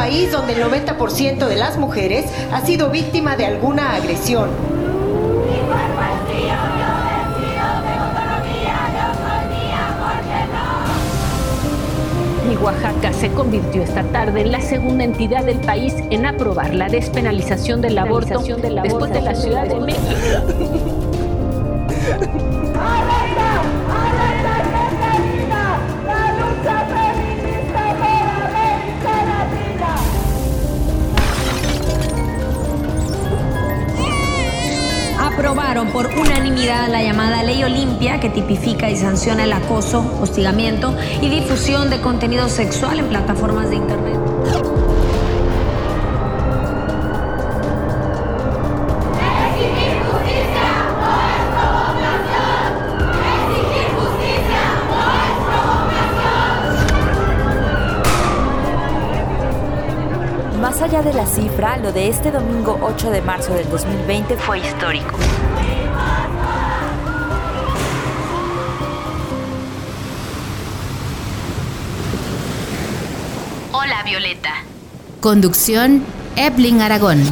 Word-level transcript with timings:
país 0.00 0.32
donde 0.32 0.54
el 0.54 0.62
90% 0.62 1.46
de 1.46 1.56
las 1.56 1.76
mujeres 1.76 2.24
ha 2.54 2.64
sido 2.64 2.88
víctima 2.88 3.36
de 3.36 3.44
alguna 3.44 3.96
agresión. 3.96 4.48
Y 12.50 12.56
Oaxaca 12.56 13.12
se 13.12 13.28
convirtió 13.32 13.82
esta 13.82 14.02
tarde 14.04 14.40
en 14.40 14.52
la 14.52 14.62
segunda 14.62 15.04
entidad 15.04 15.44
del 15.44 15.60
país 15.60 15.94
en 16.08 16.24
aprobar 16.24 16.74
la 16.74 16.88
despenalización 16.88 17.82
del 17.82 17.98
aborto, 17.98 18.42
después 18.82 19.12
de 19.12 19.20
la 19.20 19.34
Ciudad 19.34 19.66
de 19.66 19.80
México. 19.80 20.00
aprobaron 35.40 35.90
por 35.90 36.06
unanimidad 36.18 36.90
la 36.90 37.02
llamada 37.02 37.42
Ley 37.42 37.64
Olimpia 37.64 38.20
que 38.20 38.28
tipifica 38.28 38.90
y 38.90 38.96
sanciona 38.96 39.44
el 39.44 39.54
acoso, 39.54 40.04
hostigamiento 40.20 40.94
y 41.22 41.30
difusión 41.30 41.88
de 41.88 41.98
contenido 42.02 42.50
sexual 42.50 42.98
en 42.98 43.06
plataformas 43.06 43.70
de 43.70 43.76
Internet. 43.76 44.19
De 61.02 61.14
la 61.14 61.26
cifra, 61.26 61.78
lo 61.78 61.92
de 61.92 62.08
este 62.08 62.30
domingo 62.30 62.78
8 62.82 63.10
de 63.10 63.22
marzo 63.22 63.54
del 63.54 63.68
2020 63.70 64.36
fue 64.36 64.58
histórico. 64.58 65.16
Hola 73.72 74.02
Violeta. 74.04 74.50
Conducción, 75.20 76.04
Evelyn 76.36 76.82
Aragón. 76.82 77.22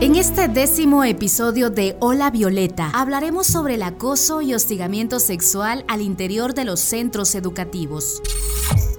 En 0.00 0.16
este 0.16 0.48
décimo 0.48 1.04
episodio 1.04 1.70
de 1.70 1.96
Hola 2.00 2.30
Violeta 2.30 2.90
hablaremos 2.92 3.46
sobre 3.46 3.74
el 3.74 3.82
acoso 3.82 4.42
y 4.42 4.52
hostigamiento 4.52 5.20
sexual 5.20 5.84
al 5.86 6.00
interior 6.00 6.54
de 6.54 6.64
los 6.64 6.80
centros 6.80 7.34
educativos. 7.36 8.20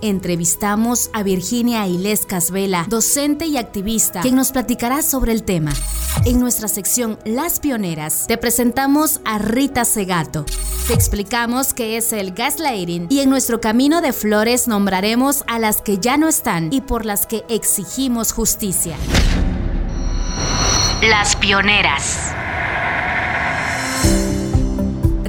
Entrevistamos 0.01 1.09
a 1.13 1.23
Virginia 1.23 1.81
Ailés 1.81 2.25
Casvela, 2.25 2.85
docente 2.87 3.47
y 3.47 3.57
activista, 3.57 4.21
quien 4.21 4.35
nos 4.35 4.51
platicará 4.51 5.01
sobre 5.01 5.31
el 5.31 5.43
tema. 5.43 5.73
En 6.25 6.39
nuestra 6.39 6.67
sección 6.67 7.17
Las 7.25 7.59
Pioneras, 7.59 8.25
te 8.27 8.37
presentamos 8.37 9.21
a 9.25 9.39
Rita 9.39 9.85
Segato. 9.85 10.45
Te 10.87 10.93
explicamos 10.93 11.73
qué 11.73 11.97
es 11.97 12.13
el 12.13 12.31
gaslighting 12.31 13.07
y 13.09 13.21
en 13.21 13.29
nuestro 13.29 13.59
camino 13.59 14.01
de 14.01 14.13
flores 14.13 14.67
nombraremos 14.67 15.43
a 15.47 15.57
las 15.57 15.81
que 15.81 15.97
ya 15.97 16.17
no 16.17 16.27
están 16.27 16.71
y 16.71 16.81
por 16.81 17.05
las 17.05 17.25
que 17.25 17.43
exigimos 17.49 18.31
justicia. 18.31 18.95
Las 21.01 21.35
Pioneras. 21.35 22.33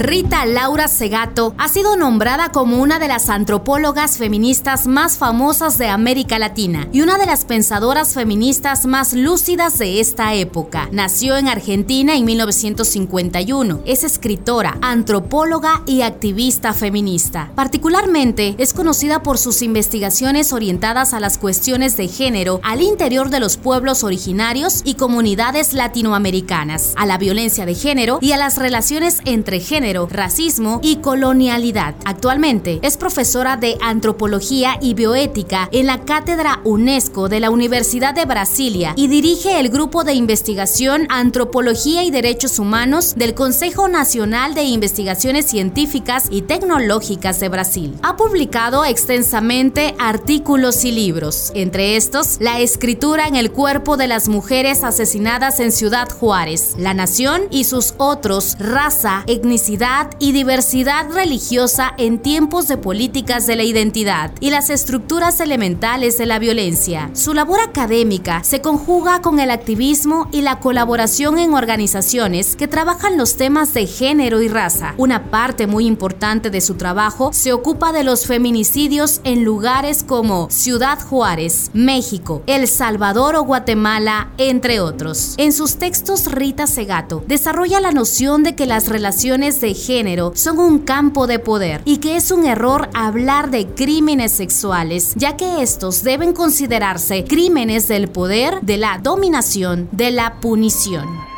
Rita 0.09 0.47
Laura 0.47 0.89
Segato 0.89 1.55
ha 1.59 1.69
sido 1.69 1.95
nombrada 1.95 2.51
como 2.51 2.81
una 2.81 2.99
de 2.99 3.09
las 3.09 3.29
antropólogas 3.29 4.17
feministas 4.17 4.87
más 4.87 5.19
famosas 5.19 5.77
de 5.77 5.89
América 5.89 6.39
Latina 6.39 6.89
y 6.93 7.03
una 7.03 7.19
de 7.19 7.27
las 7.27 7.45
pensadoras 7.45 8.15
feministas 8.15 8.87
más 8.87 9.13
lúcidas 9.13 9.79
de 9.79 10.01
esta 10.01 10.33
época. 10.33 10.89
Nació 10.93 11.37
en 11.37 11.47
Argentina 11.47 12.17
en 12.17 12.25
1951. 12.25 13.83
Es 13.85 14.03
escritora, 14.03 14.79
antropóloga 14.81 15.83
y 15.85 16.01
activista 16.01 16.73
feminista. 16.73 17.53
Particularmente 17.55 18.55
es 18.57 18.73
conocida 18.73 19.23
por 19.23 19.37
sus 19.37 19.61
investigaciones 19.61 20.55
orientadas 20.55 21.13
a 21.13 21.21
las 21.21 21.37
cuestiones 21.37 21.99
de 21.99 22.09
género 22.09 22.61
al 22.63 22.81
interior 22.81 23.29
de 23.29 23.41
los 23.41 23.59
pueblos 23.59 24.05
originarios 24.05 24.81
y 24.87 24.95
comunidades 24.95 25.75
latinoamericanas, 25.75 26.95
a 26.97 27.05
la 27.05 27.19
violencia 27.19 27.67
de 27.67 27.75
género 27.75 28.21
y 28.23 28.33
a 28.33 28.39
las 28.39 28.57
relaciones 28.57 29.21
entre 29.27 29.61
género 29.61 29.98
racismo 30.07 30.81
y 30.83 30.97
colonialidad. 30.97 31.95
Actualmente 32.05 32.79
es 32.83 32.97
profesora 32.97 33.57
de 33.57 33.77
antropología 33.81 34.79
y 34.81 34.95
bioética 34.95 35.69
en 35.73 35.87
la 35.87 36.05
Cátedra 36.05 36.61
UNESCO 36.65 37.29
de 37.29 37.41
la 37.41 37.51
Universidad 37.51 38.15
de 38.15 38.25
Brasilia 38.25 38.93
y 38.97 39.09
dirige 39.09 39.59
el 39.59 39.71
grupo 39.71 40.05
de 40.05 40.15
investigación 40.15 41.07
Antropología 41.11 42.05
y 42.05 42.11
Derechos 42.11 42.59
Humanos 42.59 43.15
del 43.17 43.35
Consejo 43.35 43.89
Nacional 43.89 44.55
de 44.55 44.65
Investigaciones 44.65 45.47
Científicas 45.47 46.29
y 46.31 46.43
Tecnológicas 46.43 47.41
de 47.41 47.49
Brasil. 47.49 47.97
Ha 48.03 48.17
publicado 48.17 48.85
extensamente 48.85 49.95
artículos 49.99 50.85
y 50.85 50.93
libros, 50.93 51.53
entre 51.55 51.97
estos 51.97 52.39
La 52.41 52.61
escritura 52.61 53.27
en 53.27 53.37
el 53.37 53.51
cuerpo 53.51 53.97
de 53.97 54.07
las 54.07 54.29
mujeres 54.29 54.85
asesinadas 54.85 55.61
en 55.61 55.73
Ciudad 55.73 56.09
Juárez, 56.11 56.75
La 56.79 56.95
Nación 56.95 57.43
y 57.51 57.65
sus 57.65 57.95
otros, 57.99 58.57
raza, 58.59 59.25
etnicidad, 59.27 59.88
y 60.19 60.33
diversidad 60.33 61.11
religiosa 61.11 61.95
en 61.97 62.19
tiempos 62.19 62.69
de 62.69 62.77
políticas 62.77 63.47
de 63.47 63.57
la 63.57 63.63
identidad 63.63 64.33
y 64.39 64.51
las 64.51 64.69
estructuras 64.69 65.41
elementales 65.41 66.19
de 66.19 66.27
la 66.27 66.39
violencia. 66.39 67.11
Su 67.15 67.33
labor 67.33 67.61
académica 67.61 68.45
se 68.45 68.61
conjuga 68.61 69.23
con 69.23 69.41
el 69.41 69.51
activismo 69.51 70.29
y 70.31 70.43
la 70.43 70.61
colaboración 70.61 71.39
en 71.39 71.55
organizaciones 71.55 72.55
que 72.55 72.69
trabajan 72.69 73.17
los 73.17 73.37
temas 73.37 73.73
de 73.73 73.87
género 73.87 74.43
y 74.43 74.49
raza. 74.49 74.93
Una 74.99 75.31
parte 75.31 75.67
muy 75.67 75.87
importante 75.87 76.51
de 76.51 76.61
su 76.61 76.75
trabajo 76.75 77.31
se 77.33 77.55
ocupa 77.55 77.93
de 77.93 78.05
los 78.05 78.27
feminicidios 78.27 79.23
en 79.25 79.43
lugares 79.43 80.03
como 80.03 80.51
Ciudad 80.51 80.99
Juárez, 81.01 81.71
México, 81.73 82.43
El 82.47 82.69
Salvador 82.69 83.37
o 83.37 83.43
Guatemala, 83.43 84.33
entre 84.37 84.81
otros. 84.81 85.35
En 85.39 85.55
sus 85.55 85.77
textos, 85.77 86.27
Rita 86.27 86.67
Segato 86.67 87.25
desarrolla 87.27 87.81
la 87.81 87.93
noción 87.93 88.43
de 88.43 88.55
que 88.55 88.67
las 88.67 88.89
relaciones 88.89 89.63
de 89.63 89.78
género 89.79 90.33
son 90.35 90.59
un 90.59 90.81
campo 90.81 91.27
de 91.27 91.39
poder 91.39 91.81
y 91.85 91.99
que 91.99 92.17
es 92.17 92.31
un 92.31 92.45
error 92.45 92.91
hablar 92.93 93.51
de 93.51 93.67
crímenes 93.69 94.33
sexuales, 94.33 95.15
ya 95.17 95.37
que 95.37 95.63
estos 95.63 96.03
deben 96.03 96.33
considerarse 96.33 97.25
crímenes 97.25 97.89
del 97.89 98.09
poder, 98.09 98.61
de 98.61 98.77
la 98.77 98.99
dominación, 98.99 99.89
de 99.93 100.11
la 100.11 100.41
punición. 100.41 101.38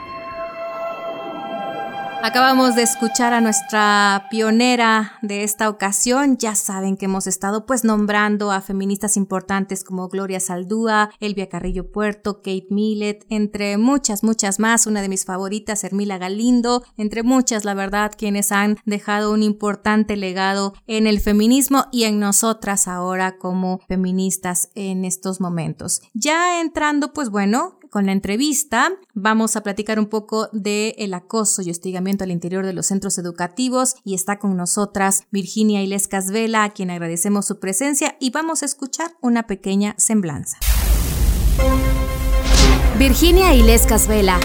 Acabamos 2.22 2.74
de 2.76 2.82
escuchar 2.82 3.32
a 3.32 3.40
nuestra 3.40 4.26
pionera 4.30 5.14
de 5.22 5.42
esta 5.42 5.70
ocasión. 5.70 6.36
Ya 6.36 6.54
saben 6.54 6.98
que 6.98 7.06
hemos 7.06 7.26
estado 7.26 7.64
pues 7.64 7.82
nombrando 7.82 8.52
a 8.52 8.60
feministas 8.60 9.16
importantes 9.16 9.84
como 9.84 10.06
Gloria 10.08 10.38
Saldúa, 10.38 11.10
Elvia 11.18 11.48
Carrillo 11.48 11.90
Puerto, 11.90 12.42
Kate 12.42 12.66
Millet, 12.68 13.24
entre 13.30 13.78
muchas, 13.78 14.22
muchas 14.22 14.58
más. 14.58 14.86
Una 14.86 15.00
de 15.00 15.08
mis 15.08 15.24
favoritas, 15.24 15.82
Hermila 15.82 16.18
Galindo, 16.18 16.84
entre 16.98 17.22
muchas, 17.22 17.64
la 17.64 17.72
verdad, 17.72 18.12
quienes 18.16 18.52
han 18.52 18.76
dejado 18.84 19.32
un 19.32 19.42
importante 19.42 20.14
legado 20.18 20.74
en 20.86 21.06
el 21.06 21.20
feminismo 21.20 21.86
y 21.90 22.04
en 22.04 22.20
nosotras 22.20 22.86
ahora 22.86 23.38
como 23.38 23.80
feministas 23.88 24.68
en 24.74 25.06
estos 25.06 25.40
momentos. 25.40 26.02
Ya 26.12 26.60
entrando 26.60 27.14
pues 27.14 27.30
bueno, 27.30 27.79
con 27.90 28.06
la 28.06 28.12
entrevista 28.12 28.92
vamos 29.14 29.56
a 29.56 29.62
platicar 29.62 29.98
un 29.98 30.06
poco 30.06 30.48
de 30.52 30.94
el 30.98 31.12
acoso 31.12 31.60
y 31.62 31.70
hostigamiento 31.70 32.24
al 32.24 32.30
interior 32.30 32.64
de 32.64 32.72
los 32.72 32.86
centros 32.86 33.18
educativos 33.18 33.96
y 34.04 34.14
está 34.14 34.38
con 34.38 34.56
nosotras 34.56 35.24
Virginia 35.30 35.82
Ilescas 35.82 36.30
Vela, 36.30 36.64
a 36.64 36.70
quien 36.70 36.90
agradecemos 36.90 37.46
su 37.46 37.58
presencia 37.58 38.16
y 38.20 38.30
vamos 38.30 38.62
a 38.62 38.66
escuchar 38.66 39.12
una 39.20 39.46
pequeña 39.46 39.94
semblanza. 39.98 40.58
Virginia 42.98 43.54
Ilescas 43.54 44.06
Vela 44.06 44.38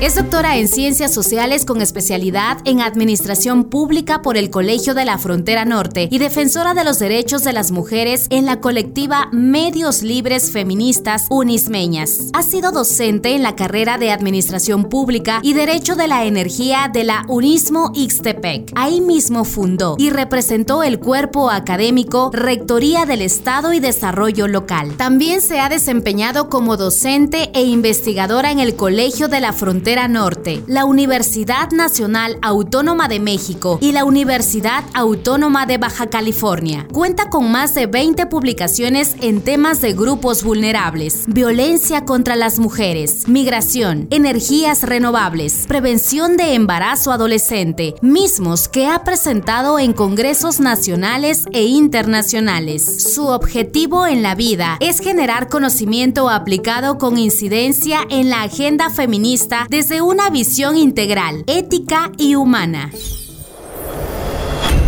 es 0.00 0.14
doctora 0.14 0.58
en 0.58 0.68
Ciencias 0.68 1.12
Sociales 1.12 1.64
con 1.64 1.82
especialidad 1.82 2.58
en 2.64 2.80
Administración 2.80 3.64
Pública 3.64 4.22
por 4.22 4.36
el 4.36 4.48
Colegio 4.48 4.94
de 4.94 5.04
la 5.04 5.18
Frontera 5.18 5.64
Norte 5.64 6.08
y 6.08 6.18
defensora 6.18 6.72
de 6.72 6.84
los 6.84 7.00
derechos 7.00 7.42
de 7.42 7.52
las 7.52 7.72
mujeres 7.72 8.28
en 8.30 8.46
la 8.46 8.60
colectiva 8.60 9.28
Medios 9.32 10.02
Libres 10.02 10.52
Feministas 10.52 11.26
Unismeñas. 11.30 12.30
Ha 12.32 12.44
sido 12.44 12.70
docente 12.70 13.34
en 13.34 13.42
la 13.42 13.56
carrera 13.56 13.98
de 13.98 14.12
Administración 14.12 14.84
Pública 14.84 15.40
y 15.42 15.54
Derecho 15.54 15.96
de 15.96 16.06
la 16.06 16.24
Energía 16.26 16.88
de 16.92 17.02
la 17.02 17.24
Unismo 17.26 17.90
Ixtepec. 17.92 18.70
Ahí 18.76 19.00
mismo 19.00 19.44
fundó 19.44 19.96
y 19.98 20.10
representó 20.10 20.84
el 20.84 21.00
cuerpo 21.00 21.50
académico 21.50 22.30
Rectoría 22.32 23.04
del 23.04 23.22
Estado 23.22 23.72
y 23.72 23.80
Desarrollo 23.80 24.46
Local. 24.46 24.96
También 24.96 25.40
se 25.40 25.58
ha 25.58 25.68
desempeñado 25.68 26.48
como 26.48 26.76
docente 26.76 27.50
e 27.52 27.64
investigadora 27.64 28.52
en 28.52 28.60
el 28.60 28.76
Colegio 28.76 29.26
de 29.26 29.40
la 29.40 29.52
Frontera 29.52 29.87
Norte, 29.88 30.62
la 30.66 30.84
Universidad 30.84 31.70
Nacional 31.70 32.36
Autónoma 32.42 33.08
de 33.08 33.20
México 33.20 33.78
y 33.80 33.92
la 33.92 34.04
Universidad 34.04 34.84
Autónoma 34.92 35.64
de 35.64 35.78
Baja 35.78 36.08
California. 36.10 36.86
Cuenta 36.92 37.30
con 37.30 37.50
más 37.50 37.74
de 37.74 37.86
20 37.86 38.26
publicaciones 38.26 39.16
en 39.22 39.40
temas 39.40 39.80
de 39.80 39.94
grupos 39.94 40.44
vulnerables, 40.44 41.24
violencia 41.26 42.04
contra 42.04 42.36
las 42.36 42.58
mujeres, 42.58 43.28
migración, 43.28 44.08
energías 44.10 44.82
renovables, 44.82 45.64
prevención 45.66 46.36
de 46.36 46.52
embarazo 46.52 47.10
adolescente, 47.10 47.94
mismos 48.02 48.68
que 48.68 48.86
ha 48.88 49.04
presentado 49.04 49.78
en 49.78 49.94
congresos 49.94 50.60
nacionales 50.60 51.46
e 51.52 51.64
internacionales. 51.64 53.14
Su 53.14 53.28
objetivo 53.28 54.06
en 54.06 54.22
la 54.22 54.34
vida 54.34 54.76
es 54.80 55.00
generar 55.00 55.48
conocimiento 55.48 56.28
aplicado 56.28 56.98
con 56.98 57.16
incidencia 57.16 58.00
en 58.10 58.28
la 58.28 58.42
agenda 58.42 58.90
feminista 58.90 59.66
desde 59.78 60.02
una 60.02 60.28
visión 60.28 60.76
integral, 60.76 61.44
ética 61.46 62.10
y 62.18 62.34
humana. 62.34 62.90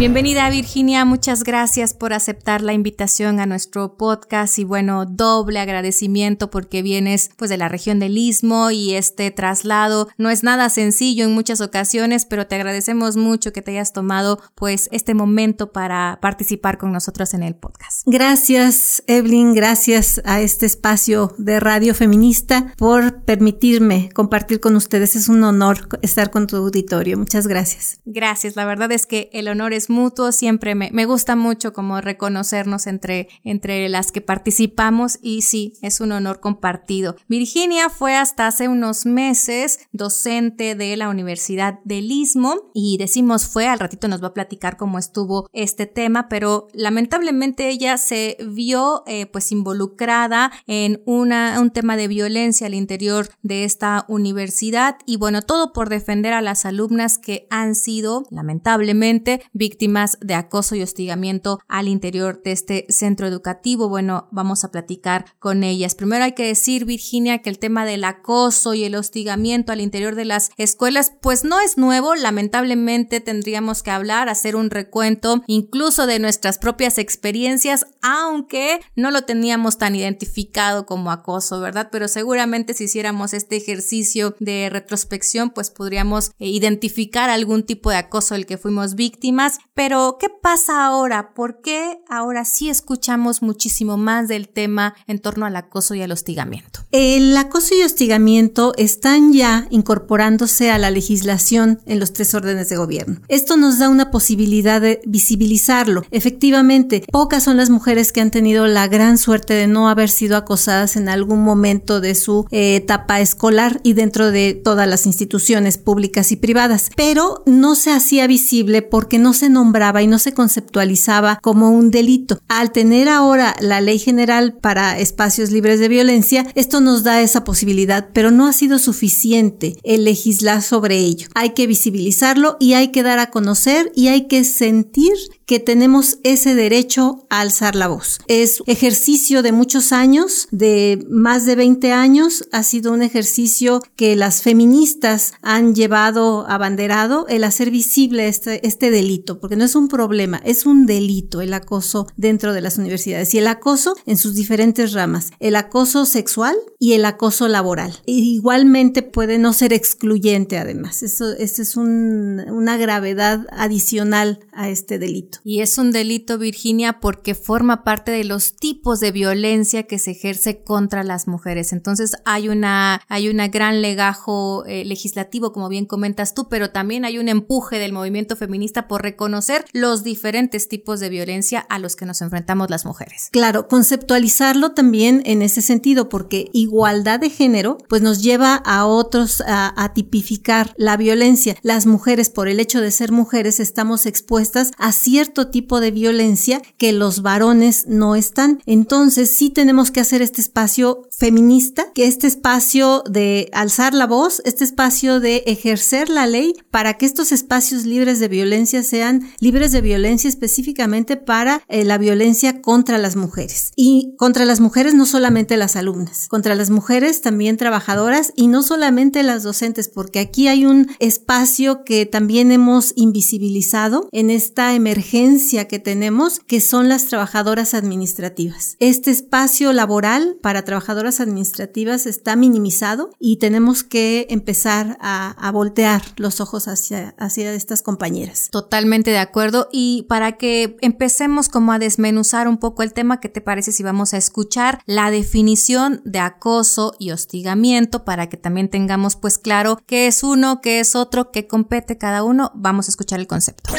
Bienvenida 0.01 0.49
Virginia, 0.49 1.05
muchas 1.05 1.45
gracias 1.45 1.93
por 1.93 2.15
aceptar 2.15 2.63
la 2.63 2.73
invitación 2.73 3.39
a 3.39 3.45
nuestro 3.45 3.99
podcast 3.99 4.59
y 4.59 4.65
bueno, 4.65 5.05
doble 5.05 5.61
agradecimiento 5.61 6.51
porque 6.51 6.81
vienes 6.81 7.31
pues 7.37 7.51
de 7.51 7.59
la 7.59 7.69
región 7.69 7.99
del 7.99 8.17
Istmo 8.17 8.71
y 8.71 8.95
este 8.95 9.31
traslado 9.31 10.09
no 10.17 10.31
es 10.31 10.43
nada 10.43 10.71
sencillo 10.71 11.27
en 11.27 11.35
muchas 11.35 11.61
ocasiones, 11.61 12.25
pero 12.25 12.47
te 12.47 12.55
agradecemos 12.55 13.19
mucho 13.19 13.53
que 13.53 13.61
te 13.61 13.73
hayas 13.73 13.93
tomado 13.93 14.41
pues 14.55 14.89
este 14.91 15.13
momento 15.13 15.71
para 15.71 16.19
participar 16.23 16.79
con 16.79 16.93
nosotros 16.93 17.35
en 17.35 17.43
el 17.43 17.55
podcast. 17.55 18.01
Gracias 18.07 19.03
Evelyn, 19.07 19.53
gracias 19.53 20.23
a 20.25 20.41
este 20.41 20.65
espacio 20.65 21.35
de 21.37 21.61
Radio 21.61 21.95
Feminista 21.95 22.73
por 22.79 23.23
permitirme 23.25 24.09
compartir 24.15 24.61
con 24.61 24.77
ustedes. 24.77 25.15
Es 25.15 25.29
un 25.29 25.45
honor 25.45 25.91
estar 26.01 26.31
con 26.31 26.47
tu 26.47 26.57
auditorio. 26.57 27.19
Muchas 27.19 27.47
gracias. 27.47 28.01
Gracias, 28.07 28.57
la 28.57 28.65
verdad 28.65 28.91
es 28.93 29.05
que 29.05 29.29
el 29.35 29.47
honor 29.49 29.75
es 29.75 29.90
mutuo, 29.91 30.33
siempre 30.33 30.75
me, 30.75 30.91
me, 30.93 31.05
gusta 31.05 31.37
mucho 31.37 31.73
como 31.73 32.01
reconocernos 32.01 32.87
entre, 32.87 33.29
entre 33.45 33.89
las 33.89 34.13
que 34.13 34.21
participamos 34.21 35.19
y 35.21 35.43
sí, 35.43 35.75
es 35.83 36.01
un 36.01 36.13
honor 36.13 36.41
compartido. 36.41 37.17
Virginia 37.29 37.91
fue 37.91 38.17
hasta 38.17 38.47
hace 38.47 38.69
unos 38.69 39.07
meses 39.07 39.81
docente 39.93 40.75
de 40.75 40.97
la 40.97 41.09
Universidad 41.09 41.81
del 41.85 42.11
Istmo 42.11 42.71
y 42.75 42.97
decimos 42.99 43.47
fue, 43.47 43.67
al 43.67 43.81
ratito 43.81 44.09
nos 44.09 44.23
va 44.23 44.29
a 44.29 44.35
platicar 44.35 44.77
cómo 44.77 44.99
estuvo 44.99 45.49
este 45.53 45.87
tema, 45.87 46.29
pero 46.29 46.69
lamentablemente 46.73 47.69
ella 47.69 47.99
se 47.99 48.37
vio 48.47 49.03
eh, 49.07 49.27
pues 49.27 49.51
involucrada 49.53 50.53
en 50.67 51.03
una, 51.05 51.61
un 51.61 51.71
tema 51.71 51.97
de 51.97 52.09
violencia 52.09 52.69
al 52.69 52.75
interior 52.75 53.29
de 53.43 53.65
esta 53.65 54.05
universidad 54.09 54.97
y 55.07 55.17
bueno, 55.17 55.43
todo 55.43 55.73
por 55.73 55.89
defender 55.89 56.33
a 56.33 56.43
las 56.43 56.65
alumnas 56.65 57.19
que 57.19 57.47
han 57.51 57.75
sido 57.75 58.25
lamentablemente 58.31 59.43
víctimas 59.53 59.80
de 60.21 60.35
acoso 60.35 60.77
y 60.77 60.83
hostigamiento 60.83 61.59
al 61.67 61.89
interior 61.89 62.43
de 62.43 62.53
este 62.53 62.87
centro 62.91 63.27
educativo. 63.27 63.89
Bueno, 63.89 64.29
vamos 64.31 64.63
a 64.63 64.71
platicar 64.71 65.25
con 65.39 65.65
ellas. 65.65 65.95
Primero 65.95 66.25
hay 66.25 66.33
que 66.33 66.47
decir, 66.47 66.85
Virginia, 66.85 67.39
que 67.39 67.49
el 67.49 67.59
tema 67.59 67.87
del 67.87 68.05
acoso 68.05 68.75
y 68.75 68.85
el 68.85 68.95
hostigamiento 68.95 69.73
al 69.73 69.81
interior 69.81 70.17
de 70.17 70.27
las 70.27 70.51
escuelas, 70.59 71.13
pues 71.23 71.45
no 71.45 71.61
es 71.61 71.79
nuevo. 71.79 72.15
Lamentablemente 72.15 73.21
tendríamos 73.21 73.83
que 73.83 73.91
hablar, 73.91 74.29
hacer 74.29 74.55
un 74.55 74.69
recuento 74.69 75.43
incluso 75.47 76.07
de 76.07 76.19
nuestras 76.19 76.59
propias 76.59 76.99
experiencias, 76.99 77.87
aunque 78.03 78.81
no 78.97 79.11
lo 79.11 79.23
teníamos 79.23 79.79
tan 79.79 79.95
identificado 79.95 80.85
como 80.85 81.11
acoso, 81.11 81.59
¿verdad? 81.61 81.89
Pero 81.91 82.07
seguramente 82.07 82.75
si 82.75 82.85
hiciéramos 82.85 83.33
este 83.33 83.57
ejercicio 83.57 84.37
de 84.41 84.69
retrospección, 84.71 85.51
pues 85.51 85.71
podríamos 85.71 86.33
eh, 86.39 86.49
identificar 86.49 87.31
algún 87.31 87.63
tipo 87.63 87.89
de 87.89 87.97
acoso 87.97 88.35
del 88.35 88.45
que 88.45 88.59
fuimos 88.59 88.95
víctimas. 88.95 89.59
Pero, 89.75 90.19
¿qué 90.21 90.29
pasa 90.29 90.85
ahora? 90.85 91.33
¿Por 91.33 91.61
qué 91.63 92.01
ahora 92.09 92.45
sí 92.45 92.69
escuchamos 92.69 93.41
muchísimo 93.41 93.97
más 93.97 94.29
del 94.29 94.49
tema 94.49 94.95
en 95.07 95.21
torno 95.21 95.47
al 95.47 95.57
acoso 95.57 95.95
y 95.95 96.03
al 96.03 96.13
hostigamiento? 96.13 96.81
El 96.91 97.37
acoso 97.37 97.75
y 97.75 97.83
hostigamiento 97.83 98.75
están 98.77 99.33
ya 99.33 99.69
incorporándose 99.71 100.71
a 100.71 100.79
la 100.79 100.91
legislación 100.91 101.81
en 101.87 102.01
los 102.01 102.13
tres 102.13 102.35
órdenes 102.35 102.69
de 102.69 102.77
gobierno. 102.77 103.21
Esto 103.29 103.57
nos 103.57 103.79
da 103.79 103.89
una 103.89 104.11
posibilidad 104.11 104.81
de 104.81 105.01
visibilizarlo. 105.07 106.05
Efectivamente, 106.11 107.05
pocas 107.11 107.45
son 107.45 107.57
las 107.57 107.71
mujeres 107.71 108.13
que 108.13 108.21
han 108.21 108.31
tenido 108.31 108.67
la 108.67 108.89
gran 108.89 109.19
suerte 109.19 109.55
de 109.55 109.67
no 109.67 109.89
haber 109.89 110.11
sido 110.11 110.37
acosadas 110.37 110.97
en 110.97 111.09
algún 111.09 111.43
momento 111.43 112.01
de 112.01 112.15
su 112.17 112.47
eh, 112.51 112.77
etapa 112.77 113.21
escolar 113.21 113.81
y 113.83 113.93
dentro 113.93 114.31
de 114.31 114.55
todas 114.55 114.89
las 114.89 115.07
instituciones 115.07 115.79
públicas 115.79 116.33
y 116.33 116.37
privadas. 116.37 116.91
Pero 116.97 117.43
no 117.47 117.77
se 117.77 117.93
hacía 117.93 118.27
visible 118.27 118.83
porque 118.83 119.19
no 119.19 119.33
se 119.33 119.49
nombraba 119.49 119.70
y 120.03 120.07
no 120.07 120.19
se 120.19 120.35
conceptualizaba 120.35 121.39
como 121.43 121.71
un 121.71 121.91
delito. 121.91 122.41
Al 122.49 122.73
tener 122.73 123.09
ahora 123.09 123.55
la 123.61 123.81
ley 123.81 123.99
general 123.99 124.55
para 124.61 124.99
espacios 124.99 125.51
libres 125.51 125.79
de 125.79 125.89
violencia, 125.89 126.47
esto 126.55 126.81
nos 126.81 127.05
da 127.05 127.21
esa 127.23 127.45
posibilidad, 127.45 128.09
pero 128.13 128.31
no 128.31 128.47
ha 128.47 128.53
sido 128.53 128.79
suficiente 128.79 129.77
el 129.85 130.05
legislar 130.05 130.63
sobre 130.63 130.99
ello. 130.99 131.29
Hay 131.35 131.51
que 131.51 131.67
visibilizarlo 131.67 132.57
y 132.59 132.75
hay 132.75 132.89
que 132.89 133.03
dar 133.03 133.19
a 133.19 133.31
conocer 133.31 133.93
y 133.95 134.09
hay 134.09 134.27
que 134.27 134.45
sentir 134.45 135.15
que 135.51 135.59
tenemos 135.59 136.21
ese 136.23 136.55
derecho 136.55 137.27
a 137.29 137.41
alzar 137.41 137.75
la 137.75 137.89
voz. 137.89 138.21
Es 138.29 138.63
ejercicio 138.69 139.43
de 139.43 139.51
muchos 139.51 139.91
años, 139.91 140.47
de 140.53 141.05
más 141.11 141.45
de 141.45 141.57
20 141.57 141.91
años, 141.91 142.45
ha 142.53 142.63
sido 142.63 142.93
un 142.93 143.03
ejercicio 143.03 143.83
que 143.97 144.15
las 144.15 144.43
feministas 144.43 145.33
han 145.43 145.75
llevado 145.75 146.49
abanderado 146.49 147.27
el 147.27 147.43
hacer 147.43 147.73
visible 147.73 148.29
este, 148.29 148.65
este 148.65 148.93
delito, 148.93 149.41
porque 149.41 149.57
no 149.57 149.65
es 149.65 149.75
un 149.75 149.89
problema, 149.89 150.41
es 150.45 150.67
un 150.67 150.87
delito 150.87 151.41
el 151.41 151.53
acoso 151.53 152.07
dentro 152.17 152.53
de 152.53 152.61
las 152.61 152.79
universidades 152.79 153.35
y 153.35 153.39
el 153.39 153.49
acoso 153.49 153.97
en 154.07 154.19
sus 154.19 154.37
diferentes 154.37 154.93
ramas, 154.93 155.33
el 155.41 155.57
acoso 155.57 156.07
sexual 156.07 156.55
y 156.79 156.93
el 156.93 157.05
acoso 157.05 157.49
laboral. 157.49 158.01
igualmente 158.07 159.03
puede 159.03 159.39
no 159.39 159.53
ser 159.53 159.73
excluyente 159.73 160.59
además, 160.59 161.03
eso, 161.03 161.33
eso 161.33 161.61
es 161.61 161.77
un, 161.77 162.41
una 162.51 162.77
gravedad 162.77 163.49
adicional 163.51 164.39
a 164.53 164.69
este 164.71 165.01
delito. 165.01 165.40
Y 165.45 165.61
es 165.61 165.79
un 165.79 165.93
delito, 165.93 166.39
Virginia, 166.39 167.01
porque 167.01 167.35
forma 167.35 167.85
parte 167.85 168.11
de 168.11 168.25
los 168.25 168.55
tipos 168.57 169.01
de 169.01 169.13
violencia 169.13 169.85
que 169.85 169.99
se 169.99 170.13
ejerce 170.13 170.63
contra 170.63 171.03
las 171.03 171.29
mujeres. 171.29 171.73
Entonces 171.73 172.17
hay 172.25 172.49
una, 172.49 173.03
hay 173.09 173.29
una 173.29 173.49
gran 173.49 173.83
legajo 173.83 174.65
eh, 174.67 174.85
legislativo, 174.85 175.53
como 175.53 175.69
bien 175.69 175.87
comentas 175.87 176.35
tú, 176.35 176.49
pero 176.49 176.71
también 176.71 177.05
hay 177.05 177.19
un 177.19 177.29
empuje 177.29 177.79
del 177.79 177.93
movimiento 177.93 178.37
feminista 178.37 178.89
por 178.89 179.03
reconocer 179.03 179.65
los 179.73 180.05
diferentes 180.05 180.69
tipos 180.69 181.01
de 181.01 181.09
violencia 181.09 181.61
a 181.61 181.79
los 181.79 181.97
que 181.97 182.07
nos 182.07 182.21
enfrentamos 182.21 182.71
las 182.71 182.85
mujeres. 182.85 183.29
Claro, 183.33 183.69
conceptualizarlo 183.69 184.73
también 184.73 185.23
en 185.25 185.43
ese 185.43 185.63
sentido, 185.63 186.09
porque 186.09 186.51
igualdad 186.53 187.21
de 187.21 187.31
género, 187.31 187.79
pues 187.89 188.03
nos 188.03 188.23
lleva 188.23 188.57
a 188.57 188.87
otros 188.87 189.41
a, 189.47 189.73
a 189.83 189.93
tipificar 189.95 190.75
la 190.77 190.97
violencia. 190.97 191.57
Las 191.63 191.87
mujeres, 191.87 192.31
por 192.31 192.49
el 192.49 192.61
hecho 192.61 192.81
de 192.81 192.91
ser 192.91 193.13
mujeres, 193.13 193.61
estamos 193.61 194.07
expuestas 194.07 194.73
a 194.79 194.93
ciertos 194.93 195.30
tipo 195.33 195.81
de 195.81 195.91
violencia 195.91 196.63
que 196.77 196.93
los 196.93 197.23
varones 197.23 197.87
no 197.87 198.15
están. 198.15 198.61
Entonces 198.67 199.31
sí 199.31 199.51
tenemos 199.51 199.91
que 199.91 200.01
hacer 200.01 200.23
este 200.23 200.41
espacio 200.41 201.03
feminista, 201.11 201.93
que 201.95 202.07
este 202.07 202.27
espacio 202.27 203.03
de 203.09 203.49
alzar 203.53 203.95
la 203.95 204.07
voz, 204.07 204.43
este 204.45 204.65
espacio 204.65 205.21
de 205.21 205.45
ejercer 205.47 206.09
la 206.09 206.27
ley 206.27 206.55
para 206.71 206.95
que 206.95 207.07
estos 207.07 207.33
espacios 207.33 207.85
libres 207.85 208.19
de 208.21 208.29
violencia 208.29 208.83
sean 208.83 209.31
libres 209.41 209.73
de 209.73 209.81
violencia 209.81 210.29
específicamente 210.29 211.17
para 211.17 211.63
eh, 211.69 211.85
la 211.85 211.99
violencia 211.99 212.63
contra 212.63 212.99
las 212.99 213.17
mujeres. 213.17 213.73
Y 213.77 214.15
contra 214.17 214.45
las 214.45 214.61
mujeres 214.61 214.95
no 214.95 215.07
solamente 215.07 215.57
las 215.57 215.77
alumnas, 215.77 216.29
contra 216.29 216.55
las 216.55 216.71
mujeres 216.71 217.21
también 217.21 217.57
trabajadoras 217.57 218.33
y 218.37 218.49
no 218.49 218.63
solamente 218.63 219.23
las 219.23 219.43
docentes, 219.43 219.89
porque 219.89 220.21
aquí 220.21 220.49
hay 220.49 220.67
un 220.67 220.91
espacio 220.99 221.85
que 221.85 222.07
también 222.07 222.53
hemos 222.53 222.93
invisibilizado 222.97 224.09
en 224.13 224.31
esta 224.31 224.75
emergencia 224.75 225.20
que 225.69 225.79
tenemos, 225.79 226.41
que 226.41 226.61
son 226.61 226.89
las 226.89 227.07
trabajadoras 227.07 227.75
administrativas. 227.75 228.77
Este 228.79 229.11
espacio 229.11 229.73
laboral 229.73 230.39
para 230.41 230.65
trabajadoras 230.65 231.21
administrativas 231.21 232.07
está 232.07 232.37
minimizado 232.37 233.11
y 233.19 233.37
tenemos 233.37 233.85
que 233.85 234.27
empezar 234.31 234.97
a, 235.01 235.33
a 235.33 235.53
voltear 235.53 236.03
los 236.17 236.41
ojos 236.41 236.69
hacia, 236.69 237.15
hacia 237.19 237.53
estas 237.53 237.83
compañeras. 237.83 238.49
Totalmente 238.51 239.11
de 239.11 239.19
acuerdo. 239.19 239.69
Y 239.71 240.07
para 240.09 240.39
que 240.39 240.77
empecemos 240.81 241.51
como 241.51 241.73
a 241.73 241.79
desmenuzar 241.79 242.49
un 242.49 242.57
poco 242.57 242.83
el 242.83 242.95
tema, 242.95 243.21
¿qué 243.21 243.29
te 243.29 243.43
parece 243.43 243.73
si 243.73 243.83
vamos 243.83 244.15
a 244.15 244.17
escuchar 244.17 244.81
la 244.87 245.11
definición 245.11 246.01
de 246.05 246.21
acoso 246.21 246.95
y 246.99 247.11
hostigamiento 247.11 248.05
para 248.05 248.29
que 248.31 248.39
también 248.39 248.71
tengamos 248.71 249.17
pues 249.17 249.37
claro 249.37 249.79
qué 249.87 250.07
es 250.07 250.23
uno, 250.23 250.61
qué 250.63 250.81
es 250.81 250.97
otro, 250.97 251.31
qué 251.31 251.47
compete 251.47 251.99
cada 251.99 252.23
uno? 252.23 252.53
Vamos 252.55 252.89
a 252.89 252.91
escuchar 252.91 253.21
el 253.21 253.27
concepto. 253.27 253.75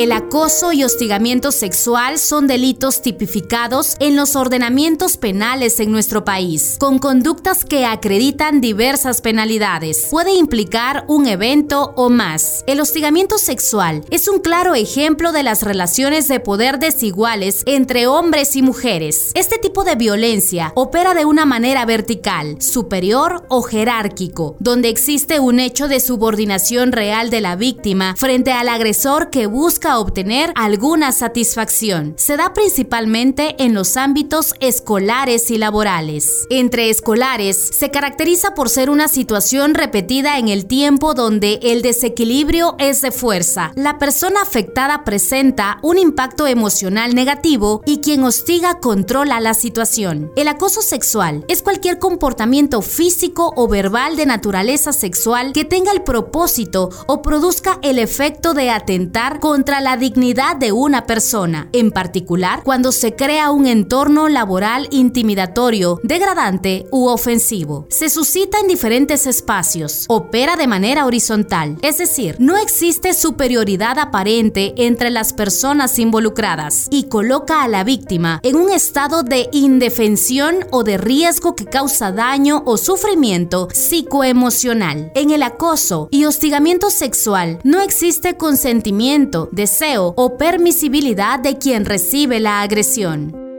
El 0.00 0.12
acoso 0.12 0.72
y 0.72 0.82
hostigamiento 0.82 1.52
sexual 1.52 2.18
son 2.18 2.46
delitos 2.46 3.02
tipificados 3.02 3.96
en 4.00 4.16
los 4.16 4.34
ordenamientos 4.34 5.18
penales 5.18 5.78
en 5.78 5.92
nuestro 5.92 6.24
país, 6.24 6.76
con 6.80 6.98
conductas 6.98 7.66
que 7.66 7.84
acreditan 7.84 8.62
diversas 8.62 9.20
penalidades. 9.20 10.06
Puede 10.10 10.32
implicar 10.32 11.04
un 11.06 11.26
evento 11.26 11.92
o 11.96 12.08
más. 12.08 12.64
El 12.66 12.80
hostigamiento 12.80 13.36
sexual 13.36 14.02
es 14.08 14.26
un 14.26 14.38
claro 14.38 14.74
ejemplo 14.74 15.32
de 15.32 15.42
las 15.42 15.60
relaciones 15.60 16.28
de 16.28 16.40
poder 16.40 16.78
desiguales 16.78 17.62
entre 17.66 18.06
hombres 18.06 18.56
y 18.56 18.62
mujeres. 18.62 19.32
Este 19.34 19.58
tipo 19.58 19.84
de 19.84 19.96
violencia 19.96 20.72
opera 20.76 21.12
de 21.12 21.26
una 21.26 21.44
manera 21.44 21.84
vertical, 21.84 22.62
superior 22.62 23.44
o 23.50 23.60
jerárquico, 23.60 24.56
donde 24.60 24.88
existe 24.88 25.40
un 25.40 25.60
hecho 25.60 25.88
de 25.88 26.00
subordinación 26.00 26.90
real 26.90 27.28
de 27.28 27.42
la 27.42 27.54
víctima 27.54 28.14
frente 28.16 28.52
al 28.52 28.70
agresor 28.70 29.28
que 29.28 29.44
busca 29.44 29.89
obtener 29.98 30.52
alguna 30.54 31.12
satisfacción. 31.12 32.14
Se 32.16 32.36
da 32.36 32.52
principalmente 32.52 33.56
en 33.62 33.74
los 33.74 33.96
ámbitos 33.96 34.54
escolares 34.60 35.50
y 35.50 35.58
laborales. 35.58 36.46
Entre 36.50 36.90
escolares, 36.90 37.70
se 37.78 37.90
caracteriza 37.90 38.54
por 38.54 38.68
ser 38.68 38.90
una 38.90 39.08
situación 39.08 39.74
repetida 39.74 40.38
en 40.38 40.48
el 40.48 40.66
tiempo 40.66 41.14
donde 41.14 41.60
el 41.62 41.82
desequilibrio 41.82 42.76
es 42.78 43.02
de 43.02 43.10
fuerza. 43.10 43.72
La 43.76 43.98
persona 43.98 44.42
afectada 44.42 45.04
presenta 45.04 45.78
un 45.82 45.98
impacto 45.98 46.46
emocional 46.46 47.14
negativo 47.14 47.82
y 47.86 47.98
quien 47.98 48.24
hostiga 48.24 48.80
controla 48.80 49.40
la 49.40 49.54
situación. 49.54 50.32
El 50.36 50.48
acoso 50.48 50.82
sexual 50.82 51.44
es 51.48 51.62
cualquier 51.62 51.98
comportamiento 51.98 52.82
físico 52.82 53.52
o 53.56 53.68
verbal 53.68 54.16
de 54.16 54.26
naturaleza 54.26 54.92
sexual 54.92 55.52
que 55.52 55.64
tenga 55.64 55.92
el 55.92 56.02
propósito 56.02 56.90
o 57.06 57.22
produzca 57.22 57.78
el 57.82 57.98
efecto 57.98 58.54
de 58.54 58.70
atentar 58.70 59.40
contra 59.40 59.69
la 59.78 59.96
dignidad 59.96 60.56
de 60.56 60.72
una 60.72 61.06
persona, 61.06 61.68
en 61.72 61.92
particular 61.92 62.62
cuando 62.64 62.90
se 62.90 63.14
crea 63.14 63.52
un 63.52 63.68
entorno 63.68 64.28
laboral 64.28 64.88
intimidatorio, 64.90 66.00
degradante 66.02 66.86
u 66.90 67.06
ofensivo. 67.06 67.86
Se 67.90 68.10
suscita 68.10 68.58
en 68.58 68.66
diferentes 68.66 69.26
espacios, 69.26 70.06
opera 70.08 70.56
de 70.56 70.66
manera 70.66 71.06
horizontal, 71.06 71.76
es 71.82 71.98
decir, 71.98 72.36
no 72.40 72.56
existe 72.56 73.14
superioridad 73.14 73.98
aparente 73.98 74.74
entre 74.76 75.10
las 75.10 75.32
personas 75.32 75.98
involucradas 75.98 76.88
y 76.90 77.04
coloca 77.04 77.62
a 77.62 77.68
la 77.68 77.84
víctima 77.84 78.40
en 78.42 78.56
un 78.56 78.72
estado 78.72 79.22
de 79.22 79.48
indefensión 79.52 80.66
o 80.70 80.84
de 80.84 80.96
riesgo 80.96 81.54
que 81.54 81.66
causa 81.66 82.12
daño 82.12 82.62
o 82.64 82.76
sufrimiento 82.76 83.68
psicoemocional. 83.72 85.12
En 85.14 85.30
el 85.30 85.42
acoso 85.42 86.08
y 86.10 86.24
hostigamiento 86.24 86.90
sexual 86.90 87.58
no 87.64 87.80
existe 87.80 88.36
consentimiento, 88.36 89.48
deseo 89.60 90.14
o 90.16 90.38
permisibilidad 90.38 91.38
de 91.38 91.58
quien 91.58 91.84
recibe 91.84 92.40
la 92.40 92.62
agresión. 92.62 93.49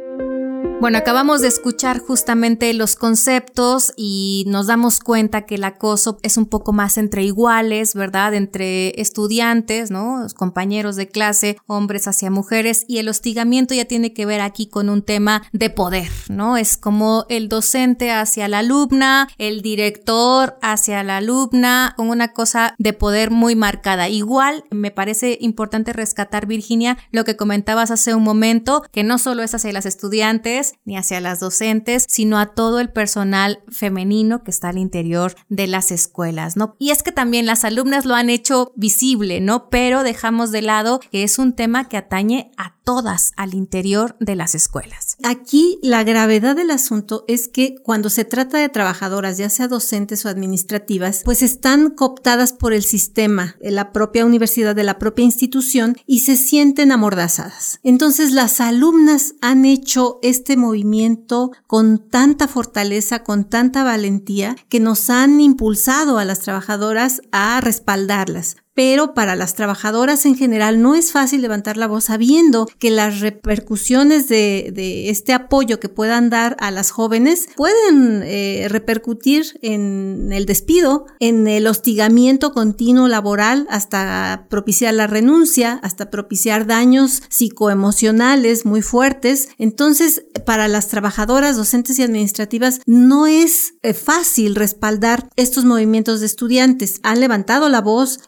Bueno, 0.82 0.98
acabamos 0.98 1.42
de 1.42 1.48
escuchar 1.48 2.00
justamente 2.00 2.74
los 2.74 2.96
conceptos 2.96 3.94
y 3.96 4.46
nos 4.48 4.66
damos 4.66 5.00
cuenta 5.00 5.44
que 5.44 5.54
el 5.54 5.64
acoso 5.64 6.18
es 6.24 6.38
un 6.38 6.48
poco 6.48 6.74
más 6.74 6.98
entre 6.98 7.24
iguales, 7.24 7.94
¿verdad? 7.94 8.34
Entre 8.34 9.00
estudiantes, 9.00 9.92
¿no? 9.92 10.26
compañeros 10.36 10.96
de 10.96 11.08
clase, 11.08 11.58
hombres 11.68 12.08
hacia 12.08 12.32
mujeres 12.32 12.86
y 12.88 12.98
el 12.98 13.10
hostigamiento 13.10 13.76
ya 13.76 13.86
tiene 13.86 14.12
que 14.12 14.26
ver 14.26 14.42
aquí 14.42 14.66
con 14.66 14.90
un 14.90 15.04
tema 15.04 15.44
de 15.52 15.70
poder, 15.70 16.10
¿no? 16.30 16.58
Es 16.58 16.78
como 16.78 17.28
el 17.30 17.48
docente 17.48 18.10
hacia 18.10 18.48
la 18.48 18.60
alumna, 18.60 19.28
el 19.38 19.62
director 19.62 20.58
hacia 20.64 21.04
la 21.04 21.18
alumna, 21.18 21.94
con 21.96 22.10
una 22.10 22.34
cosa 22.34 22.74
de 22.80 22.94
poder 22.94 23.30
muy 23.30 23.56
marcada. 23.56 24.10
Igual 24.10 24.64
me 24.72 24.90
parece 24.90 25.38
importante 25.42 25.94
rescatar, 25.94 26.48
Virginia, 26.48 26.98
lo 27.12 27.24
que 27.24 27.38
comentabas 27.38 27.92
hace 27.92 28.16
un 28.16 28.24
momento, 28.24 28.84
que 28.92 29.04
no 29.04 29.20
solo 29.20 29.44
es 29.44 29.54
hacia 29.54 29.74
las 29.74 29.86
estudiantes, 29.86 30.71
ni 30.86 30.98
hacia 30.98 31.22
las 31.22 31.40
docentes, 31.40 32.06
sino 32.08 32.40
a 32.40 32.54
todo 32.54 32.80
el 32.80 32.90
personal 32.90 33.64
femenino 33.70 34.44
que 34.44 34.52
está 34.52 34.70
al 34.70 34.78
interior 34.78 35.36
de 35.50 35.68
las 35.68 35.92
escuelas, 35.92 36.58
¿no? 36.58 36.76
Y 36.80 36.92
es 36.92 37.04
que 37.04 37.12
también 37.12 37.46
las 37.46 37.64
alumnas 37.64 38.06
lo 38.06 38.16
han 38.16 38.30
hecho 38.30 38.74
visible, 38.76 39.42
¿no? 39.42 39.70
Pero 39.70 40.04
dejamos 40.04 40.52
de 40.52 40.62
lado 40.62 41.00
que 41.12 41.24
es 41.24 41.40
un 41.40 41.54
tema 41.54 41.88
que 41.88 41.98
atañe 41.98 42.52
a 42.58 42.76
todas 42.84 43.32
al 43.38 43.54
interior 43.54 44.16
de 44.20 44.36
las 44.36 44.56
escuelas. 44.56 45.18
Aquí 45.24 45.80
la 45.82 46.04
gravedad 46.04 46.56
del 46.56 46.72
asunto 46.72 47.24
es 47.28 47.48
que 47.48 47.76
cuando 47.84 48.10
se 48.10 48.26
trata 48.26 48.58
de 48.58 48.70
trabajadoras, 48.70 49.38
ya 49.38 49.50
sea 49.50 49.68
docentes 49.68 50.26
o 50.26 50.30
administrativas, 50.30 51.22
pues 51.24 51.42
están 51.42 51.92
cooptadas 51.92 52.54
por 52.54 52.74
el 52.74 52.84
sistema, 52.84 53.56
de 53.62 53.72
la 53.72 53.92
propia 53.92 54.26
universidad, 54.26 54.76
de 54.76 54.84
la 54.84 55.00
propia 55.00 55.26
institución 55.26 55.96
y 56.06 56.22
se 56.22 56.36
sienten 56.36 56.92
amordazadas. 56.92 57.80
Entonces 57.84 58.32
las 58.32 58.60
alumnas 58.60 59.36
han 59.42 59.66
hecho 59.66 60.20
este 60.22 60.58
movimiento 60.62 61.52
con 61.68 62.10
tanta 62.10 62.48
fortaleza, 62.48 63.24
con 63.24 63.50
tanta 63.50 63.84
valentía, 63.84 64.56
que 64.70 64.80
nos 64.80 65.10
han 65.10 65.42
impulsado 65.42 66.18
a 66.18 66.26
las 66.26 66.40
trabajadoras 66.40 67.22
a 67.32 67.60
respaldarlas 67.62 68.58
pero 68.84 69.14
para 69.14 69.36
las 69.36 69.54
trabajadoras 69.54 70.26
en 70.26 70.36
general 70.36 70.82
no 70.82 70.96
es 70.96 71.12
fácil 71.12 71.44
levantar 71.44 71.78
la 71.78 71.86
voz 71.86 72.06
sabiendo 72.06 72.68
que 72.80 72.90
las 72.90 73.20
repercusiones 73.20 74.28
de, 74.28 75.12
este 75.12 75.34
apoyo 75.34 75.80
que 75.80 75.88
puedan 75.88 76.32
dar 76.32 76.58
a 76.60 76.72
las 76.72 76.90
jóvenes 76.90 77.48
pueden 77.56 78.24
eh, 78.24 78.66
repercutir 78.70 79.60
en 79.62 80.32
el 80.32 80.48
despido, 80.48 81.06
en 81.20 81.48
el 81.48 81.68
hostigamiento 81.68 82.54
continuo 82.54 83.08
laboral 83.08 83.68
hasta 83.70 84.48
propiciar 84.50 84.96
la 84.96 85.06
renuncia, 85.06 85.80
hasta 85.84 86.10
propiciar 86.10 86.66
daños 86.66 87.22
psicoemocionales 87.30 88.66
muy 88.66 88.82
fuertes. 88.82 89.50
Entonces, 89.60 90.24
para 90.44 90.68
las 90.68 90.88
trabajadoras, 90.88 91.56
docentes 91.56 92.00
y 92.00 92.02
administrativas 92.02 92.82
no 92.88 93.28
es 93.28 93.76
eh, 93.84 93.94
fácil 93.94 94.56
respaldar 94.56 95.30
estos 95.36 95.66
movimientos 95.66 96.20
de 96.20 96.26
estudiantes. 96.26 97.00
Han 97.04 97.20
levantado 97.20 97.70
la 97.70 97.82
voz, 97.82 98.22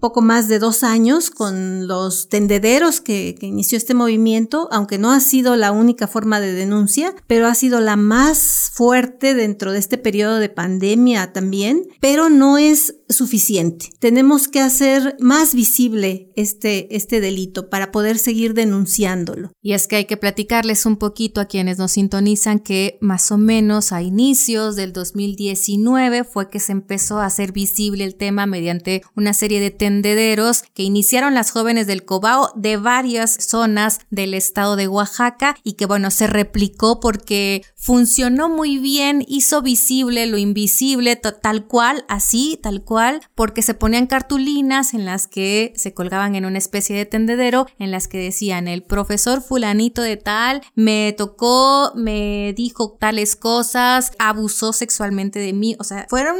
poco 0.00 0.20
más 0.20 0.48
de 0.48 0.58
dos 0.58 0.82
años 0.82 1.30
con 1.30 1.86
los 1.86 2.28
tendederos 2.28 3.00
que, 3.00 3.34
que 3.38 3.46
inició 3.46 3.78
este 3.78 3.94
movimiento, 3.94 4.68
aunque 4.70 4.98
no 4.98 5.10
ha 5.10 5.20
sido 5.20 5.56
la 5.56 5.72
única 5.72 6.06
forma 6.06 6.40
de 6.40 6.52
denuncia, 6.52 7.14
pero 7.26 7.46
ha 7.46 7.54
sido 7.54 7.80
la 7.80 7.96
más 7.96 8.70
fuerte 8.74 9.34
dentro 9.34 9.72
de 9.72 9.78
este 9.78 9.98
periodo 9.98 10.38
de 10.38 10.48
pandemia 10.48 11.32
también, 11.32 11.88
pero 12.00 12.28
no 12.30 12.58
es 12.58 12.94
suficiente. 13.08 13.90
Tenemos 13.98 14.48
que 14.48 14.60
hacer 14.60 15.16
más 15.20 15.54
visible 15.54 16.32
este, 16.36 16.94
este 16.94 17.20
delito 17.20 17.70
para 17.70 17.90
poder 17.90 18.18
seguir 18.18 18.54
denunciándolo. 18.54 19.52
Y 19.62 19.72
es 19.72 19.86
que 19.86 19.96
hay 19.96 20.04
que 20.04 20.16
platicarles 20.16 20.86
un 20.86 20.96
poquito 20.96 21.40
a 21.40 21.46
quienes 21.46 21.78
nos 21.78 21.92
sintonizan 21.92 22.58
que 22.58 22.98
más 23.00 23.30
o 23.32 23.38
menos 23.38 23.92
a 23.92 24.02
inicios 24.02 24.76
del 24.76 24.92
2019 24.92 26.24
fue 26.24 26.50
que 26.50 26.60
se 26.60 26.72
empezó 26.72 27.18
a 27.18 27.26
hacer 27.26 27.52
visible 27.52 28.04
el 28.04 28.14
tema 28.14 28.46
mediante 28.46 29.02
una 29.16 29.34
serie 29.34 29.60
de 29.60 29.70
tendederos 29.70 30.62
que 30.74 30.82
iniciaron 30.82 31.34
las 31.34 31.50
jóvenes 31.50 31.86
del 31.86 32.04
Cobao 32.04 32.50
de 32.56 32.76
varias 32.76 33.36
zonas 33.40 34.00
del 34.10 34.34
estado 34.34 34.76
de 34.76 34.88
Oaxaca 34.88 35.56
y 35.64 35.74
que 35.74 35.86
bueno, 35.86 36.10
se 36.10 36.26
replicó 36.26 37.00
porque 37.00 37.62
funcionó 37.76 38.48
muy 38.48 38.78
bien, 38.78 39.24
hizo 39.26 39.62
visible 39.62 40.26
lo 40.26 40.38
invisible, 40.38 41.16
tal 41.16 41.66
cual, 41.66 42.04
así, 42.08 42.58
tal 42.62 42.84
cual, 42.84 42.97
porque 43.34 43.62
se 43.62 43.74
ponían 43.74 44.06
cartulinas 44.06 44.94
en 44.94 45.04
las 45.04 45.26
que 45.26 45.72
se 45.76 45.94
colgaban 45.94 46.34
en 46.34 46.44
una 46.44 46.58
especie 46.58 46.96
de 46.96 47.06
tendedero, 47.06 47.66
en 47.78 47.90
las 47.90 48.08
que 48.08 48.18
decían, 48.18 48.68
el 48.68 48.82
profesor 48.82 49.42
fulanito 49.42 50.02
de 50.02 50.16
tal 50.16 50.62
me 50.74 51.14
tocó, 51.16 51.92
me 51.94 52.52
dijo 52.56 52.96
tales 52.98 53.36
cosas, 53.36 54.12
abusó 54.18 54.72
sexualmente 54.72 55.38
de 55.38 55.52
mí, 55.52 55.76
o 55.78 55.84
sea, 55.84 56.06
fueron 56.08 56.36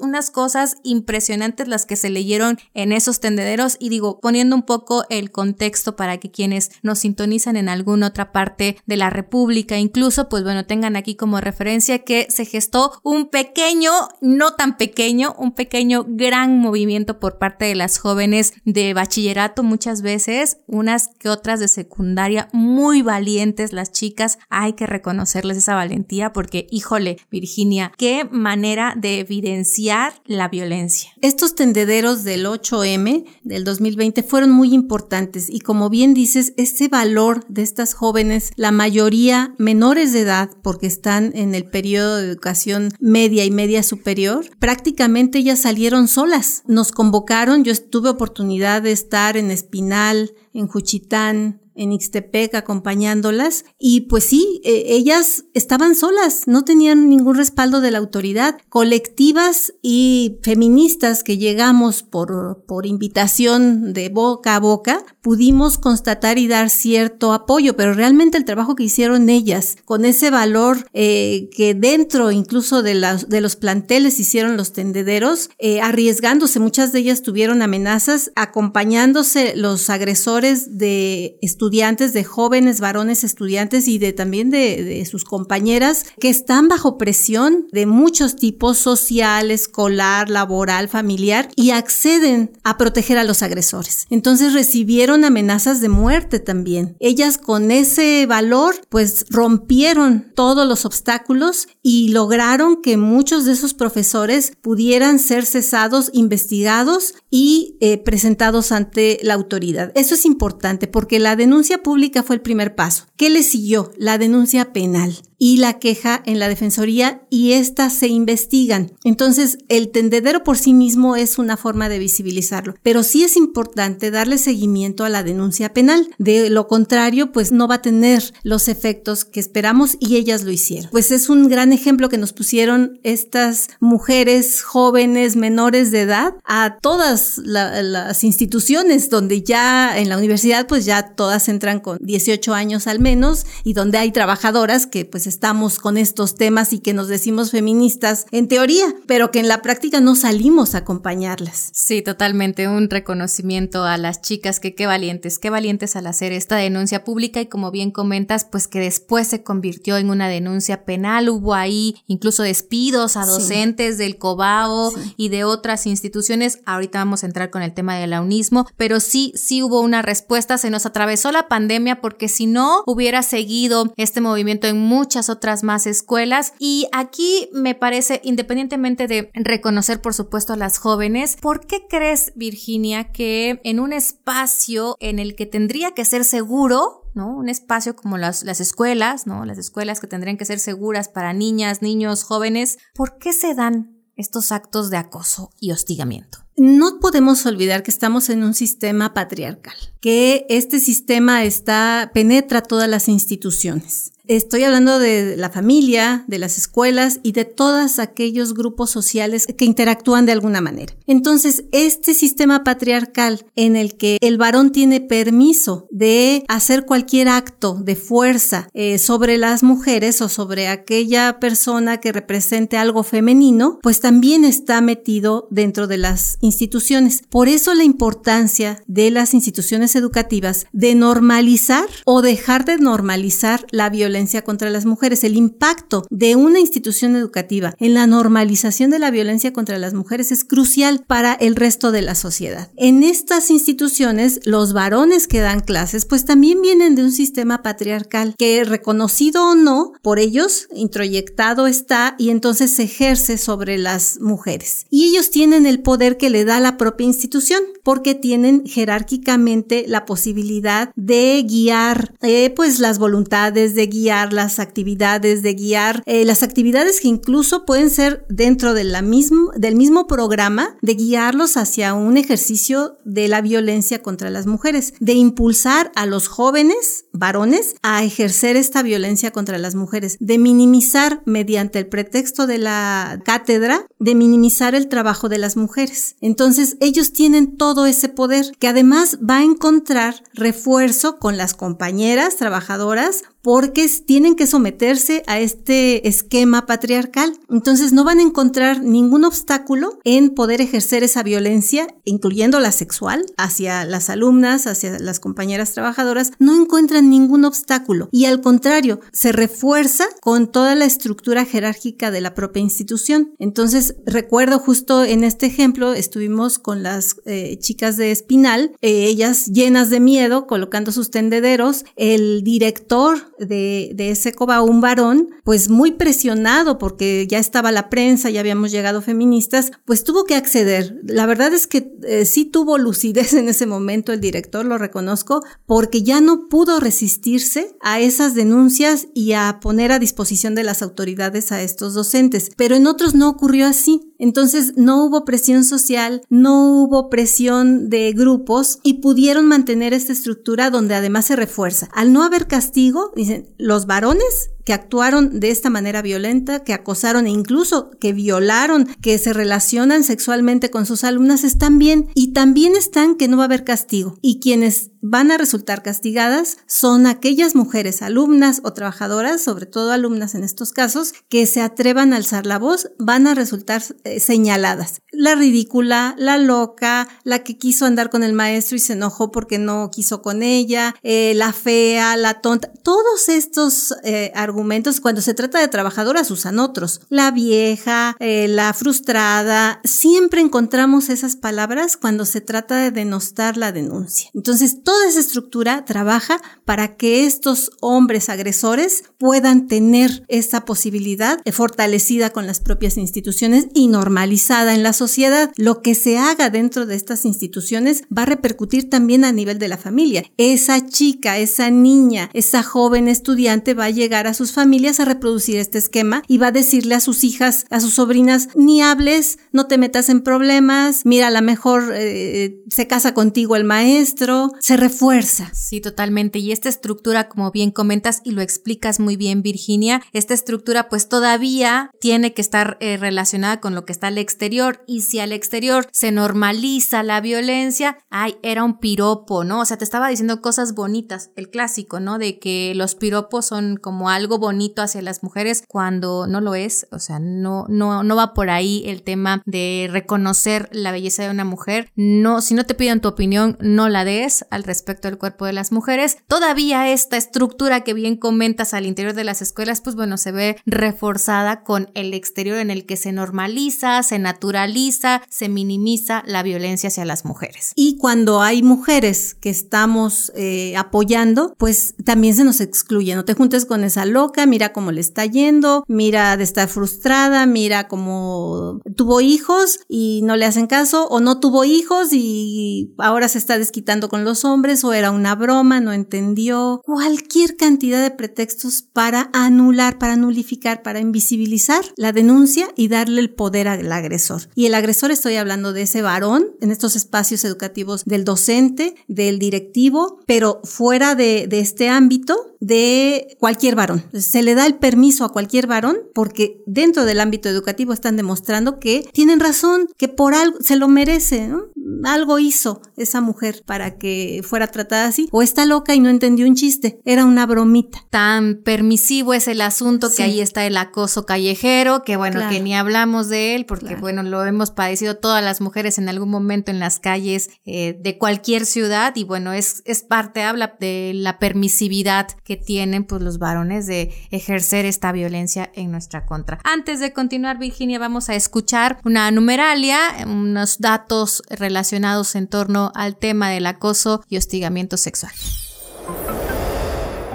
unas 0.00 0.30
cosas 0.30 0.76
impresionantes 0.82 1.68
las 1.68 1.86
que 1.86 1.96
se 1.96 2.10
leyeron 2.10 2.58
en 2.74 2.92
esos 2.92 3.20
tendederos. 3.20 3.76
Y 3.78 3.88
digo, 3.88 4.20
poniendo 4.20 4.56
un 4.56 4.62
poco 4.62 5.04
el 5.10 5.30
contexto 5.30 5.96
para 5.96 6.18
que 6.18 6.30
quienes 6.30 6.70
nos 6.82 7.00
sintonizan 7.00 7.56
en 7.56 7.68
alguna 7.68 8.08
otra 8.08 8.32
parte 8.32 8.76
de 8.86 8.96
la 8.96 9.10
República, 9.10 9.78
incluso, 9.78 10.28
pues 10.28 10.44
bueno, 10.44 10.66
tengan 10.66 10.96
aquí 10.96 11.14
como 11.14 11.40
referencia 11.40 12.00
que 12.00 12.26
se 12.30 12.44
gestó 12.44 12.92
un 13.02 13.28
pequeño, 13.28 13.92
no 14.20 14.54
tan 14.54 14.76
pequeño, 14.76 15.34
un 15.38 15.52
pequeño 15.52 16.01
gran 16.08 16.58
movimiento 16.58 17.20
por 17.20 17.38
parte 17.38 17.66
de 17.66 17.74
las 17.74 17.98
jóvenes 17.98 18.54
de 18.64 18.94
bachillerato 18.94 19.62
muchas 19.62 20.02
veces, 20.02 20.58
unas 20.66 21.08
que 21.18 21.28
otras 21.28 21.60
de 21.60 21.68
secundaria, 21.68 22.48
muy 22.52 23.02
valientes 23.02 23.72
las 23.72 23.92
chicas, 23.92 24.38
hay 24.48 24.74
que 24.74 24.86
reconocerles 24.86 25.56
esa 25.56 25.74
valentía 25.74 26.32
porque, 26.32 26.66
híjole, 26.70 27.18
Virginia, 27.30 27.92
qué 27.96 28.26
manera 28.30 28.94
de 28.96 29.20
evidenciar 29.20 30.14
la 30.24 30.48
violencia. 30.48 31.10
Estos 31.20 31.54
tendederos 31.54 32.24
del 32.24 32.46
8M 32.46 33.24
del 33.42 33.64
2020 33.64 34.22
fueron 34.22 34.50
muy 34.50 34.74
importantes 34.74 35.48
y 35.48 35.60
como 35.60 35.90
bien 35.90 36.14
dices, 36.14 36.54
ese 36.56 36.88
valor 36.88 37.46
de 37.48 37.62
estas 37.62 37.94
jóvenes, 37.94 38.52
la 38.56 38.72
mayoría 38.72 39.54
menores 39.58 40.12
de 40.12 40.20
edad, 40.20 40.50
porque 40.62 40.86
están 40.86 41.32
en 41.34 41.54
el 41.54 41.64
periodo 41.64 42.16
de 42.16 42.26
educación 42.26 42.90
media 43.00 43.44
y 43.44 43.50
media 43.50 43.82
superior, 43.82 44.48
prácticamente 44.58 45.38
ellas 45.38 45.60
salieron 45.60 45.91
solas. 46.08 46.62
Nos 46.66 46.92
convocaron, 46.92 47.64
yo 47.64 47.72
tuve 47.88 48.10
oportunidad 48.10 48.82
de 48.82 48.92
estar 48.92 49.36
en 49.36 49.50
Espinal, 49.50 50.34
en 50.52 50.66
Juchitán, 50.66 51.61
en 51.74 51.92
Ixtepec 51.92 52.54
acompañándolas 52.54 53.64
y 53.78 54.02
pues 54.02 54.24
sí, 54.24 54.60
eh, 54.64 54.84
ellas 54.88 55.44
estaban 55.54 55.94
solas, 55.94 56.42
no 56.46 56.64
tenían 56.64 57.08
ningún 57.08 57.36
respaldo 57.36 57.80
de 57.80 57.90
la 57.90 57.98
autoridad. 57.98 58.58
Colectivas 58.68 59.74
y 59.82 60.38
feministas 60.42 61.22
que 61.22 61.38
llegamos 61.38 62.02
por, 62.02 62.64
por 62.66 62.86
invitación 62.86 63.92
de 63.92 64.08
boca 64.08 64.56
a 64.56 64.60
boca, 64.60 65.04
pudimos 65.22 65.78
constatar 65.78 66.38
y 66.38 66.48
dar 66.48 66.70
cierto 66.70 67.32
apoyo, 67.32 67.76
pero 67.76 67.94
realmente 67.94 68.38
el 68.38 68.44
trabajo 68.44 68.74
que 68.74 68.84
hicieron 68.84 69.30
ellas, 69.30 69.76
con 69.84 70.04
ese 70.04 70.30
valor 70.30 70.86
eh, 70.92 71.48
que 71.56 71.74
dentro 71.74 72.30
incluso 72.30 72.82
de, 72.82 72.94
de 73.28 73.40
los 73.40 73.56
planteles 73.56 74.20
hicieron 74.20 74.56
los 74.56 74.72
tendederos, 74.72 75.50
eh, 75.58 75.80
arriesgándose, 75.80 76.60
muchas 76.60 76.92
de 76.92 77.00
ellas 77.00 77.22
tuvieron 77.22 77.62
amenazas, 77.62 78.32
acompañándose 78.36 79.54
los 79.56 79.88
agresores 79.90 80.78
de 80.78 81.38
estudiantes, 81.42 81.61
de 81.70 82.24
jóvenes 82.24 82.80
varones 82.80 83.22
estudiantes 83.22 83.86
y 83.86 83.98
de 83.98 84.12
también 84.12 84.50
de, 84.50 84.82
de 84.82 85.06
sus 85.06 85.24
compañeras 85.24 86.04
que 86.18 86.28
están 86.28 86.66
bajo 86.66 86.98
presión 86.98 87.68
de 87.70 87.86
muchos 87.86 88.34
tipos 88.34 88.78
social, 88.78 89.50
escolar, 89.50 90.28
laboral, 90.28 90.88
familiar 90.88 91.48
y 91.54 91.70
acceden 91.70 92.50
a 92.64 92.78
proteger 92.78 93.16
a 93.16 93.24
los 93.24 93.42
agresores. 93.42 94.06
Entonces 94.10 94.54
recibieron 94.54 95.24
amenazas 95.24 95.80
de 95.80 95.88
muerte 95.88 96.40
también. 96.40 96.96
Ellas 96.98 97.38
con 97.38 97.70
ese 97.70 98.26
valor 98.26 98.74
pues 98.88 99.24
rompieron 99.30 100.32
todos 100.34 100.66
los 100.66 100.84
obstáculos 100.84 101.68
y 101.80 102.08
lograron 102.08 102.82
que 102.82 102.96
muchos 102.96 103.44
de 103.44 103.52
esos 103.52 103.74
profesores 103.74 104.52
pudieran 104.60 105.20
ser 105.20 105.46
cesados, 105.46 106.10
investigados 106.12 107.14
y 107.30 107.76
eh, 107.80 107.98
presentados 107.98 108.72
ante 108.72 109.20
la 109.22 109.34
autoridad. 109.34 109.92
Eso 109.94 110.14
es 110.14 110.26
importante 110.26 110.88
porque 110.88 111.20
la 111.20 111.36
denuncia 111.36 111.51
denuncia 111.52 111.82
pública 111.82 112.22
fue 112.22 112.36
el 112.36 112.40
primer 112.40 112.74
paso. 112.74 113.04
¿Qué 113.14 113.28
le 113.28 113.42
siguió? 113.42 113.92
La 113.98 114.16
denuncia 114.16 114.72
penal 114.72 115.20
y 115.42 115.56
la 115.56 115.80
queja 115.80 116.22
en 116.24 116.38
la 116.38 116.48
Defensoría 116.48 117.22
y 117.28 117.54
éstas 117.54 117.94
se 117.94 118.06
investigan. 118.06 118.92
Entonces, 119.02 119.58
el 119.68 119.90
tendedero 119.90 120.44
por 120.44 120.56
sí 120.56 120.72
mismo 120.72 121.16
es 121.16 121.36
una 121.36 121.56
forma 121.56 121.88
de 121.88 121.98
visibilizarlo, 121.98 122.76
pero 122.84 123.02
sí 123.02 123.24
es 123.24 123.36
importante 123.36 124.12
darle 124.12 124.38
seguimiento 124.38 125.04
a 125.04 125.08
la 125.08 125.24
denuncia 125.24 125.74
penal. 125.74 126.08
De 126.18 126.48
lo 126.48 126.68
contrario, 126.68 127.32
pues 127.32 127.50
no 127.50 127.66
va 127.66 127.74
a 127.74 127.82
tener 127.82 128.32
los 128.44 128.68
efectos 128.68 129.24
que 129.24 129.40
esperamos 129.40 129.96
y 129.98 130.14
ellas 130.14 130.44
lo 130.44 130.52
hicieron. 130.52 130.92
Pues 130.92 131.10
es 131.10 131.28
un 131.28 131.48
gran 131.48 131.72
ejemplo 131.72 132.08
que 132.08 132.18
nos 132.18 132.32
pusieron 132.32 133.00
estas 133.02 133.70
mujeres 133.80 134.62
jóvenes, 134.62 135.34
menores 135.34 135.90
de 135.90 136.02
edad, 136.02 136.34
a 136.44 136.78
todas 136.80 137.38
las 137.38 138.22
instituciones 138.22 139.10
donde 139.10 139.42
ya 139.42 139.98
en 139.98 140.08
la 140.08 140.18
universidad, 140.18 140.68
pues 140.68 140.84
ya 140.84 141.16
todas 141.16 141.48
entran 141.48 141.80
con 141.80 141.98
18 142.00 142.54
años 142.54 142.86
al 142.86 143.00
menos 143.00 143.44
y 143.64 143.72
donde 143.72 143.98
hay 143.98 144.12
trabajadoras 144.12 144.86
que 144.86 145.04
pues 145.04 145.31
estamos 145.32 145.78
con 145.78 145.96
estos 145.96 146.34
temas 146.34 146.74
y 146.74 146.78
que 146.80 146.92
nos 146.92 147.08
decimos 147.08 147.52
feministas 147.52 148.26
en 148.32 148.48
teoría, 148.48 148.84
pero 149.06 149.30
que 149.30 149.40
en 149.40 149.48
la 149.48 149.62
práctica 149.62 149.98
no 150.02 150.14
salimos 150.14 150.74
a 150.74 150.78
acompañarlas. 150.78 151.70
Sí, 151.72 152.02
totalmente. 152.02 152.68
Un 152.68 152.90
reconocimiento 152.90 153.84
a 153.84 153.96
las 153.96 154.20
chicas 154.20 154.60
que 154.60 154.74
qué 154.74 154.84
valientes, 154.86 155.38
qué 155.38 155.48
valientes 155.48 155.96
al 155.96 156.06
hacer 156.06 156.32
esta 156.32 156.56
denuncia 156.56 157.02
pública 157.02 157.40
y 157.40 157.46
como 157.46 157.70
bien 157.70 157.92
comentas, 157.92 158.44
pues 158.44 158.68
que 158.68 158.78
después 158.78 159.26
se 159.26 159.42
convirtió 159.42 159.96
en 159.96 160.10
una 160.10 160.28
denuncia 160.28 160.84
penal. 160.84 161.30
Hubo 161.30 161.54
ahí 161.54 161.96
incluso 162.06 162.42
despidos 162.42 163.16
a 163.16 163.24
docentes 163.24 163.96
del 163.96 164.18
COBAO 164.18 164.92
y 165.16 165.30
de 165.30 165.44
otras 165.44 165.86
instituciones. 165.86 166.58
Ahorita 166.66 166.98
vamos 166.98 167.22
a 167.22 167.26
entrar 167.26 167.50
con 167.50 167.62
el 167.62 167.72
tema 167.72 167.96
del 167.96 168.12
aunismo, 168.12 168.66
pero 168.76 169.00
sí, 169.00 169.32
sí 169.34 169.62
hubo 169.62 169.80
una 169.80 170.02
respuesta. 170.02 170.58
Se 170.58 170.68
nos 170.68 170.84
atravesó 170.84 171.32
la 171.32 171.48
pandemia 171.48 172.02
porque 172.02 172.28
si 172.28 172.44
no 172.44 172.82
hubiera 172.86 173.22
seguido 173.22 173.94
este 173.96 174.20
movimiento 174.20 174.66
en 174.66 174.78
muchas 174.78 175.21
otras 175.28 175.62
más 175.62 175.86
escuelas. 175.86 176.54
Y 176.58 176.88
aquí 176.92 177.48
me 177.52 177.74
parece, 177.74 178.20
independientemente 178.24 179.06
de 179.06 179.30
reconocer, 179.34 180.00
por 180.00 180.14
supuesto, 180.14 180.52
a 180.52 180.56
las 180.56 180.78
jóvenes, 180.78 181.36
¿por 181.40 181.66
qué 181.66 181.86
crees, 181.88 182.32
Virginia, 182.36 183.12
que 183.12 183.60
en 183.64 183.80
un 183.80 183.92
espacio 183.92 184.96
en 185.00 185.18
el 185.18 185.34
que 185.34 185.46
tendría 185.46 185.92
que 185.92 186.04
ser 186.04 186.24
seguro, 186.24 187.10
¿no? 187.14 187.36
Un 187.36 187.48
espacio 187.48 187.94
como 187.96 188.18
las, 188.18 188.42
las 188.44 188.60
escuelas, 188.60 189.26
¿no? 189.26 189.44
Las 189.44 189.58
escuelas 189.58 190.00
que 190.00 190.06
tendrían 190.06 190.36
que 190.36 190.44
ser 190.44 190.58
seguras 190.58 191.08
para 191.08 191.32
niñas, 191.32 191.82
niños, 191.82 192.24
jóvenes, 192.24 192.78
¿por 192.94 193.18
qué 193.18 193.32
se 193.32 193.54
dan 193.54 193.98
estos 194.16 194.52
actos 194.52 194.90
de 194.90 194.96
acoso 194.96 195.50
y 195.60 195.72
hostigamiento? 195.72 196.38
No 196.56 197.00
podemos 197.00 197.46
olvidar 197.46 197.82
que 197.82 197.90
estamos 197.90 198.28
en 198.28 198.44
un 198.44 198.54
sistema 198.54 199.14
patriarcal, 199.14 199.74
que 200.00 200.46
este 200.50 200.80
sistema 200.80 201.44
está 201.44 202.10
penetra 202.12 202.62
todas 202.62 202.88
las 202.88 203.08
instituciones. 203.08 204.11
Estoy 204.28 204.62
hablando 204.62 205.00
de 205.00 205.36
la 205.36 205.50
familia, 205.50 206.24
de 206.28 206.38
las 206.38 206.56
escuelas 206.56 207.18
y 207.24 207.32
de 207.32 207.44
todos 207.44 207.98
aquellos 207.98 208.54
grupos 208.54 208.88
sociales 208.88 209.46
que 209.46 209.64
interactúan 209.64 210.26
de 210.26 210.32
alguna 210.32 210.60
manera. 210.60 210.94
Entonces, 211.08 211.64
este 211.72 212.14
sistema 212.14 212.62
patriarcal 212.62 213.44
en 213.56 213.74
el 213.74 213.96
que 213.96 214.18
el 214.20 214.38
varón 214.38 214.70
tiene 214.70 215.00
permiso 215.00 215.88
de 215.90 216.44
hacer 216.46 216.86
cualquier 216.86 217.28
acto 217.28 217.74
de 217.74 217.96
fuerza 217.96 218.68
eh, 218.74 218.98
sobre 218.98 219.38
las 219.38 219.64
mujeres 219.64 220.22
o 220.22 220.28
sobre 220.28 220.68
aquella 220.68 221.40
persona 221.40 221.98
que 221.98 222.12
represente 222.12 222.76
algo 222.76 223.02
femenino, 223.02 223.80
pues 223.82 223.98
también 223.98 224.44
está 224.44 224.80
metido 224.80 225.48
dentro 225.50 225.88
de 225.88 225.98
las 225.98 226.38
instituciones. 226.40 227.22
Por 227.28 227.48
eso 227.48 227.74
la 227.74 227.82
importancia 227.82 228.84
de 228.86 229.10
las 229.10 229.34
instituciones 229.34 229.96
educativas 229.96 230.66
de 230.72 230.94
normalizar 230.94 231.88
o 232.04 232.22
dejar 232.22 232.64
de 232.64 232.78
normalizar 232.78 233.66
la 233.72 233.90
violencia 233.90 234.11
violencia 234.12 234.42
contra 234.42 234.68
las 234.68 234.84
mujeres. 234.84 235.24
El 235.24 235.36
impacto 235.36 236.04
de 236.10 236.36
una 236.36 236.60
institución 236.60 237.16
educativa 237.16 237.74
en 237.78 237.94
la 237.94 238.06
normalización 238.06 238.90
de 238.90 238.98
la 238.98 239.10
violencia 239.10 239.54
contra 239.54 239.78
las 239.78 239.94
mujeres 239.94 240.30
es 240.32 240.44
crucial 240.44 241.02
para 241.06 241.32
el 241.32 241.56
resto 241.56 241.92
de 241.92 242.02
la 242.02 242.14
sociedad. 242.14 242.70
En 242.76 243.02
estas 243.02 243.50
instituciones, 243.50 244.40
los 244.44 244.74
varones 244.74 245.28
que 245.28 245.40
dan 245.40 245.60
clases, 245.60 246.04
pues 246.04 246.26
también 246.26 246.60
vienen 246.60 246.94
de 246.94 247.04
un 247.04 247.12
sistema 247.12 247.62
patriarcal 247.62 248.34
que 248.36 248.64
reconocido 248.64 249.48
o 249.48 249.54
no 249.54 249.92
por 250.02 250.18
ellos, 250.18 250.68
introyectado 250.74 251.66
está 251.66 252.14
y 252.18 252.28
entonces 252.28 252.70
se 252.72 252.82
ejerce 252.82 253.38
sobre 253.38 253.78
las 253.78 254.20
mujeres. 254.20 254.84
Y 254.90 255.08
ellos 255.08 255.30
tienen 255.30 255.64
el 255.64 255.80
poder 255.80 256.18
que 256.18 256.28
le 256.28 256.44
da 256.44 256.60
la 256.60 256.76
propia 256.76 257.06
institución 257.06 257.60
porque 257.82 258.14
tienen 258.14 258.66
jerárquicamente 258.66 259.86
la 259.88 260.04
posibilidad 260.04 260.90
de 260.96 261.42
guiar 261.48 262.14
eh, 262.20 262.52
pues 262.54 262.78
las 262.78 262.98
voluntades, 262.98 263.74
de 263.74 263.86
guiar 263.86 264.01
las 264.02 264.58
actividades, 264.58 265.42
de 265.42 265.54
guiar 265.54 266.02
eh, 266.06 266.24
las 266.24 266.42
actividades 266.42 267.00
que 267.00 267.08
incluso 267.08 267.64
pueden 267.64 267.90
ser 267.90 268.24
dentro 268.28 268.74
de 268.74 268.84
la 268.84 269.02
mismo, 269.02 269.50
del 269.56 269.76
mismo 269.76 270.06
programa, 270.06 270.76
de 270.82 270.94
guiarlos 270.94 271.56
hacia 271.56 271.94
un 271.94 272.16
ejercicio 272.16 272.96
de 273.04 273.28
la 273.28 273.40
violencia 273.40 274.02
contra 274.02 274.30
las 274.30 274.46
mujeres, 274.46 274.94
de 275.00 275.14
impulsar 275.14 275.92
a 275.94 276.06
los 276.06 276.28
jóvenes 276.28 277.06
varones 277.12 277.76
a 277.82 278.02
ejercer 278.02 278.56
esta 278.56 278.82
violencia 278.82 279.30
contra 279.30 279.58
las 279.58 279.74
mujeres, 279.74 280.16
de 280.20 280.38
minimizar 280.38 281.22
mediante 281.24 281.78
el 281.78 281.86
pretexto 281.86 282.46
de 282.46 282.58
la 282.58 283.20
cátedra, 283.24 283.86
de 283.98 284.14
minimizar 284.14 284.74
el 284.74 284.88
trabajo 284.88 285.28
de 285.28 285.38
las 285.38 285.56
mujeres. 285.56 286.16
Entonces 286.20 286.76
ellos 286.80 287.12
tienen 287.12 287.56
todo 287.56 287.86
ese 287.86 288.08
poder, 288.08 288.52
que 288.58 288.68
además 288.68 289.18
va 289.18 289.38
a 289.38 289.44
encontrar 289.44 290.22
refuerzo 290.34 291.18
con 291.18 291.36
las 291.36 291.54
compañeras 291.54 292.36
trabajadoras 292.36 293.22
porque 293.42 293.84
tienen 294.06 294.34
que 294.34 294.46
someterse 294.46 295.22
a 295.26 295.38
este 295.38 296.08
esquema 296.08 296.66
patriarcal. 296.66 297.34
Entonces 297.48 297.92
no 297.92 298.04
van 298.04 298.18
a 298.18 298.22
encontrar 298.22 298.82
ningún 298.82 299.24
obstáculo 299.24 299.98
en 300.04 300.30
poder 300.30 300.60
ejercer 300.60 301.02
esa 301.04 301.22
violencia, 301.22 301.86
incluyendo 302.04 302.60
la 302.60 302.72
sexual, 302.72 303.24
hacia 303.36 303.84
las 303.84 304.10
alumnas, 304.10 304.66
hacia 304.66 304.98
las 304.98 305.20
compañeras 305.20 305.72
trabajadoras. 305.72 306.32
No 306.38 306.60
encuentran 306.60 307.10
ningún 307.10 307.44
obstáculo 307.44 308.08
y 308.10 308.24
al 308.24 308.40
contrario, 308.40 309.00
se 309.12 309.32
refuerza 309.32 310.04
con 310.20 310.50
toda 310.50 310.74
la 310.74 310.84
estructura 310.84 311.44
jerárquica 311.44 312.10
de 312.10 312.20
la 312.20 312.34
propia 312.34 312.62
institución. 312.62 313.34
Entonces 313.38 313.96
recuerdo 314.06 314.58
justo 314.58 315.04
en 315.04 315.24
este 315.24 315.46
ejemplo, 315.46 315.92
estuvimos 315.92 316.58
con 316.58 316.82
las 316.82 317.16
eh, 317.26 317.58
chicas 317.58 317.96
de 317.96 318.10
Espinal, 318.10 318.72
eh, 318.80 319.04
ellas 319.04 319.46
llenas 319.46 319.90
de 319.90 320.00
miedo, 320.00 320.46
colocando 320.46 320.92
sus 320.92 321.10
tendederos, 321.10 321.84
el 321.96 322.42
director 322.42 323.34
de, 323.38 323.81
de 323.94 324.10
ese 324.10 324.32
coba, 324.32 324.62
un 324.62 324.80
varón, 324.80 325.28
pues 325.44 325.68
muy 325.68 325.92
presionado 325.92 326.78
porque 326.78 327.26
ya 327.28 327.38
estaba 327.38 327.72
la 327.72 327.90
prensa, 327.90 328.30
ya 328.30 328.40
habíamos 328.40 328.70
llegado 328.70 329.02
feministas, 329.02 329.72
pues 329.84 330.04
tuvo 330.04 330.24
que 330.24 330.34
acceder. 330.34 331.00
La 331.06 331.26
verdad 331.26 331.52
es 331.52 331.66
que 331.66 331.92
eh, 332.04 332.24
sí 332.24 332.44
tuvo 332.44 332.78
lucidez 332.78 333.34
en 333.34 333.48
ese 333.48 333.66
momento 333.66 334.12
el 334.12 334.20
director, 334.20 334.64
lo 334.64 334.78
reconozco, 334.78 335.42
porque 335.66 336.02
ya 336.02 336.20
no 336.20 336.48
pudo 336.48 336.80
resistirse 336.80 337.76
a 337.80 338.00
esas 338.00 338.34
denuncias 338.34 339.08
y 339.14 339.32
a 339.32 339.58
poner 339.60 339.92
a 339.92 339.98
disposición 339.98 340.54
de 340.54 340.64
las 340.64 340.82
autoridades 340.82 341.52
a 341.52 341.62
estos 341.62 341.94
docentes. 341.94 342.50
Pero 342.56 342.76
en 342.76 342.86
otros 342.86 343.14
no 343.14 343.28
ocurrió 343.28 343.66
así. 343.66 344.12
Entonces 344.18 344.74
no 344.76 345.04
hubo 345.04 345.24
presión 345.24 345.64
social, 345.64 346.22
no 346.28 346.82
hubo 346.82 347.10
presión 347.10 347.90
de 347.90 348.12
grupos 348.12 348.78
y 348.84 348.94
pudieron 348.94 349.46
mantener 349.46 349.92
esta 349.94 350.12
estructura 350.12 350.70
donde 350.70 350.94
además 350.94 351.26
se 351.26 351.34
refuerza. 351.34 351.88
Al 351.92 352.12
no 352.12 352.22
haber 352.22 352.46
castigo, 352.46 353.12
dicen, 353.16 353.48
los 353.72 353.86
varones 353.86 354.50
que 354.64 354.72
actuaron 354.72 355.40
de 355.40 355.50
esta 355.50 355.70
manera 355.70 356.02
violenta, 356.02 356.64
que 356.64 356.72
acosaron 356.72 357.26
e 357.26 357.30
incluso 357.30 357.90
que 358.00 358.12
violaron, 358.12 358.86
que 359.00 359.18
se 359.18 359.32
relacionan 359.32 360.04
sexualmente 360.04 360.70
con 360.70 360.86
sus 360.86 361.04
alumnas, 361.04 361.44
están 361.44 361.78
bien. 361.78 362.08
Y 362.14 362.32
también 362.32 362.76
están 362.76 363.16
que 363.16 363.28
no 363.28 363.36
va 363.36 363.44
a 363.44 363.46
haber 363.46 363.64
castigo. 363.64 364.16
Y 364.22 364.40
quienes 364.40 364.90
van 365.02 365.32
a 365.32 365.36
resultar 365.36 365.82
castigadas 365.82 366.58
son 366.66 367.06
aquellas 367.06 367.56
mujeres 367.56 368.02
alumnas 368.02 368.60
o 368.64 368.72
trabajadoras, 368.72 369.42
sobre 369.42 369.66
todo 369.66 369.90
alumnas 369.90 370.34
en 370.34 370.44
estos 370.44 370.72
casos, 370.72 371.12
que 371.28 371.46
se 371.46 371.60
atrevan 371.60 372.12
a 372.12 372.16
alzar 372.16 372.46
la 372.46 372.58
voz, 372.58 372.92
van 372.98 373.26
a 373.26 373.34
resultar 373.34 373.82
eh, 374.04 374.20
señaladas. 374.20 375.02
La 375.10 375.34
ridícula, 375.34 376.14
la 376.18 376.38
loca, 376.38 377.08
la 377.24 377.40
que 377.40 377.58
quiso 377.58 377.84
andar 377.84 378.10
con 378.10 378.22
el 378.22 378.32
maestro 378.32 378.76
y 378.76 378.80
se 378.80 378.92
enojó 378.92 379.32
porque 379.32 379.58
no 379.58 379.90
quiso 379.90 380.22
con 380.22 380.42
ella, 380.42 380.94
eh, 381.02 381.32
la 381.34 381.52
fea, 381.52 382.16
la 382.16 382.40
tonta, 382.40 382.72
todos 382.84 383.28
estos 383.28 383.94
eh, 384.04 384.30
argumentos 384.34 384.51
cuando 385.00 385.20
se 385.20 385.34
trata 385.34 385.60
de 385.60 385.68
trabajadoras 385.68 386.30
usan 386.30 386.58
otros. 386.58 387.00
La 387.08 387.30
vieja, 387.30 388.16
la 388.20 388.72
frustrada, 388.72 389.80
siempre 389.84 390.40
encontramos 390.40 391.08
esas 391.08 391.36
palabras 391.36 391.96
cuando 391.96 392.24
se 392.24 392.40
trata 392.40 392.76
de 392.76 392.90
denostar 392.90 393.56
la 393.56 393.72
denuncia. 393.72 394.30
Entonces, 394.34 394.82
toda 394.82 395.08
esa 395.08 395.20
estructura 395.20 395.84
trabaja 395.84 396.40
para 396.64 396.96
que 396.96 397.26
estos 397.26 397.70
hombres 397.80 398.28
agresores 398.28 399.04
puedan 399.18 399.66
tener 399.66 400.24
esa 400.28 400.64
posibilidad 400.64 401.40
fortalecida 401.52 402.30
con 402.30 402.46
las 402.46 402.60
propias 402.60 402.96
instituciones 402.96 403.68
y 403.74 403.88
normalizada 403.88 404.74
en 404.74 404.82
la 404.82 404.92
sociedad. 404.92 405.50
Lo 405.56 405.82
que 405.82 405.94
se 405.94 406.18
haga 406.18 406.50
dentro 406.50 406.86
de 406.86 406.94
estas 406.94 407.24
instituciones 407.24 408.02
va 408.16 408.22
a 408.22 408.26
repercutir 408.26 408.90
también 408.90 409.24
a 409.24 409.32
nivel 409.32 409.58
de 409.58 409.68
la 409.68 409.78
familia. 409.78 410.24
Esa 410.36 410.86
chica, 410.86 411.38
esa 411.38 411.70
niña, 411.70 412.30
esa 412.32 412.62
joven 412.62 413.08
estudiante 413.08 413.74
va 413.74 413.86
a 413.86 413.90
llegar 413.90 414.26
a 414.26 414.34
sus 414.42 414.52
familias 414.52 414.98
a 414.98 415.04
reproducir 415.04 415.56
este 415.56 415.78
esquema 415.78 416.24
y 416.26 416.38
va 416.38 416.48
a 416.48 416.52
decirle 416.52 416.96
a 416.96 417.00
sus 417.00 417.22
hijas, 417.22 417.64
a 417.70 417.78
sus 417.78 417.94
sobrinas, 417.94 418.48
ni 418.56 418.82
hables, 418.82 419.38
no 419.52 419.68
te 419.68 419.78
metas 419.78 420.08
en 420.08 420.22
problemas, 420.22 421.02
mira, 421.04 421.28
a 421.28 421.30
lo 421.30 421.42
mejor 421.42 421.92
eh, 421.94 422.60
se 422.68 422.88
casa 422.88 423.14
contigo 423.14 423.54
el 423.54 423.62
maestro, 423.62 424.50
se 424.58 424.76
refuerza. 424.76 425.48
Sí, 425.54 425.80
totalmente. 425.80 426.40
Y 426.40 426.50
esta 426.50 426.68
estructura, 426.68 427.28
como 427.28 427.52
bien 427.52 427.70
comentas 427.70 428.20
y 428.24 428.32
lo 428.32 428.42
explicas 428.42 428.98
muy 428.98 429.14
bien, 429.14 429.42
Virginia, 429.42 430.02
esta 430.12 430.34
estructura 430.34 430.88
pues 430.88 431.08
todavía 431.08 431.90
tiene 432.00 432.34
que 432.34 432.42
estar 432.42 432.78
eh, 432.80 432.96
relacionada 432.96 433.60
con 433.60 433.76
lo 433.76 433.84
que 433.84 433.92
está 433.92 434.08
al 434.08 434.18
exterior. 434.18 434.82
Y 434.88 435.02
si 435.02 435.20
al 435.20 435.32
exterior 435.32 435.86
se 435.92 436.10
normaliza 436.10 437.04
la 437.04 437.20
violencia, 437.20 437.98
ay, 438.10 438.34
era 438.42 438.64
un 438.64 438.80
piropo, 438.80 439.44
¿no? 439.44 439.60
O 439.60 439.64
sea, 439.64 439.78
te 439.78 439.84
estaba 439.84 440.08
diciendo 440.08 440.42
cosas 440.42 440.74
bonitas, 440.74 441.30
el 441.36 441.48
clásico, 441.48 442.00
¿no? 442.00 442.18
De 442.18 442.40
que 442.40 442.72
los 442.74 442.96
piropos 442.96 443.46
son 443.46 443.76
como 443.76 444.10
algo 444.10 444.31
bonito 444.38 444.82
hacia 444.82 445.02
las 445.02 445.22
mujeres 445.22 445.64
cuando 445.66 446.26
no 446.26 446.40
lo 446.40 446.54
es. 446.54 446.86
O 446.90 446.98
sea, 446.98 447.18
no, 447.18 447.66
no, 447.68 448.02
no 448.02 448.16
va 448.16 448.34
por 448.34 448.50
ahí 448.50 448.82
el 448.86 449.02
tema 449.02 449.42
de 449.46 449.88
reconocer 449.90 450.68
la 450.72 450.92
belleza 450.92 451.22
de 451.22 451.30
una 451.30 451.44
mujer. 451.44 451.90
No, 451.96 452.40
si 452.40 452.54
no 452.54 452.64
te 452.64 452.74
piden 452.74 453.00
tu 453.00 453.08
opinión, 453.08 453.56
no 453.60 453.88
la 453.88 454.04
des 454.04 454.44
al 454.50 454.64
respecto 454.64 455.08
del 455.08 455.18
cuerpo 455.18 455.46
de 455.46 455.52
las 455.52 455.72
mujeres. 455.72 456.18
Todavía 456.26 456.90
esta 456.90 457.16
estructura 457.16 457.82
que 457.82 457.94
bien 457.94 458.16
comentas 458.16 458.74
al 458.74 458.86
interior 458.86 459.14
de 459.14 459.24
las 459.24 459.42
escuelas, 459.42 459.80
pues 459.80 459.96
bueno, 459.96 460.16
se 460.16 460.32
ve 460.32 460.56
reforzada 460.66 461.64
con 461.64 461.90
el 461.94 462.14
exterior 462.14 462.58
en 462.58 462.70
el 462.70 462.86
que 462.86 462.96
se 462.96 463.12
normaliza, 463.12 464.02
se 464.02 464.18
naturaliza, 464.18 465.22
se 465.28 465.48
minimiza 465.48 466.22
la 466.26 466.42
violencia 466.42 466.88
hacia 466.88 467.04
las 467.04 467.24
mujeres. 467.24 467.72
Y 467.74 467.96
cuando 467.98 468.42
hay 468.42 468.62
mujeres 468.62 469.34
que 469.34 469.50
estamos 469.50 470.32
eh, 470.34 470.76
apoyando, 470.76 471.54
pues 471.58 471.94
también 472.04 472.34
se 472.34 472.44
nos 472.44 472.60
excluye. 472.60 473.14
No 473.14 473.24
te 473.24 473.34
juntes 473.34 473.66
con 473.66 473.84
esa 473.84 474.04
loca, 474.04 474.21
mira 474.46 474.72
cómo 474.72 474.92
le 474.92 475.00
está 475.00 475.24
yendo, 475.26 475.84
mira 475.88 476.36
de 476.36 476.44
estar 476.44 476.68
frustrada, 476.68 477.46
mira 477.46 477.88
cómo 477.88 478.80
tuvo 478.96 479.20
hijos 479.20 479.80
y 479.88 480.20
no 480.24 480.36
le 480.36 480.44
hacen 480.44 480.66
caso, 480.66 481.08
o 481.08 481.20
no 481.20 481.40
tuvo 481.40 481.64
hijos 481.64 482.08
y 482.12 482.92
ahora 482.98 483.28
se 483.28 483.38
está 483.38 483.58
desquitando 483.58 484.08
con 484.08 484.24
los 484.24 484.44
hombres 484.44 484.84
o 484.84 484.92
era 484.92 485.10
una 485.10 485.34
broma, 485.34 485.80
no 485.80 485.92
entendió, 485.92 486.82
cualquier 486.84 487.56
cantidad 487.56 488.02
de 488.02 488.10
pretextos 488.10 488.82
para 488.82 489.30
anular, 489.32 489.98
para 489.98 490.16
nulificar, 490.16 490.82
para 490.82 491.00
invisibilizar 491.00 491.84
la 491.96 492.12
denuncia 492.12 492.68
y 492.76 492.88
darle 492.88 493.20
el 493.20 493.30
poder 493.30 493.68
al 493.68 493.90
agresor. 493.90 494.42
Y 494.54 494.66
el 494.66 494.74
agresor 494.74 495.10
estoy 495.10 495.36
hablando 495.36 495.72
de 495.72 495.82
ese 495.82 496.02
varón 496.02 496.46
en 496.60 496.70
estos 496.70 496.96
espacios 496.96 497.44
educativos 497.44 498.04
del 498.04 498.24
docente, 498.24 498.94
del 499.08 499.38
directivo, 499.38 500.20
pero 500.26 500.60
fuera 500.64 501.14
de, 501.14 501.48
este 501.52 501.88
ámbito 501.88 502.56
de 502.60 503.36
cualquier 503.38 503.76
varón. 503.76 504.04
Se 504.12 504.42
le 504.42 504.54
da 504.54 504.66
el 504.66 504.76
permiso 504.76 505.24
a 505.24 505.32
cualquier 505.32 505.66
varón 505.66 505.96
porque 506.14 506.62
dentro 506.66 507.04
del 507.04 507.20
ámbito 507.20 507.48
educativo 507.48 507.92
están 507.92 508.16
demostrando 508.16 508.78
que 508.78 509.08
tienen 509.12 509.40
razón, 509.40 509.88
que 509.96 510.08
por 510.08 510.34
algo 510.34 510.58
se 510.60 510.76
lo 510.76 510.88
merece, 510.88 511.48
¿no? 511.48 511.72
algo 512.04 512.38
hizo 512.38 512.80
esa 512.96 513.20
mujer 513.20 513.62
para 513.66 513.98
que 513.98 514.42
fuera 514.44 514.66
tratada 514.68 515.06
así, 515.06 515.28
o 515.30 515.42
está 515.42 515.66
loca 515.66 515.94
y 515.94 516.00
no 516.00 516.08
entendió 516.08 516.46
un 516.46 516.54
chiste, 516.54 517.00
era 517.04 517.24
una 517.24 517.46
bromita. 517.46 518.04
Tan 518.10 518.62
permisivo 518.62 519.34
es 519.34 519.48
el 519.48 519.60
asunto 519.60 520.08
que 520.14 520.22
ahí 520.22 520.40
está 520.40 520.66
el 520.66 520.76
acoso 520.76 521.26
callejero, 521.26 522.02
que 522.04 522.16
bueno, 522.16 522.40
que 522.48 522.60
ni 522.60 522.74
hablamos 522.74 523.28
de 523.28 523.54
él, 523.54 523.66
porque 523.66 523.96
bueno, 523.96 524.22
lo 524.22 524.44
hemos 524.44 524.70
padecido 524.70 525.16
todas 525.16 525.42
las 525.42 525.60
mujeres 525.60 525.98
en 525.98 526.08
algún 526.08 526.30
momento 526.30 526.70
en 526.70 526.78
las 526.78 526.98
calles 526.98 527.50
eh, 527.64 527.98
de 528.00 528.18
cualquier 528.18 528.66
ciudad, 528.66 529.14
y 529.16 529.24
bueno, 529.24 529.52
es, 529.52 529.82
es 529.84 530.02
parte, 530.02 530.42
habla 530.42 530.76
de 530.80 531.12
la 531.14 531.38
permisividad 531.38 532.28
que 532.44 532.56
tienen 532.56 533.04
pues 533.04 533.22
los 533.22 533.38
varones 533.38 533.86
de 533.86 534.01
ejercer 534.30 534.86
esta 534.86 535.12
violencia 535.12 535.70
en 535.74 535.90
nuestra 535.90 536.26
contra. 536.26 536.58
Antes 536.64 537.00
de 537.00 537.12
continuar, 537.12 537.58
Virginia, 537.58 537.98
vamos 537.98 538.28
a 538.28 538.34
escuchar 538.34 538.98
una 539.04 539.30
numeralia, 539.30 539.98
unos 540.26 540.78
datos 540.78 541.42
relacionados 541.50 542.34
en 542.34 542.48
torno 542.48 542.92
al 542.94 543.16
tema 543.16 543.50
del 543.50 543.66
acoso 543.66 544.24
y 544.28 544.36
hostigamiento 544.36 544.96
sexual. 544.96 545.32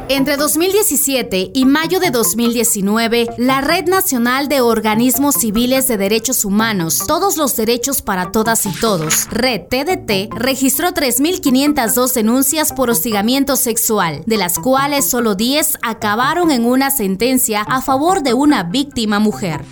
Entre 0.10 0.38
2017 0.38 1.52
y 1.54 1.66
mayo 1.66 2.00
de 2.00 2.12
2019, 2.12 3.28
la 3.38 3.60
Red 3.60 3.88
Nacional 3.88 4.48
de 4.48 4.62
Organismos 4.62 5.36
Civiles 5.36 5.90
de 5.90 5.98
Derechos 5.98 6.46
Humanos, 6.46 7.04
Todos 7.06 7.36
los 7.36 7.58
Derechos 7.58 8.02
para 8.02 8.32
Todas 8.32 8.66
y 8.66 8.72
Todos, 8.72 9.28
Red 9.32 9.64
TDT, 9.70 10.34
registró 10.34 10.94
3.502 10.94 12.14
denuncias 12.14 12.72
por 12.72 12.90
hostigamiento 12.90 13.58
sexual, 13.58 14.24
de 14.26 14.38
las 14.38 14.60
cuales 14.60 15.10
solo 15.10 15.36
10 15.36 15.80
acabaron 15.82 16.52
en 16.52 16.64
una 16.64 16.90
sentencia 16.90 17.64
a 17.64 17.82
favor 17.82 18.24
de 18.24 18.34
una 18.34 18.64
víctima 18.64 19.20
mujer. 19.20 19.66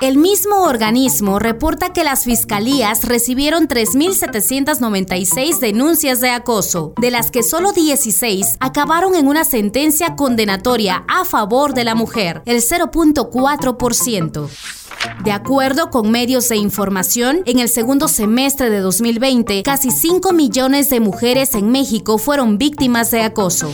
El 0.00 0.18
mismo 0.18 0.64
organismo 0.64 1.38
reporta 1.38 1.92
que 1.92 2.04
las 2.04 2.24
fiscalías 2.24 3.04
recibieron 3.04 3.68
3.796 3.68 5.60
denuncias 5.60 6.20
de 6.20 6.30
acoso, 6.30 6.92
de 7.00 7.10
las 7.10 7.30
que 7.30 7.42
solo 7.42 7.72
16 7.72 8.56
acabaron 8.60 9.14
en 9.14 9.28
una 9.28 9.44
sentencia 9.44 9.63
condenatoria 10.16 11.04
a 11.08 11.24
favor 11.24 11.74
de 11.74 11.84
la 11.84 11.94
mujer, 11.94 12.42
el 12.46 12.62
0.4%. 12.62 14.83
De 15.24 15.32
acuerdo 15.32 15.90
con 15.90 16.10
medios 16.10 16.48
de 16.48 16.56
información, 16.56 17.42
en 17.46 17.58
el 17.58 17.68
segundo 17.68 18.08
semestre 18.08 18.70
de 18.70 18.80
2020, 18.80 19.62
casi 19.62 19.90
5 19.90 20.32
millones 20.32 20.90
de 20.90 21.00
mujeres 21.00 21.54
en 21.54 21.70
México 21.70 22.18
fueron 22.18 22.58
víctimas 22.58 23.10
de 23.10 23.22
acoso. 23.22 23.72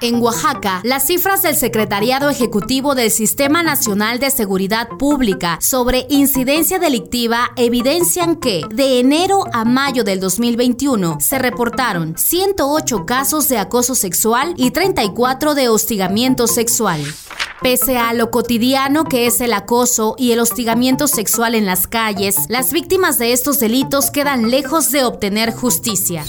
En 0.00 0.20
Oaxaca, 0.20 0.80
las 0.84 1.06
cifras 1.06 1.42
del 1.42 1.56
Secretariado 1.56 2.28
Ejecutivo 2.28 2.94
del 2.94 3.10
Sistema 3.10 3.62
Nacional 3.62 4.18
de 4.18 4.30
Seguridad 4.30 4.88
Pública 4.98 5.58
sobre 5.60 6.06
incidencia 6.10 6.78
delictiva 6.78 7.52
evidencian 7.56 8.36
que 8.36 8.62
de 8.70 9.00
enero 9.00 9.44
a 9.52 9.64
mayo 9.64 10.04
del 10.04 10.20
2021 10.20 11.18
se 11.20 11.38
reportaron 11.38 12.18
108 12.18 13.06
casos 13.06 13.48
de 13.48 13.58
acoso 13.58 13.94
sexual 13.94 14.54
y 14.56 14.72
34 14.72 15.54
de 15.54 15.68
hostigamiento 15.68 16.46
sexual. 16.48 17.02
Pese 17.62 17.96
a 17.96 18.12
lo 18.12 18.30
cotidiano 18.30 19.04
que 19.04 19.26
es 19.26 19.40
el 19.40 19.54
acoso 19.54 20.16
y 20.18 20.32
el 20.32 20.40
hostigamiento 20.40 20.63
sexual 21.08 21.54
en 21.54 21.66
las 21.66 21.86
calles, 21.86 22.36
las 22.48 22.72
víctimas 22.72 23.18
de 23.18 23.32
estos 23.32 23.60
delitos 23.60 24.10
quedan 24.10 24.50
lejos 24.50 24.90
de 24.90 25.04
obtener 25.04 25.52
justicia. 25.52 26.24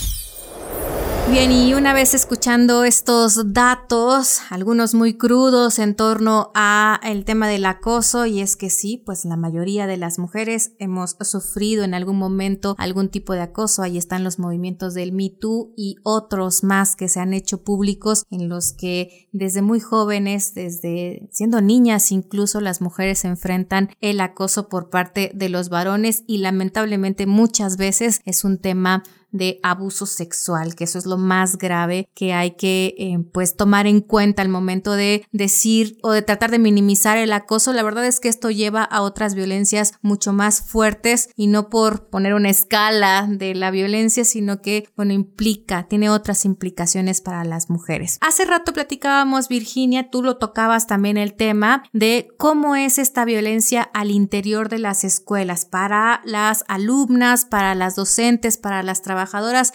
Bien, 1.32 1.52
y 1.52 1.74
una 1.74 1.94
vez 1.94 2.14
escuchando 2.14 2.84
estos 2.84 3.52
datos, 3.52 4.42
algunos 4.52 4.94
muy 4.94 5.16
crudos 5.18 5.80
en 5.80 5.96
torno 5.96 6.52
a 6.54 7.02
el 7.04 7.26
tema 7.26 7.48
del 7.48 7.66
acoso, 7.66 8.28
y 8.28 8.42
es 8.42 8.56
que 8.56 8.70
sí, 8.70 9.02
pues 9.04 9.26
la 9.26 9.36
mayoría 9.36 9.88
de 9.88 9.98
las 9.98 10.20
mujeres 10.20 10.74
hemos 10.78 11.18
sufrido 11.22 11.84
en 11.84 11.96
algún 11.96 12.18
momento 12.18 12.76
algún 12.78 13.10
tipo 13.10 13.34
de 13.34 13.42
acoso. 13.42 13.82
Ahí 13.82 13.98
están 13.98 14.24
los 14.24 14.38
movimientos 14.38 14.94
del 14.94 15.14
Me 15.14 15.32
Too 15.32 15.74
y 15.76 15.96
otros 16.04 16.64
más 16.64 16.96
que 16.96 17.10
se 17.10 17.20
han 17.20 17.34
hecho 17.34 17.64
públicos 17.64 18.24
en 18.30 18.48
los 18.48 18.72
que 18.72 19.28
desde 19.32 19.64
muy 19.64 19.80
jóvenes, 19.80 20.54
desde 20.54 21.28
siendo 21.32 21.60
niñas 21.60 22.12
incluso, 22.12 22.62
las 22.62 22.82
mujeres 22.82 23.26
enfrentan 23.26 23.90
el 24.00 24.22
acoso 24.22 24.70
por 24.70 24.92
parte 24.92 25.32
de 25.34 25.50
los 25.50 25.70
varones 25.70 26.24
y 26.28 26.38
lamentablemente 26.38 27.26
muchas 27.26 27.78
veces 27.78 28.22
es 28.26 28.44
un 28.44 28.60
tema 28.60 29.04
de 29.36 29.60
abuso 29.64 30.06
sexual, 30.06 30.76
que 30.76 30.86
eso 30.86 30.98
es 30.98 31.06
lo 31.06 31.18
más 31.18 31.58
grave 31.58 32.08
que 32.14 32.34
hay 32.34 32.52
que 32.52 32.96
eh, 32.98 33.20
pues 33.34 33.56
tomar 33.56 33.86
en 33.86 34.02
cuenta 34.02 34.42
al 34.42 34.50
momento 34.50 34.94
de 34.94 35.26
decir 35.32 35.98
o 36.02 36.12
de 36.12 36.22
tratar 36.22 36.52
de 36.52 36.60
minimizar 36.60 37.18
el 37.18 37.34
acoso. 37.34 37.74
La 37.74 37.84
verdad 37.84 38.06
es 38.06 38.20
que 38.20 38.30
esto 38.30 38.50
lleva 38.50 38.84
a 38.84 39.02
otras 39.02 39.36
violencias 39.36 39.94
mucho 40.02 40.34
más 40.34 40.62
fuertes 40.62 41.30
y 41.36 41.48
no 41.48 41.70
por 41.70 42.10
poner 42.10 42.34
una 42.34 42.50
escala 42.50 43.28
de 43.30 43.56
la 43.56 43.72
violencia, 43.72 44.24
sino 44.24 44.62
que, 44.62 44.88
bueno, 44.96 45.14
implica, 45.14 45.88
tiene 45.88 46.10
otras 46.10 46.46
implicaciones 46.46 47.22
para 47.22 47.44
las 47.44 47.70
mujeres. 47.70 48.18
Hace 48.22 48.46
rato 48.46 48.74
platicábamos, 48.74 49.50
Virginia, 49.50 50.10
tú 50.10 50.24
lo 50.24 50.38
tocabas 50.38 50.88
también 50.88 51.18
el 51.18 51.34
tema 51.34 51.84
de 51.92 52.30
cómo 52.38 52.76
es 52.76 52.98
esta 52.98 53.26
violencia 53.26 53.84
al 53.94 54.12
interior 54.12 54.70
de 54.70 54.80
las 54.80 55.04
escuelas 55.04 55.66
para 55.66 56.22
las 56.26 56.64
alumnas, 56.68 57.46
para 57.46 57.76
las 57.76 57.96
docentes, 57.96 58.58
para 58.58 58.84
las 58.84 59.02
trabajadoras 59.02 59.25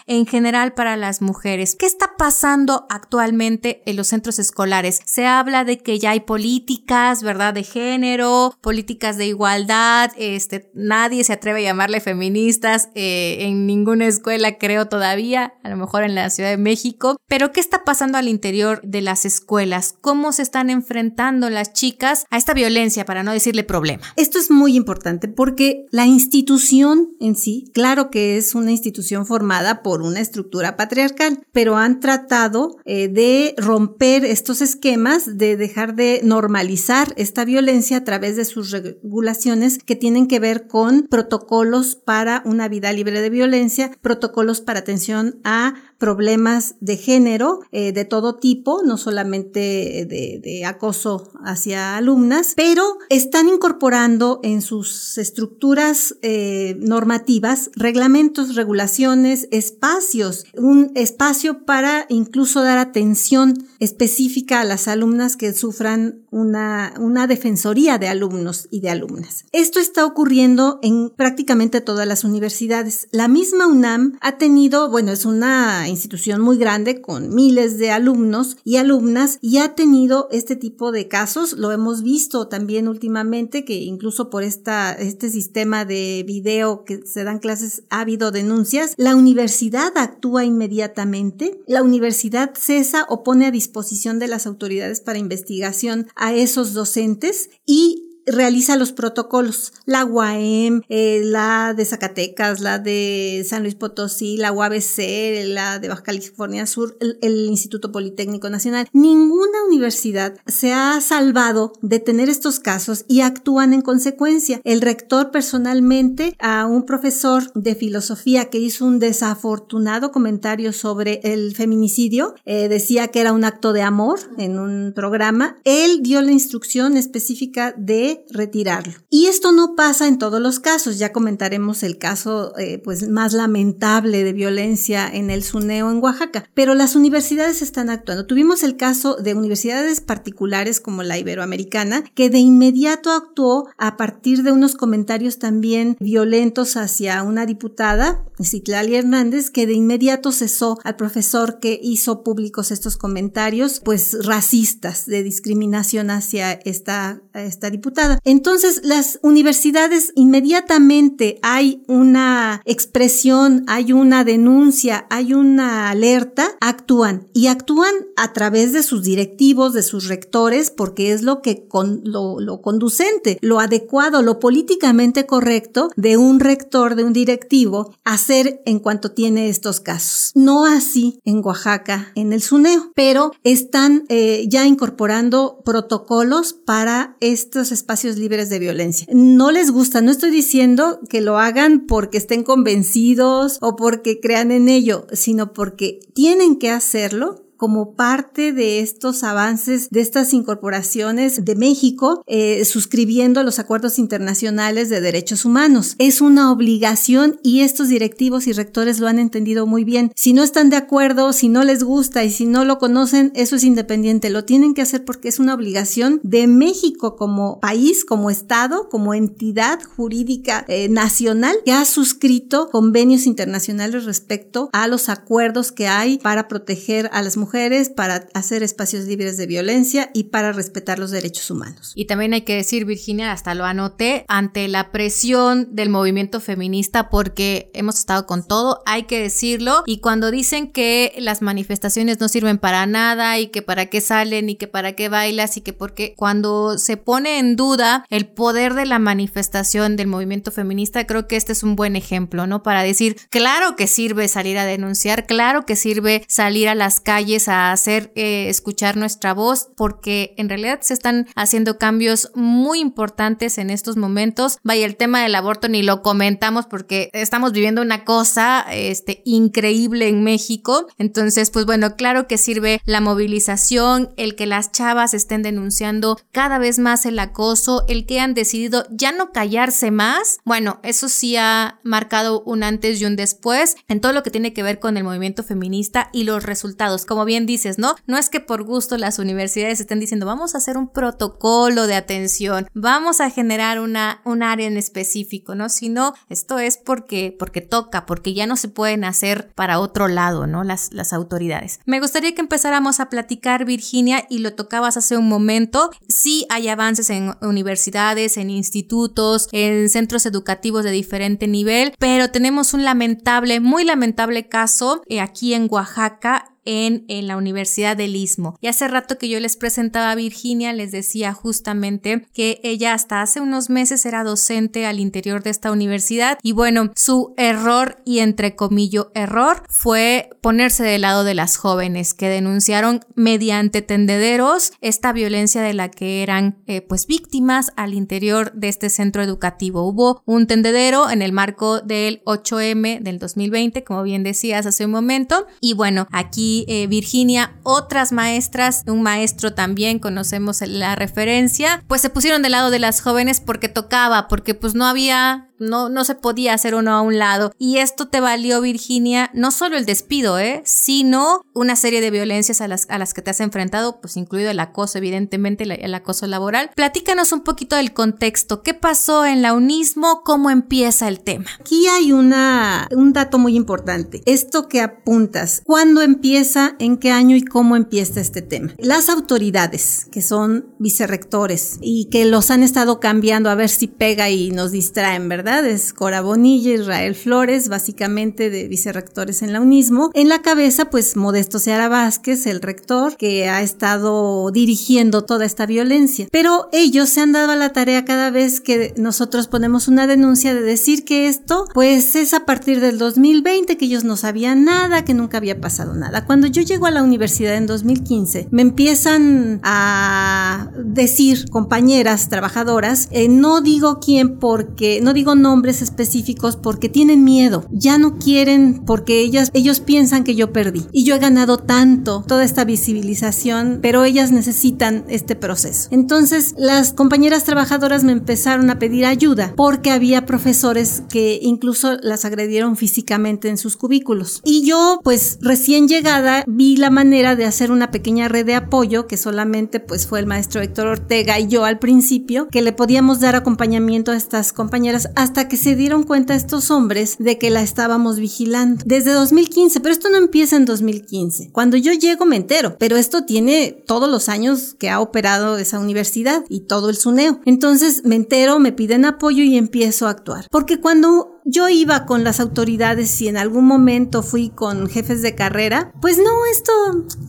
en 0.07 0.27
general 0.27 0.75
para 0.75 0.97
las 0.97 1.23
mujeres. 1.23 1.77
¿Qué 1.77 1.87
está 1.87 2.17
pasando 2.17 2.87
actualmente 2.91 3.83
en 3.87 3.97
los 3.97 4.09
centros 4.09 4.39
escolares? 4.39 5.01
Se 5.05 5.27
habla 5.27 5.65
de 5.65 5.79
que 5.79 5.99
ya 5.99 6.11
hay 6.11 6.21
políticas, 6.21 7.23
¿verdad? 7.23 7.55
De 7.55 7.63
género, 7.63 8.55
políticas 8.61 9.17
de 9.17 9.27
igualdad, 9.27 10.13
este, 10.17 10.71
nadie 10.75 11.25
se 11.25 11.33
atreve 11.33 11.61
a 11.61 11.71
llamarle 11.71 12.01
feministas 12.01 12.89
eh, 12.95 13.39
en 13.41 13.67
ninguna 13.67 14.07
escuela, 14.07 14.59
creo 14.59 14.87
todavía, 14.87 15.55
a 15.63 15.69
lo 15.69 15.77
mejor 15.77 16.05
en 16.05 16.15
la 16.15 16.31
Ciudad 16.31 16.51
de 16.51 16.57
México. 16.57 17.17
Pero 17.29 17.53
¿qué 17.53 17.61
está 17.61 17.85
pasando 17.85 18.19
al 18.19 18.29
interior 18.29 18.81
de 18.83 19.01
las 19.01 19.25
escuelas? 19.25 19.95
¿Cómo 20.01 20.33
se 20.33 20.43
están 20.43 20.71
enfrentando 20.71 21.51
las 21.51 21.73
chicas 21.73 22.27
a 22.31 22.37
esta 22.37 22.55
violencia, 22.55 23.05
para 23.05 23.23
no 23.23 23.33
decirle 23.33 23.65
problema? 23.65 24.03
Esto 24.17 24.39
es 24.39 24.51
muy 24.51 24.77
importante 24.77 25.29
porque 25.29 25.87
la 25.91 26.07
institución 26.07 27.11
en 27.21 27.37
sí, 27.37 27.71
claro 27.73 28.11
que 28.11 28.37
es 28.37 28.55
una 28.55 28.71
institución 28.71 29.27
formada 29.41 29.83
por 29.83 30.03
una 30.03 30.21
estructura 30.21 30.77
patriarcal, 30.77 31.47
pero 31.51 31.79
han 31.79 31.99
tratado 31.99 32.77
eh, 32.85 33.09
de 33.09 33.55
romper 33.57 34.27
estos 34.27 34.61
esquemas, 34.61 35.39
de 35.39 35.57
dejar 35.57 35.95
de 35.95 36.21
normalizar 36.23 37.15
esta 37.17 37.47
violencia 37.47 37.97
a 37.97 38.05
través 38.05 38.37
de 38.37 38.45
sus 38.45 38.71
regulaciones 38.71 39.79
que 39.79 39.97
tienen 39.97 40.27
que 40.27 40.41
ver 40.41 40.67
con 40.67 41.07
protocolos 41.09 41.97
para 41.97 42.43
una 42.45 42.69
vida 42.69 42.93
libre 42.93 43.23
de 43.23 43.31
violencia, 43.31 43.91
protocolos 44.03 44.61
para 44.61 44.81
atención 44.81 45.41
a 45.43 45.73
problemas 45.97 46.75
de 46.81 46.97
género 46.97 47.61
eh, 47.73 47.93
de 47.93 48.05
todo 48.05 48.37
tipo, 48.37 48.83
no 48.85 48.97
solamente 48.97 50.07
de, 50.07 50.65
acoso 50.67 51.31
hacia 51.45 51.97
alumnas, 51.97 52.53
pero 52.57 52.99
están 53.09 53.49
incorporando 53.49 54.41
en 54.43 54.61
sus 54.61 55.17
estructuras 55.19 56.17
eh, 56.23 56.77
normativas 56.81 57.71
reglamentos, 57.75 58.55
regulaciones, 58.55 59.20
espacios, 59.27 60.45
un 60.57 60.93
espacio 60.95 61.65
para 61.65 62.07
incluso 62.09 62.63
dar 62.63 62.79
atención 62.79 63.67
específica 63.79 64.61
a 64.61 64.65
las 64.65 64.89
alumnas 64.89 65.37
que 65.37 65.53
sufran 65.53 66.27
una, 66.31 66.95
una 66.99 67.27
defensoría 67.27 67.99
de 67.99 68.09
alumnos 68.09 68.69
y 68.71 68.81
de 68.81 68.91
alumnas. 68.91 69.45
Esto 69.53 69.81
está 69.81 70.05
ocurriendo 70.05 70.79
en 70.83 71.11
prácticamente 71.11 71.81
todas 71.81 72.07
las 72.07 72.25
universidades. 72.25 73.09
La 73.11 73.29
misma 73.29 73.67
UNAM 73.67 74.19
ha 74.21 74.39
tenido, 74.39 74.91
bueno, 74.91 75.13
es 75.13 75.25
una 75.25 75.89
institución 75.89 76.41
muy 76.41 76.59
grande 76.59 77.01
con 77.01 77.35
miles 77.35 77.79
de 77.79 77.91
alumnos 77.91 78.57
y 78.65 78.77
alumnas 78.77 79.39
y 79.41 79.59
ha 79.59 79.75
tenido 79.75 80.29
este 80.31 80.57
tipo 80.57 80.93
de 80.93 81.09
casos. 81.09 81.55
Lo 81.55 81.73
hemos 81.73 82.03
visto 82.03 82.49
también 82.49 82.89
últimamente 82.89 83.65
que 83.65 83.75
incluso 83.75 84.31
por 84.31 84.43
esta, 84.43 84.93
este 84.93 85.31
sistema 85.31 85.85
de 85.85 86.25
video 86.27 86.85
que 86.85 87.05
se 87.07 87.25
dan 87.25 87.39
clases 87.39 87.85
ha 87.91 88.01
habido 88.01 88.31
denuncias. 88.31 88.95
Universidad 89.15 89.97
actúa 89.97 90.45
inmediatamente. 90.45 91.61
La 91.67 91.83
universidad 91.83 92.53
cesa 92.55 93.07
o 93.09 93.23
pone 93.23 93.47
a 93.47 93.51
disposición 93.51 94.19
de 94.19 94.29
las 94.29 94.47
autoridades 94.47 95.01
para 95.01 95.19
investigación 95.19 96.09
a 96.17 96.35
esos 96.35 96.75
docentes 96.75 97.51
y 97.67 98.10
realiza 98.27 98.77
los 98.77 98.93
protocolos. 98.93 99.73
La 99.87 100.05
UAM, 100.05 100.83
eh, 100.89 101.23
la 101.25 101.75
de 101.75 101.85
Zacatecas, 101.85 102.61
la 102.61 102.79
de 102.79 103.45
San 103.49 103.63
Luis 103.63 103.75
Potosí, 103.75 104.37
la 104.37 104.53
UABC, 104.53 105.45
la 105.47 105.79
de 105.79 105.89
Baja 105.89 106.03
California 106.03 106.67
Sur, 106.67 106.97
el, 107.01 107.47
Instituto 107.51 107.91
Politécnico 107.91 108.49
Nacional. 108.51 108.89
Ninguna 108.93 109.65
universidad 109.67 110.37
se 110.47 110.73
ha 110.73 111.01
salvado 111.01 111.73
de 111.81 111.99
tener 111.99 112.29
estos 112.29 112.61
casos 112.61 113.05
y 113.09 113.23
actúan 113.23 113.73
en 113.73 113.83
consecuencia. 113.83 114.61
El 114.65 114.81
rector 114.81 115.31
personalmente 115.31 116.37
a 116.39 116.67
un 116.67 116.85
profesor 116.85 117.51
de 117.55 117.75
filosofía 117.75 118.47
que 118.47 118.59
hizo 118.59 118.85
un 118.85 118.99
desafortunado 118.99 120.13
comentario 120.13 120.73
sobre 120.73 121.21
el 121.25 121.55
feminicidio, 121.55 122.35
eh, 122.45 122.69
decía 122.69 123.09
que 123.09 123.21
era 123.21 123.33
un 123.33 123.45
acto 123.45 123.73
de 123.73 123.83
amor 123.83 124.21
en 124.39 124.59
un 124.59 124.93
programa. 124.95 125.57
Él 125.65 126.03
dio 126.03 126.23
la 126.23 126.33
instrucción 126.33 126.97
específica 126.97 127.75
de 127.77 128.10
retirarlo. 128.31 128.95
Y 129.09 129.27
esto 129.27 129.53
no 129.53 129.75
pasa 129.75 130.09
en 130.09 130.19
todos 130.19 130.41
los 130.41 130.61
casos, 130.61 130.99
ya 130.99 131.13
comentaremos 131.13 131.83
el 131.83 131.99
caso 131.99 132.57
eh, 132.59 132.81
pues 132.83 133.09
más 133.09 133.33
lamentable 133.33 134.25
de 134.25 134.33
violencia 134.33 135.09
en 135.09 135.31
el 135.31 135.43
Suneo 135.43 135.91
en 135.91 136.03
Oaxaca, 136.03 136.45
pero 136.55 136.75
las 136.75 136.95
universidades 136.95 137.63
están 137.63 137.91
actuando. 137.91 138.27
Tuvimos 138.27 138.63
el 138.63 138.77
caso 138.77 139.17
de 139.17 139.35
universidades 139.35 140.01
particulares 140.01 140.81
como 140.81 141.03
la 141.03 141.19
Iberoamericana, 141.19 142.05
que 142.15 142.31
de 142.31 142.39
inmediato 142.39 143.11
actuó 143.11 143.69
a 143.79 143.97
partir 143.97 144.43
de 144.43 144.53
unos 144.53 144.75
comentarios 144.75 145.39
también 145.39 145.97
violentos 146.01 146.77
hacia 146.77 147.23
una 147.23 147.47
diputada, 147.47 148.25
Citlali 148.43 148.95
Hernández, 148.95 149.51
que 149.51 149.67
de 149.67 149.75
inmediato 149.75 150.33
cesó 150.33 150.79
al 150.85 150.97
profesor 150.97 151.61
que 151.61 151.79
hizo 151.83 152.23
públicos 152.23 152.71
estos 152.71 152.97
comentarios, 152.97 153.81
pues 153.85 154.17
racistas, 154.25 155.07
de 155.07 155.23
discriminación 155.23 156.11
hacia 156.11 156.53
esta, 156.53 157.21
esta 157.35 157.71
diputada. 157.71 158.00
Entonces, 158.25 158.81
las 158.85 159.19
universidades 159.23 160.13
inmediatamente 160.15 161.39
hay 161.43 161.83
una 161.87 162.63
expresión, 162.65 163.65
hay 163.67 163.93
una 163.93 164.25
denuncia, 164.25 165.07
hay 165.11 165.35
una 165.35 165.91
alerta, 165.91 166.57
actúan 166.61 167.29
y 167.35 167.49
actúan 167.49 167.93
a 168.17 168.33
través 168.33 168.73
de 168.73 168.83
sus 168.83 169.03
directivos, 169.03 169.73
de 169.73 169.83
sus 169.83 170.09
rectores, 170.09 170.71
porque 170.71 171.13
es 171.13 171.23
lo 171.23 171.43
que 171.43 171.69
lo 171.73 172.63
conducente, 172.63 173.39
lo 173.43 173.61
adecuado, 173.61 174.23
lo 174.23 174.39
políticamente 174.41 175.27
correcto 175.27 175.91
de 175.97 176.17
un 176.17 176.41
rector, 176.41 176.95
de 176.95 177.05
un 177.05 177.13
directivo, 177.13 177.95
hacer 178.05 178.63
en 178.65 178.79
cuanto 178.79 179.13
tiene 179.13 179.49
estos 179.49 179.81
casos. 179.81 180.33
No 180.35 180.67
así 180.67 181.21
en 181.25 181.45
Oaxaca, 181.45 182.13
en 182.15 182.33
el 182.33 182.43
SUNEO, 182.43 182.93
pero 182.95 183.33
están 183.45 184.05
eh, 184.09 184.47
ya 184.49 184.67
incorporando 184.67 185.61
protocolos 185.65 186.53
para 186.53 187.17
estos 187.21 187.73
espacios 187.73 187.90
libres 188.19 188.51
de 188.51 188.59
violencia. 188.59 189.07
No 189.13 189.51
les 189.51 189.71
gusta, 189.71 190.01
no 190.01 190.11
estoy 190.11 190.31
diciendo 190.31 191.01
que 191.09 191.21
lo 191.21 191.39
hagan 191.39 191.87
porque 191.87 192.19
estén 192.19 192.43
convencidos 192.43 193.59
o 193.61 193.77
porque 193.77 194.21
crean 194.21 194.53
en 194.53 194.69
ello, 194.69 195.07
sino 195.13 195.53
porque 195.53 196.01
tienen 196.15 196.57
que 196.57 196.71
hacerlo 196.71 197.50
como 197.61 197.93
parte 197.93 198.55
de 198.55 198.81
estos 198.81 199.23
avances, 199.23 199.91
de 199.91 200.01
estas 200.01 200.33
incorporaciones 200.33 201.45
de 201.45 201.57
México, 201.57 202.23
eh, 202.27 202.65
suscribiendo 202.65 203.43
los 203.43 203.59
acuerdos 203.59 203.99
internacionales 203.99 204.89
de 204.89 205.03
derechos 205.03 205.45
humanos. 205.45 205.95
Es 205.99 206.23
una 206.23 206.53
obligación 206.53 207.39
y 207.43 207.61
estos 207.61 207.89
directivos 207.89 208.47
y 208.47 208.55
rectores 208.55 208.99
lo 208.99 209.09
han 209.09 209.19
entendido 209.19 209.67
muy 209.67 209.85
bien. 209.85 210.11
Si 210.17 210.33
no 210.33 210.43
están 210.43 210.71
de 210.71 210.77
acuerdo, 210.77 211.35
si 211.35 211.51
no 211.51 211.63
les 211.63 211.85
gusta 211.85 212.25
y 212.25 212.31
si 212.31 212.47
no 212.47 212.65
lo 212.65 212.79
conocen, 212.79 213.31
eso 213.35 213.57
es 213.57 213.65
independiente. 213.65 214.31
Lo 214.31 214.47
tienen 214.47 214.73
que 214.73 214.81
hacer 214.81 215.05
porque 215.05 215.29
es 215.29 215.39
una 215.39 215.53
obligación 215.53 216.19
de 216.23 216.47
México 216.47 217.17
como 217.17 217.61
país, 217.61 218.07
como 218.07 218.31
Estado, 218.31 218.89
como 218.89 219.13
entidad 219.13 219.81
jurídica 219.83 220.65
eh, 220.67 220.89
nacional 220.89 221.59
que 221.67 221.73
ha 221.73 221.85
suscrito 221.85 222.71
convenios 222.71 223.27
internacionales 223.27 224.07
respecto 224.07 224.71
a 224.73 224.89
los 224.89 225.11
acuerdos 225.11 225.73
que 225.73 225.89
hay 225.89 226.17
para 226.17 226.49
proteger 226.49 227.11
a 227.13 227.21
las 227.21 227.37
mujeres 227.37 227.50
para 227.95 228.27
hacer 228.35 228.63
espacios 228.63 229.05
libres 229.05 229.37
de 229.37 229.47
violencia 229.47 230.11
y 230.15 230.25
para 230.25 230.53
respetar 230.53 230.99
los 230.99 231.11
derechos 231.11 231.51
humanos. 231.51 231.93
Y 231.95 232.07
también 232.07 232.33
hay 232.33 232.43
que 232.43 232.57
decir, 232.57 232.85
Virginia, 232.85 233.33
hasta 233.33 233.55
lo 233.55 233.65
anoté, 233.65 234.25
ante 234.29 234.69
la 234.69 234.93
presión 234.93 235.69
del 235.75 235.89
movimiento 235.89 236.41
feminista, 236.41 237.11
porque 237.11 237.71
hemos 237.75 237.99
estado 237.99 238.27
con 238.27 238.47
todo, 238.47 238.83
hay 238.87 239.05
que 239.05 239.21
decirlo, 239.21 239.83
y 239.87 240.01
cuando 240.01 240.31
dicen 240.31 240.73
que 240.73 241.15
las 241.19 241.43
manifestaciones 241.43 242.21
no 242.21 242.29
sirven 242.29 242.59
para 242.59 242.87
nada 242.87 243.39
y 243.39 243.49
que 243.49 243.63
para 243.63 243.87
qué 243.87 244.01
salen 244.01 244.51
y 244.51 244.57
que 244.57 244.67
para 244.67 244.95
qué 244.95 245.09
bailas 245.09 245.57
y 245.57 245.61
que 245.61 245.73
porque 245.73 246.15
cuando 246.17 246.79
se 246.79 246.97
pone 246.97 247.39
en 247.39 247.57
duda 247.57 248.05
el 248.11 248.27
poder 248.27 248.75
de 248.75 248.87
la 248.87 248.99
manifestación 248.99 249.97
del 249.97 250.07
movimiento 250.07 250.51
feminista, 250.51 251.07
creo 251.07 251.27
que 251.27 251.37
este 251.37 251.53
es 251.53 251.63
un 251.63 251.77
buen 251.77 251.97
ejemplo, 251.97 252.47
¿no? 252.47 252.63
Para 252.63 252.83
decir, 252.83 253.17
claro 253.31 253.77
que 253.77 253.87
sirve 253.87 254.29
salir 254.29 254.59
a 254.59 254.65
denunciar, 254.65 255.27
claro 255.27 255.67
que 255.67 255.77
sirve 255.77 256.25
salir 256.29 256.69
a 256.69 256.75
las 256.75 257.01
calles 257.01 257.40
a 257.49 257.73
hacer 257.73 258.13
eh, 258.15 258.49
escuchar 258.49 258.97
nuestra 258.97 259.35
voz, 259.35 259.69
porque 259.77 260.35
en 260.37 260.49
realidad 260.49 260.81
se 260.83 260.95
están 260.95 261.27
haciendo 261.35 261.79
cambios 261.79 262.31
muy 262.35 262.81
importantes 262.81 263.59
en 263.59 263.71
estos 263.71 263.97
momentos. 263.97 264.59
Vaya, 264.63 264.87
el 264.87 264.97
tema 264.97 265.23
del 265.23 265.35
aborto 265.35 265.69
ni 265.69 265.83
lo 265.83 266.03
comentamos 266.03 266.67
porque 266.67 267.11
estamos 267.13 267.53
viviendo 267.53 267.83
una 267.83 268.05
cosa 268.05 268.65
este, 268.71 269.23
increíble 269.25 270.09
en 270.09 270.25
México. 270.25 270.87
Entonces, 270.99 271.51
pues 271.51 271.67
bueno, 271.67 271.97
claro 271.97 272.27
que 272.27 272.39
sirve 272.39 272.81
la 272.85 273.01
movilización, 273.01 274.11
el 274.17 274.37
que 274.37 274.47
las 274.47 274.73
chavas 274.73 275.15
estén 275.15 275.43
denunciando 275.43 276.19
cada 276.33 276.59
vez 276.59 276.79
más 276.79 277.07
el 277.07 277.19
acoso, 277.19 277.85
el 277.89 278.07
que 278.07 278.21
han 278.21 278.35
decidido 278.35 278.87
ya 278.91 279.13
no 279.13 279.33
callarse 279.33 279.91
más. 279.91 280.39
Bueno, 280.45 280.81
eso 280.83 281.09
sí 281.09 281.37
ha 281.37 281.81
marcado 281.83 282.43
un 282.43 282.63
antes 282.63 283.01
y 283.01 283.05
un 283.05 283.17
después 283.17 283.77
en 283.89 284.01
todo 284.01 284.13
lo 284.13 284.23
que 284.23 284.31
tiene 284.31 284.53
que 284.53 284.63
ver 284.63 284.79
con 284.79 284.97
el 284.97 285.05
movimiento 285.05 285.43
feminista 285.43 286.11
y 286.13 286.25
los 286.25 286.43
resultados. 286.43 287.05
Como 287.07 287.25
bien 287.31 287.47
dices, 287.47 287.79
¿no? 287.79 287.95
No 288.09 288.19
es 288.19 288.29
que 288.29 288.41
por 288.41 288.65
gusto 288.65 288.99
las 288.99 289.21
universidades 289.21 289.79
estén 289.79 290.01
diciendo 290.01 290.27
vamos 290.27 290.55
a 290.55 290.59
hacer 290.59 290.77
un 290.77 290.89
protocolo 290.89 291.87
de 291.87 291.95
atención, 291.95 292.67
vamos 292.75 293.21
a 293.21 293.31
generar 293.31 293.79
una, 293.79 294.21
un 294.25 294.43
área 294.43 294.67
en 294.67 294.77
específico, 294.77 295.55
¿no? 295.55 295.69
Sino 295.69 296.13
esto 296.29 296.59
es 296.59 296.77
porque, 296.77 297.35
porque 297.39 297.61
toca, 297.61 298.05
porque 298.05 298.35
ya 298.35 298.49
no 298.49 298.57
se 298.57 298.67
pueden 298.67 299.05
hacer 299.05 299.53
para 299.55 299.79
otro 299.79 300.09
lado, 300.09 300.49
¿no? 300.49 300.65
Las, 300.65 300.93
las 300.93 301.13
autoridades. 301.13 301.79
Me 301.87 302.01
gustaría 302.01 302.35
que 302.35 302.41
empezáramos 302.41 302.99
a 302.99 303.09
platicar, 303.09 303.65
Virginia, 303.65 304.27
y 304.29 304.39
lo 304.39 304.55
tocabas 304.55 304.97
hace 304.97 305.17
un 305.17 305.29
momento. 305.29 305.91
Sí 306.09 306.47
hay 306.51 306.67
avances 306.67 307.11
en 307.11 307.35
universidades, 307.43 308.39
en 308.39 308.51
institutos, 308.51 309.49
en 309.53 309.89
centros 309.89 310.27
educativos 310.27 310.83
de 310.83 310.91
diferente 310.91 311.47
nivel, 311.47 311.95
pero 312.01 312.33
tenemos 312.33 312.75
un 312.75 312.85
lamentable, 312.85 313.61
muy 313.61 313.85
lamentable 313.85 314.49
caso 314.49 315.03
eh, 315.07 315.21
aquí 315.21 315.55
en 315.55 315.69
Oaxaca 315.71 316.50
en, 316.65 317.05
la 317.21 317.37
Universidad 317.37 317.97
del 317.97 318.17
Istmo. 318.17 318.57
Y 318.61 318.69
hace 318.69 318.89
rato 318.89 319.19
que 319.19 319.29
yo 319.29 319.39
les 319.41 319.57
presentaba 319.57 320.11
a 320.11 320.15
Virginia, 320.15 320.73
les 320.73 320.91
decía 320.91 321.33
justamente 321.33 322.27
que 322.33 322.61
ella 322.63 322.95
hasta 322.95 323.21
hace 323.21 323.41
unos 323.41 323.69
meses 323.69 324.07
era 324.07 324.25
docente 324.25 324.87
al 324.87 325.01
interior 325.01 325.43
de 325.43 325.51
esta 325.51 325.71
universidad 325.71 326.39
y 326.43 326.53
bueno, 326.53 326.91
su 326.97 327.35
error 327.37 328.01
y 328.05 328.21
entre 328.21 328.57
comillo 328.57 329.11
error 329.15 329.65
fue 329.69 330.31
ponerse 330.41 330.83
del 330.83 331.03
lado 331.03 331.25
de 331.25 331.35
las 331.35 331.57
jóvenes 331.57 332.15
que 332.15 332.29
denunciaron 332.29 333.01
mediante 333.15 333.83
tendederos 333.83 334.73
esta 334.81 335.13
violencia 335.13 335.63
de 335.63 335.75
la 335.75 335.91
que 335.91 336.23
eran 336.23 336.63
eh, 336.67 336.81
pues 336.81 337.07
víctimas 337.07 337.73
al 337.77 337.95
interior 337.95 338.53
de 338.53 338.69
este 338.69 338.89
centro 338.89 339.23
educativo. 339.23 339.87
Hubo 339.87 340.23
un 340.25 340.47
tendedero 340.47 341.11
en 341.11 341.23
el 341.23 341.33
marco 341.33 341.81
del 341.81 342.23
8M 342.25 343.01
del 343.01 343.19
2020, 343.19 343.85
como 343.85 344.03
bien 344.03 344.23
decías 344.23 344.67
hace 344.67 344.87
un 344.87 344.93
momento, 344.93 345.47
y 345.61 345.75
bueno, 345.75 346.07
aquí 346.11 346.50
eh, 346.69 346.87
Virginia, 346.87 347.53
otras 347.63 348.13
maestras, 348.13 348.85
un 348.87 349.03
maestro 349.03 349.53
también, 349.53 349.99
conocemos 349.99 350.61
la 350.63 350.95
referencia, 350.97 351.83
pues 351.87 352.01
se 352.01 352.11
pusieron 352.11 352.43
del 352.43 352.53
lado 352.53 352.71
de 352.71 352.79
las 352.79 353.01
jóvenes 353.01 353.41
porque 353.41 353.69
tocaba, 353.69 354.29
porque 354.29 354.55
pues 354.55 354.75
no 354.75 354.87
había 354.87 355.50
no, 355.61 355.89
no 355.89 356.05
se 356.05 356.15
podía 356.15 356.55
hacer 356.55 356.75
uno 356.75 356.93
a 356.93 357.03
un 357.03 357.19
lado. 357.19 357.53
Y 357.59 357.79
esto 357.79 358.09
te 358.09 358.21
valió, 358.21 358.61
Virginia, 358.61 359.31
no 359.35 359.51
solo 359.51 359.77
el 359.77 359.87
despido, 359.87 360.39
¿eh? 360.39 360.63
sino 360.65 361.43
una 361.55 361.77
serie 361.77 362.01
de 362.01 362.11
violencias 362.11 362.61
a 362.61 362.69
las, 362.69 362.87
a 362.89 362.99
las 362.99 363.15
que 363.15 363.23
te 363.23 363.31
has 363.31 363.41
enfrentado, 363.41 364.01
pues 364.01 364.17
incluido 364.17 364.51
el 364.51 364.61
acoso, 364.61 364.99
evidentemente, 364.99 365.65
el, 365.65 365.95
acoso 365.95 366.27
laboral. 366.27 366.71
Platícanos 366.75 367.33
un 367.33 367.43
poquito 367.43 367.77
del 367.77 367.93
contexto. 367.93 368.63
¿Qué 368.63 368.75
pasó 368.75 369.27
en 369.27 369.43
la 369.43 369.53
UNISMO? 369.53 370.23
¿Cómo 370.25 370.51
empieza 370.51 371.09
el 371.09 371.21
tema? 371.21 371.47
Aquí 371.61 371.87
hay 371.89 372.13
una, 372.13 372.89
un 372.93 373.13
dato 373.13 373.39
muy 373.39 373.55
importante. 373.57 374.23
Esto 374.25 374.69
que 374.69 374.81
apuntas, 374.81 375.61
¿cuándo 375.65 376.01
empieza, 376.01 376.75
en 376.79 376.97
qué 376.97 377.11
año 377.11 377.37
y 377.37 377.43
cómo 377.43 377.77
empieza 377.77 378.21
este 378.21 378.43
tema? 378.43 378.75
Las 378.79 379.09
autoridades, 379.09 380.07
que 380.11 380.23
son 380.23 380.75
vicerrectores 380.79 381.79
y 381.83 382.09
que 382.11 382.25
los 382.25 382.51
han 382.51 382.63
estado 382.63 383.01
cambiando 383.01 383.51
a 383.51 383.55
ver 383.55 383.69
si 383.69 383.87
pega 383.87 384.31
y 384.31 384.51
nos 384.51 384.73
distraen, 384.73 385.29
¿verdad? 385.29 385.50
Es 385.59 385.93
Cora 385.93 386.21
Bonilla, 386.21 386.75
Israel 386.75 387.15
Flores, 387.17 387.69
básicamente 387.69 388.51
de 388.51 388.69
vicerrectores 388.69 389.43
en 389.43 389.53
la 389.53 389.61
UNISMO. 389.61 390.11
En 390.15 390.29
la 390.29 390.43
cabeza, 390.43 390.91
pues 390.91 391.17
Modesto 391.17 391.59
Seara 391.59 391.89
Vázquez, 391.89 392.47
el 392.47 392.61
rector, 392.61 393.17
que 393.17 393.49
ha 393.49 393.61
estado 393.61 394.51
dirigiendo 394.53 395.25
toda 395.25 395.45
esta 395.45 395.67
violencia. 395.67 396.29
Pero 396.31 396.69
ellos 396.73 397.09
se 397.09 397.21
han 397.21 397.33
dado 397.33 397.53
a 397.53 397.57
la 397.57 397.73
tarea 397.73 398.05
cada 398.05 398.31
vez 398.31 398.61
que 398.61 398.95
nosotros 398.97 399.49
ponemos 399.49 399.89
una 399.89 400.07
denuncia 400.07 400.55
de 400.55 400.63
decir 400.63 401.05
que 401.05 401.29
esto, 401.29 401.67
pues 401.75 402.15
es 402.15 402.33
a 402.33 402.47
partir 402.47 402.81
del 402.81 402.99
2020, 402.99 403.77
que 403.77 403.85
ellos 403.85 404.05
no 404.05 404.17
sabían 404.17 404.65
nada, 404.65 405.05
que 405.05 405.15
nunca 405.15 405.39
había 405.39 405.61
pasado 405.61 405.95
nada. 405.95 406.27
Cuando 406.27 406.47
yo 406.47 406.63
llego 406.63 406.87
a 406.87 406.93
la 406.93 407.03
universidad 407.03 407.57
en 407.57 407.67
2015, 407.67 408.49
me 408.53 408.63
empiezan 408.63 409.61
a 409.65 410.71
decir 410.85 411.51
compañeras 411.51 412.29
trabajadoras, 412.29 413.09
eh, 413.11 413.29
no 413.29 413.61
digo 413.61 413.99
quién 413.99 414.39
porque, 414.39 415.01
no 415.03 415.13
digo 415.13 415.35
nombres 415.41 415.83
específicos 415.83 416.57
porque 416.57 416.89
tienen 416.89 417.25
miedo, 417.25 417.67
ya 417.71 417.99
no 417.99 418.19
quieren 418.19 418.83
porque 418.87 419.21
ellas, 419.21 419.51
ellos 419.55 419.81
piensan 419.81 420.25
que 420.25 420.35
yo 420.35 420.53
perdí 420.53 420.87
y 420.93 421.05
yo 421.05 421.15
he 421.15 421.19
ganado 421.19 421.59
tanto 421.59 422.25
toda 422.27 422.45
esta 422.45 422.65
visibilización, 422.65 423.79
pero 423.83 424.05
ellas 424.05 424.33
necesitan 424.33 425.05
este 425.09 425.37
proceso. 425.37 425.89
Entonces 425.91 426.55
las 426.57 426.93
compañeras 426.93 427.45
trabajadoras 427.45 428.05
me 428.05 428.13
empezaron 428.13 428.71
a 428.71 428.79
pedir 428.79 429.05
ayuda 429.07 429.53
porque 429.57 429.91
había 429.91 430.27
profesores 430.27 431.03
que 431.09 431.39
incluso 431.43 431.97
las 432.03 432.25
agredieron 432.25 432.77
físicamente 432.77 433.49
en 433.49 433.59
sus 433.59 433.77
cubículos. 433.77 434.41
Y 434.45 434.65
yo 434.65 435.01
pues 435.03 435.39
recién 435.41 435.89
llegada 435.89 436.45
vi 436.47 436.77
la 436.77 436.91
manera 436.91 437.37
de 437.37 437.45
hacer 437.45 437.71
una 437.71 437.91
pequeña 437.91 438.29
red 438.29 438.47
de 438.47 438.55
apoyo 438.55 439.07
que 439.07 439.17
solamente 439.17 439.81
pues 439.81 440.07
fue 440.07 440.21
el 440.21 440.27
maestro 440.27 440.61
Héctor 440.61 440.87
Ortega 440.87 441.39
y 441.39 441.49
yo 441.49 441.65
al 441.65 441.79
principio 441.79 442.49
que 442.49 442.63
le 442.63 442.73
podíamos 442.73 443.21
dar 443.21 443.37
acompañamiento 443.37 444.13
a 444.13 444.17
estas 444.17 444.53
compañeras 444.53 445.09
hasta 445.15 445.30
que 445.33 445.57
se 445.57 445.77
dieron 445.77 446.03
cuenta 446.03 446.35
estos 446.35 446.71
hombres 446.71 447.17
de 447.19 447.39
que 447.39 447.51
la 447.51 447.63
estábamos 447.63 448.19
vigilando. 448.19 448.83
Desde 448.85 449.13
2015, 449.13 449.81
pero 449.81 449.93
esto 449.93 450.11
no 450.11 450.17
empieza 450.17 450.57
en 450.57 450.65
2015. 450.65 451.51
Cuando 451.53 451.77
yo 451.77 451.93
llego 451.93 452.27
me 452.27 452.37
entero, 452.37 452.77
pero 452.79 452.97
esto 452.97 453.25
tiene 453.25 453.83
todos 453.87 454.11
los 454.11 454.29
años 454.29 454.75
que 454.79 454.91
ha 454.91 455.01
operado 455.01 455.57
esa 455.59 455.79
universidad 455.79 456.45
y 456.49 456.61
todo 456.61 456.91
el 456.91 456.97
suneo. 456.97 457.41
Entonces 457.45 458.03
me 458.05 458.17
entero, 458.17 458.59
me 458.59 458.73
piden 458.73 459.05
apoyo 459.05 459.43
y 459.43 459.57
empiezo 459.57 460.07
a 460.07 460.11
actuar. 460.11 460.47
Porque 460.51 460.81
cuando 460.81 461.40
yo 461.45 461.69
iba 461.69 462.07
con 462.07 462.25
las 462.25 462.41
autoridades 462.41 463.21
y 463.21 463.29
en 463.29 463.37
algún 463.37 463.67
momento 463.67 464.23
fui 464.23 464.51
con 464.51 464.89
jefes 464.89 465.23
de 465.23 465.35
carrera, 465.35 465.93
pues 466.01 466.19
no, 466.19 466.31
esto, 466.51 466.73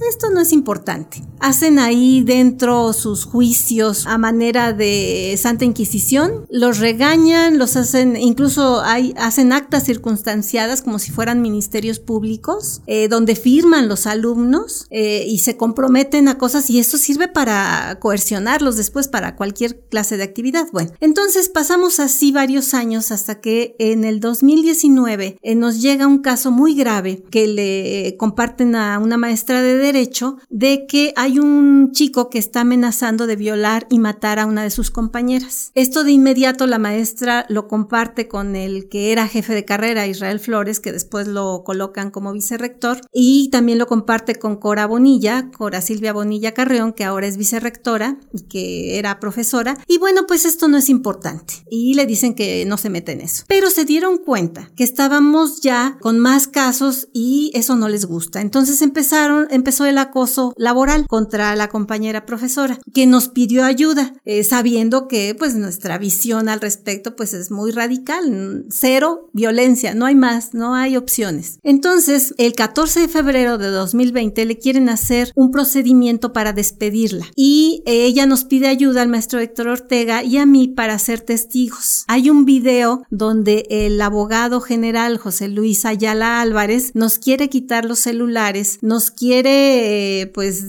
esto 0.08 0.30
no 0.32 0.42
es 0.42 0.52
importante. 0.52 1.24
Hacen 1.40 1.80
ahí 1.80 2.22
dentro 2.24 2.94
sus 2.94 3.26
juicios 3.26 4.06
a 4.06 4.18
manera 4.18 4.74
de 4.74 5.36
Santa 5.42 5.66
Inquisición, 5.66 6.46
los 6.50 6.80
regañan, 6.80 7.58
los 7.58 7.76
hacen, 7.76 8.16
incluso 8.16 8.82
hacen 8.82 9.54
actas 9.54 9.86
circunstanciadas 9.86 10.82
como 10.82 11.00
si 11.00 11.12
fueran 11.12 11.42
ministerios 11.42 12.00
públicos, 12.00 12.82
eh, 12.86 13.08
donde 13.08 13.36
firman 13.36 13.88
los 13.88 14.06
alumnos 14.06 14.86
eh, 14.90 15.26
y 15.28 15.40
se 15.40 15.58
comprometen 15.58 16.28
a 16.28 16.38
cosas 16.38 16.70
y 16.70 16.80
eso 16.80 16.98
sirve 16.98 17.28
para 17.28 17.98
coercionarlos 18.00 18.78
después 18.78 19.08
para 19.08 19.36
cualquier 19.36 19.80
clase 19.90 20.18
de 20.18 20.24
actividad. 20.24 20.68
Bueno, 20.72 20.92
entonces 21.00 21.50
pasamos 21.50 22.00
así 22.00 22.32
varios 22.32 22.74
años 22.74 23.12
hasta 23.12 23.42
que 23.42 23.76
en 23.80 24.01
el 24.06 24.20
2019 24.20 25.38
eh, 25.42 25.56
nos 25.56 25.82
llega 25.82 26.08
un 26.08 26.20
caso 26.20 26.52
muy 26.52 26.76
grave 26.76 27.24
que 27.30 27.48
le 27.48 28.16
comparten 28.18 28.76
a 28.76 29.00
una 29.00 29.18
maestra 29.18 29.62
de 29.62 29.78
derecho 29.78 30.38
de 30.50 30.86
que 30.88 31.14
hay 31.16 31.40
un 31.40 31.92
chico 31.92 32.30
que 32.30 32.40
está 32.40 32.62
amenazando 32.62 33.28
de 33.28 33.36
violar 33.36 33.88
y 33.90 34.00
matar 34.00 34.40
a 34.40 34.46
una 34.46 34.64
de 34.64 34.70
sus 34.70 34.92
compañeras. 34.92 35.72
Esto 35.76 36.04
de 36.04 36.12
inmediato 36.12 36.68
la 36.68 36.80
maestra 36.80 37.46
lo 37.50 37.68
comparte 37.68 38.28
con 38.28 38.56
el 38.56 38.90
que 38.90 39.12
era 39.12 39.28
jefe 39.28 39.54
de 39.54 39.66
carrera, 39.66 40.08
Israel 40.08 40.40
Flores, 40.40 40.80
que 40.80 40.92
después 40.92 41.28
lo 41.28 41.64
colocan 41.64 42.12
como 42.12 42.34
vicerrector, 42.34 43.02
y 43.12 43.50
también 43.50 43.78
lo 43.78 43.88
comparte 43.88 44.36
con 44.36 44.58
Cora 44.58 44.86
Bonilla, 44.86 45.50
Cora 45.52 45.82
Silvia 45.82 46.14
Bonilla 46.14 46.54
Carreón, 46.54 46.94
que 46.94 47.04
ahora 47.04 47.28
es 47.28 47.38
vicerrectora 47.38 48.20
y 48.34 48.44
que 48.44 49.00
era 49.00 49.20
profesora. 49.20 49.78
Y 49.88 49.98
bueno, 49.98 50.26
pues 50.28 50.46
esto 50.46 50.68
no 50.68 50.78
es 50.78 50.90
importante. 50.90 51.54
Y 51.70 51.94
le 51.94 52.06
dicen 52.06 52.36
que 52.36 52.66
no 52.66 52.78
se 52.78 52.90
mete 52.90 53.12
en 53.14 53.22
eso. 53.22 53.44
Pero 53.48 53.70
se 53.70 53.86
dieron 53.92 54.20
cuenta 54.20 54.72
que 54.78 54.86
estábamos 54.86 55.60
ya 55.60 55.98
con 56.00 56.18
más 56.18 56.48
casos 56.48 57.10
y 57.12 57.52
eso 57.54 57.76
no 57.76 57.90
les 57.90 58.06
gusta. 58.06 58.40
Entonces 58.40 58.82
empezaron, 58.82 59.48
empezó 59.52 59.86
el 59.86 59.98
acoso 59.98 60.54
laboral 60.56 61.08
contra 61.08 61.54
la 61.58 61.68
compañera 61.68 62.26
profesora, 62.26 62.80
que 62.94 63.06
nos 63.06 63.28
pidió 63.28 63.66
ayuda, 63.66 64.14
eh, 64.24 64.46
sabiendo 64.46 65.10
que 65.10 65.36
pues 65.38 65.56
nuestra 65.56 65.98
visión 65.98 66.48
al 66.48 66.62
respecto 66.62 67.18
pues 67.18 67.34
es 67.34 67.52
muy 67.52 67.72
radical, 67.72 68.66
cero 68.70 69.30
violencia, 69.34 69.94
no 69.94 70.06
hay 70.06 70.16
más, 70.16 70.54
no 70.54 70.74
hay 70.74 70.96
opciones. 70.96 71.60
Entonces, 71.62 72.34
el 72.38 72.54
14 72.54 73.02
de 73.02 73.08
febrero 73.10 73.58
de 73.58 73.68
2020 73.68 74.46
le 74.46 74.58
quieren 74.58 74.88
hacer 74.88 75.34
un 75.36 75.52
procedimiento 75.52 76.32
para 76.32 76.54
despedirla 76.54 77.26
y 77.36 77.84
ella 77.86 78.26
nos 78.26 78.46
pide 78.46 78.70
ayuda 78.70 79.02
al 79.02 79.10
maestro 79.10 79.42
Héctor 79.42 79.68
Ortega 79.68 80.24
y 80.24 80.38
a 80.38 80.46
mí 80.46 80.70
para 80.70 80.98
ser 80.98 81.20
testigos. 81.20 82.06
Hay 82.08 82.30
un 82.30 82.46
video 82.46 83.04
donde 83.10 83.66
el 83.86 84.02
abogado 84.02 84.62
general 84.62 85.18
José 85.18 85.48
Luis 85.48 85.86
Ayala 85.86 86.42
Álvarez 86.42 86.92
nos 86.94 87.20
quiere 87.20 87.50
quitar 87.50 87.86
los 87.86 88.00
celulares, 88.00 88.80
nos 88.82 89.12
quiere 89.12 90.32
pues 90.34 90.64